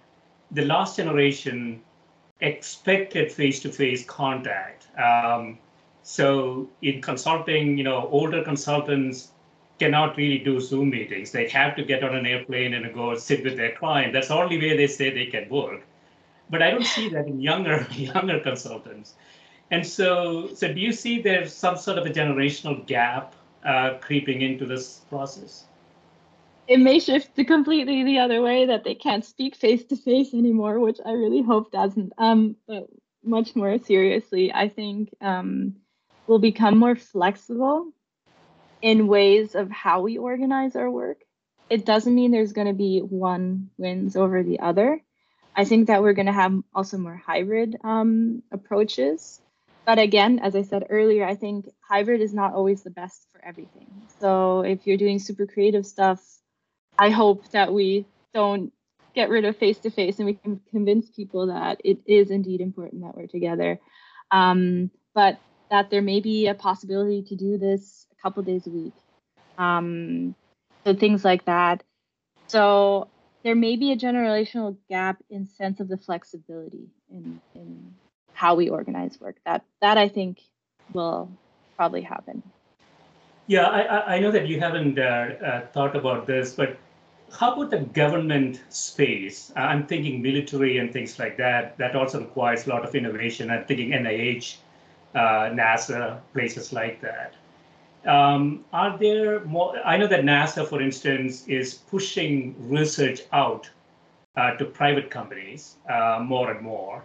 the 0.52 0.66
last 0.66 0.98
generation 0.98 1.82
expected 2.42 3.32
face-to-face 3.32 4.06
contact. 4.06 4.88
Um, 4.98 5.58
so 6.04 6.70
in 6.82 7.02
consulting, 7.02 7.78
you 7.78 7.84
know, 7.84 8.08
older 8.12 8.44
consultants 8.44 9.30
cannot 9.80 10.18
really 10.18 10.38
do 10.40 10.60
Zoom 10.60 10.90
meetings. 10.92 11.32
They 11.32 11.48
have 11.50 11.76
to 11.78 11.84
get 11.84 12.04
on 12.04 12.16
an 12.16 12.26
airplane 12.26 12.74
and 12.74 12.94
go 12.94 13.16
sit 13.16 13.44
with 13.44 13.58
their 13.58 13.76
client. 13.76 14.14
That's 14.14 14.28
the 14.28 14.36
only 14.36 14.60
way 14.60 14.76
they 14.76 14.88
say 14.88 15.10
they 15.10 15.28
can 15.28 15.50
work. 15.50 15.82
But 16.50 16.62
I 16.62 16.72
don't 16.72 16.86
see 16.86 17.10
that 17.10 17.28
in 17.28 17.40
younger 17.40 17.88
younger 17.92 18.40
consultants. 18.40 19.14
And 19.72 19.86
so, 19.86 20.54
so 20.54 20.74
do 20.74 20.80
you 20.80 20.92
see 20.92 21.22
there's 21.22 21.54
some 21.54 21.78
sort 21.78 21.98
of 22.00 22.06
a 22.06 22.10
generational 22.10 22.86
gap 22.88 23.36
uh, 23.64 23.98
creeping 24.02 24.42
into 24.42 24.66
this 24.66 25.02
process? 25.10 25.66
It 26.68 26.80
may 26.80 27.00
shift 27.00 27.36
to 27.36 27.44
completely 27.44 28.04
the 28.04 28.20
other 28.20 28.42
way 28.42 28.66
that 28.66 28.84
they 28.84 28.96
can't 28.96 29.26
speak 29.26 29.56
face 29.56 29.84
to 29.86 29.96
face 29.96 30.34
anymore, 30.34 30.80
which 30.80 31.00
I 31.06 31.12
really 31.12 31.42
hope 31.42 31.72
doesn't. 31.72 32.14
Um, 32.18 32.56
but 32.68 32.88
much 33.24 33.56
more 33.56 33.78
seriously, 33.80 34.52
I 34.54 34.70
think 34.70 35.14
um, 35.22 35.76
we'll 36.28 36.40
become 36.40 36.78
more 36.78 36.96
flexible 36.96 37.92
in 38.82 39.08
ways 39.08 39.56
of 39.56 39.70
how 39.70 40.02
we 40.02 40.18
organize 40.18 40.76
our 40.76 40.90
work. 40.90 41.22
It 41.70 41.86
doesn't 41.86 42.16
mean 42.16 42.32
there's 42.32 42.54
going 42.54 42.68
to 42.68 42.74
be 42.74 43.00
one 43.00 43.70
wins 43.78 44.16
over 44.16 44.44
the 44.44 44.60
other. 44.60 45.02
I 45.56 45.66
think 45.66 45.88
that 45.88 46.02
we're 46.02 46.14
going 46.14 46.28
to 46.28 46.32
have 46.32 46.58
also 46.74 46.98
more 46.98 47.16
hybrid 47.18 47.76
um, 47.84 48.44
approaches. 48.52 49.42
But 49.86 50.00
again, 50.00 50.40
as 50.40 50.56
I 50.56 50.62
said 50.62 50.86
earlier, 50.90 51.26
I 51.26 51.36
think 51.36 51.68
hybrid 51.82 52.22
is 52.22 52.34
not 52.34 52.54
always 52.54 52.84
the 52.84 52.92
best 52.92 53.28
for 53.32 53.44
everything. 53.44 53.88
So 54.20 54.62
if 54.62 54.86
you're 54.86 54.98
doing 54.98 55.20
super 55.20 55.46
creative 55.46 55.86
stuff, 55.86 56.22
I 56.98 57.10
hope 57.10 57.50
that 57.52 57.74
we 57.74 58.06
don't 58.34 58.72
get 59.16 59.30
rid 59.30 59.46
of 59.46 59.58
face 59.58 59.80
to 59.80 59.90
face 59.90 60.20
and 60.20 60.26
we 60.26 60.34
can 60.34 60.62
convince 60.70 61.10
people 61.10 61.48
that 61.48 61.82
it 61.84 62.00
is 62.06 62.30
indeed 62.30 62.62
important 62.62 63.02
that 63.02 63.16
we're 63.16 63.28
together. 63.28 63.80
Um, 64.32 64.92
but 65.16 65.40
that 65.70 65.89
there 65.89 66.01
may 66.01 66.20
be 66.20 66.47
a 66.47 66.53
possibility 66.53 67.24
to 67.24 67.36
do 67.36 67.57
this 67.57 68.07
a 68.11 68.22
couple 68.22 68.43
days 68.43 68.67
a 68.67 68.70
week. 68.70 68.93
Um, 69.57 70.36
so 70.86 70.93
things 70.93 71.24
like 71.24 71.45
that. 71.45 71.84
So 72.47 73.07
there 73.43 73.55
may 73.55 73.76
be 73.76 73.91
a 73.91 73.97
generational 73.97 74.78
gap 74.89 75.17
in 75.30 75.45
sense 75.45 75.80
of 75.80 75.88
the 75.88 75.97
flexibility 75.97 76.88
in, 77.11 77.39
in 77.55 77.93
how 78.34 78.55
we 78.55 78.70
organize 78.70 79.20
work. 79.20 79.38
That 79.45 79.63
that 79.82 79.97
I 79.97 80.07
think 80.07 80.41
will 80.93 81.30
probably 81.76 82.01
happen. 82.01 82.41
Yeah, 83.47 83.65
I, 83.65 84.15
I 84.15 84.20
know 84.20 84.32
that 84.32 84.47
you 84.47 84.59
haven't 84.59 84.99
uh, 84.99 85.01
uh, 85.01 85.67
thought 85.74 85.95
about 85.95 86.28
this, 86.28 86.53
but 86.53 86.78
how 87.32 87.53
about 87.53 87.72
the 87.72 87.80
government 87.80 88.61
space? 88.70 89.51
I'm 89.55 89.86
thinking 89.88 90.22
military 90.22 90.78
and 90.78 90.91
things 90.91 91.17
like 91.20 91.38
that. 91.38 91.78
That 91.78 91.95
also 91.95 92.20
requires 92.20 92.67
a 92.67 92.70
lot 92.70 92.86
of 92.86 92.93
innovation. 92.95 93.49
I'm 93.49 93.65
thinking 93.65 93.89
NIH, 93.89 94.57
uh, 95.16 95.49
NASA, 95.51 96.20
places 96.34 96.72
like 96.74 97.01
that. 97.01 97.34
Um, 98.05 98.64
are 98.72 98.97
there 98.97 99.43
more? 99.45 99.76
I 99.86 99.97
know 99.97 100.07
that 100.07 100.24
NASA, 100.24 100.66
for 100.68 100.82
instance, 100.82 101.47
is 101.47 101.74
pushing 101.74 102.55
research 102.70 103.22
out 103.34 103.70
uh, 104.38 104.55
to 104.55 104.66
private 104.66 105.10
companies 105.10 105.76
uh, 105.89 106.20
more 106.24 106.51
and 106.51 106.62
more. 106.62 107.03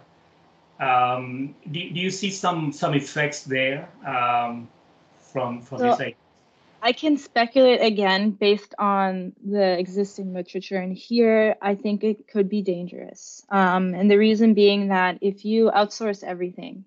Um, 0.79 1.55
do, 1.71 1.89
do 1.89 1.99
you 1.99 2.09
see 2.09 2.29
some 2.29 2.71
some 2.71 2.93
effects 2.93 3.43
there 3.43 3.89
um, 4.05 4.69
from 5.19 5.61
from 5.61 5.79
so, 5.79 5.95
this? 5.95 6.13
I 6.81 6.93
can 6.93 7.17
speculate 7.17 7.81
again 7.81 8.31
based 8.31 8.75
on 8.77 9.33
the 9.43 9.77
existing 9.77 10.33
literature, 10.33 10.77
and 10.77 10.95
here 10.95 11.55
I 11.61 11.75
think 11.75 12.03
it 12.03 12.27
could 12.27 12.47
be 12.47 12.61
dangerous. 12.61 13.43
Um, 13.49 13.95
and 13.95 14.09
the 14.09 14.17
reason 14.17 14.53
being 14.53 14.89
that 14.89 15.17
if 15.21 15.43
you 15.43 15.71
outsource 15.71 16.23
everything, 16.23 16.85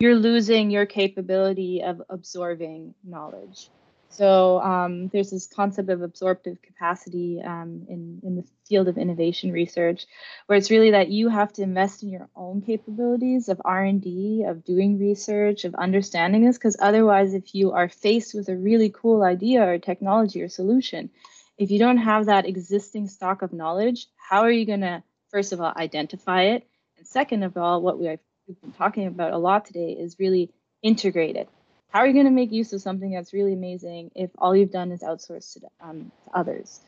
you're 0.00 0.16
losing 0.16 0.70
your 0.70 0.86
capability 0.86 1.82
of 1.82 2.02
absorbing 2.08 2.94
knowledge. 3.04 3.68
So 4.08 4.60
um, 4.60 5.08
there's 5.08 5.30
this 5.30 5.46
concept 5.46 5.90
of 5.90 6.02
absorptive 6.02 6.60
capacity 6.62 7.40
um, 7.44 7.86
in, 7.88 8.18
in 8.24 8.34
the 8.34 8.44
field 8.66 8.88
of 8.88 8.96
innovation 8.96 9.52
research, 9.52 10.06
where 10.46 10.58
it's 10.58 10.70
really 10.70 10.90
that 10.92 11.10
you 11.10 11.28
have 11.28 11.52
to 11.52 11.62
invest 11.62 12.02
in 12.02 12.08
your 12.08 12.28
own 12.34 12.62
capabilities 12.62 13.48
of 13.48 13.60
R&D, 13.64 14.44
of 14.48 14.64
doing 14.64 14.98
research, 14.98 15.64
of 15.64 15.74
understanding 15.76 16.44
this, 16.44 16.56
because 16.56 16.76
otherwise, 16.80 17.34
if 17.34 17.54
you 17.54 17.72
are 17.72 17.88
faced 17.88 18.34
with 18.34 18.48
a 18.48 18.56
really 18.56 18.90
cool 18.90 19.22
idea 19.22 19.62
or 19.64 19.78
technology 19.78 20.42
or 20.42 20.48
solution, 20.48 21.10
if 21.58 21.70
you 21.70 21.78
don't 21.78 21.98
have 21.98 22.26
that 22.26 22.46
existing 22.46 23.06
stock 23.06 23.42
of 23.42 23.52
knowledge, 23.52 24.08
how 24.16 24.40
are 24.40 24.50
you 24.50 24.64
going 24.64 24.80
to, 24.80 25.02
first 25.30 25.52
of 25.52 25.60
all, 25.60 25.74
identify 25.76 26.44
it? 26.44 26.66
And 26.96 27.06
second 27.06 27.42
of 27.42 27.56
all, 27.58 27.82
what 27.82 28.00
we 28.00 28.08
we've 28.50 28.60
been 28.60 28.72
talking 28.72 29.06
about 29.06 29.32
a 29.32 29.38
lot 29.38 29.64
today 29.64 29.92
is 29.92 30.16
really 30.18 30.50
integrated. 30.82 31.46
How 31.90 32.00
are 32.00 32.06
you 32.08 32.12
going 32.12 32.24
to 32.24 32.32
make 32.32 32.50
use 32.50 32.72
of 32.72 32.82
something 32.82 33.12
that's 33.12 33.32
really 33.32 33.52
amazing 33.52 34.10
if 34.16 34.30
all 34.38 34.56
you've 34.56 34.72
done 34.72 34.90
is 34.90 35.02
outsource 35.02 35.52
to, 35.52 35.60
um, 35.80 36.10
to 36.24 36.30
others? 36.36 36.80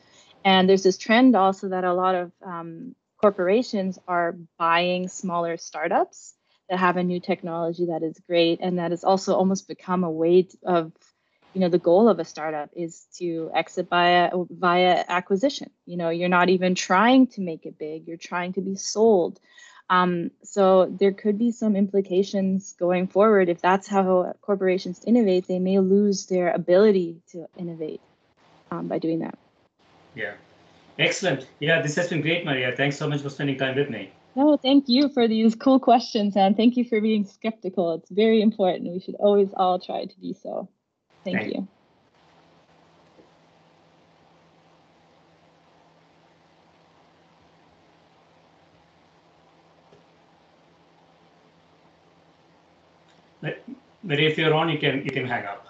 And 0.43 0.67
there's 0.67 0.83
this 0.83 0.97
trend 0.97 1.37
also 1.37 1.69
that 1.69 1.85
a 1.85 1.93
lot 1.93 2.15
of 2.15 2.31
um, 2.45 2.95
corporations 3.21 3.97
are 4.09 4.35
buying 4.57 5.07
smaller 5.07 5.55
startups 5.55 6.33
that 6.69 6.79
have 6.79 6.97
a 6.97 7.03
new 7.03 7.21
technology 7.21 7.85
that 7.85 8.03
is 8.03 8.19
great 8.27 8.59
and 8.61 8.77
that 8.79 8.91
has 8.91 9.05
also 9.05 9.33
almost 9.33 9.69
become 9.69 10.03
a 10.03 10.11
way 10.11 10.49
of 10.65 10.91
you 11.53 11.61
know 11.61 11.69
the 11.69 11.77
goal 11.77 12.09
of 12.09 12.19
a 12.19 12.25
startup 12.25 12.71
is 12.75 13.05
to 13.19 13.51
exit 13.53 13.87
via 13.87 14.31
via 14.49 15.05
acquisition 15.07 15.69
you 15.85 15.97
know 15.97 16.09
you're 16.09 16.29
not 16.29 16.49
even 16.49 16.73
trying 16.73 17.27
to 17.27 17.41
make 17.41 17.67
it 17.67 17.77
big 17.77 18.07
you're 18.07 18.17
trying 18.17 18.53
to 18.53 18.61
be 18.61 18.75
sold 18.75 19.39
um, 19.89 20.31
so 20.43 20.85
there 20.99 21.13
could 21.13 21.37
be 21.37 21.51
some 21.51 21.75
implications 21.75 22.73
going 22.79 23.07
forward. 23.07 23.49
If 23.49 23.61
that's 23.61 23.87
how 23.87 24.33
corporations 24.41 25.03
innovate, 25.05 25.47
they 25.47 25.59
may 25.59 25.79
lose 25.79 26.25
their 26.27 26.51
ability 26.51 27.21
to 27.31 27.47
innovate 27.57 28.01
um, 28.71 28.87
by 28.87 28.99
doing 28.99 29.19
that. 29.19 29.37
Yeah, 30.15 30.33
excellent. 30.97 31.47
Yeah, 31.59 31.81
this 31.81 31.95
has 31.95 32.07
been 32.07 32.21
great, 32.21 32.45
Maria. 32.45 32.73
Thanks 32.75 32.97
so 32.97 33.07
much 33.07 33.21
for 33.21 33.29
spending 33.29 33.57
time 33.57 33.75
with 33.75 33.89
me. 33.89 34.11
No, 34.35 34.57
thank 34.57 34.89
you 34.89 35.09
for 35.09 35.27
these 35.27 35.53
cool 35.53 35.79
questions 35.79 36.35
and 36.35 36.57
thank 36.57 36.75
you 36.75 36.85
for 36.85 36.99
being 36.99 37.25
skeptical. 37.25 37.93
It's 37.93 38.09
very 38.09 38.41
important. 38.41 38.91
We 38.91 38.99
should 38.99 39.15
always 39.15 39.49
all 39.55 39.79
try 39.79 40.05
to 40.05 40.19
be 40.19 40.33
so. 40.33 40.69
Thank, 41.23 41.37
thank 41.37 41.53
you. 41.53 41.67
But 54.03 54.19
if 54.19 54.37
you're 54.37 54.53
on, 54.53 54.69
you 54.69 54.77
can 54.77 55.03
you 55.03 55.11
can 55.11 55.25
hang 55.25 55.45
up. 55.45 55.67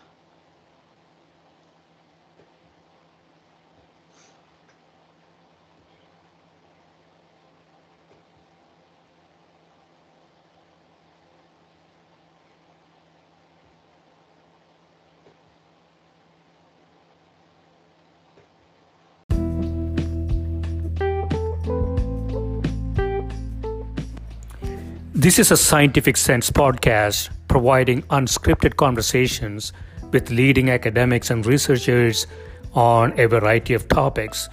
This 25.13 25.39
is 25.39 25.51
a 25.51 25.55
Scientific 25.55 26.17
Sense 26.17 26.49
podcast 26.49 27.29
providing 27.53 28.01
unscripted 28.17 28.73
conversations 28.77 29.73
with 30.11 30.31
leading 30.31 30.71
academics 30.71 31.29
and 31.29 31.45
researchers 31.45 32.25
on 32.73 33.13
a 33.19 33.27
variety 33.27 33.75
of 33.75 33.87
topics. 33.87 34.49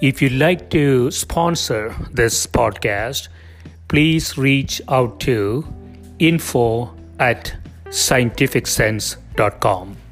If 0.00 0.22
you'd 0.22 0.38
like 0.38 0.70
to 0.70 1.10
sponsor 1.10 1.92
this 2.12 2.46
podcast, 2.46 3.26
please 3.88 4.38
reach 4.38 4.80
out 4.88 5.18
to 5.26 5.66
info 6.20 6.94
at 7.18 7.56
scientificsense.com. 7.86 10.03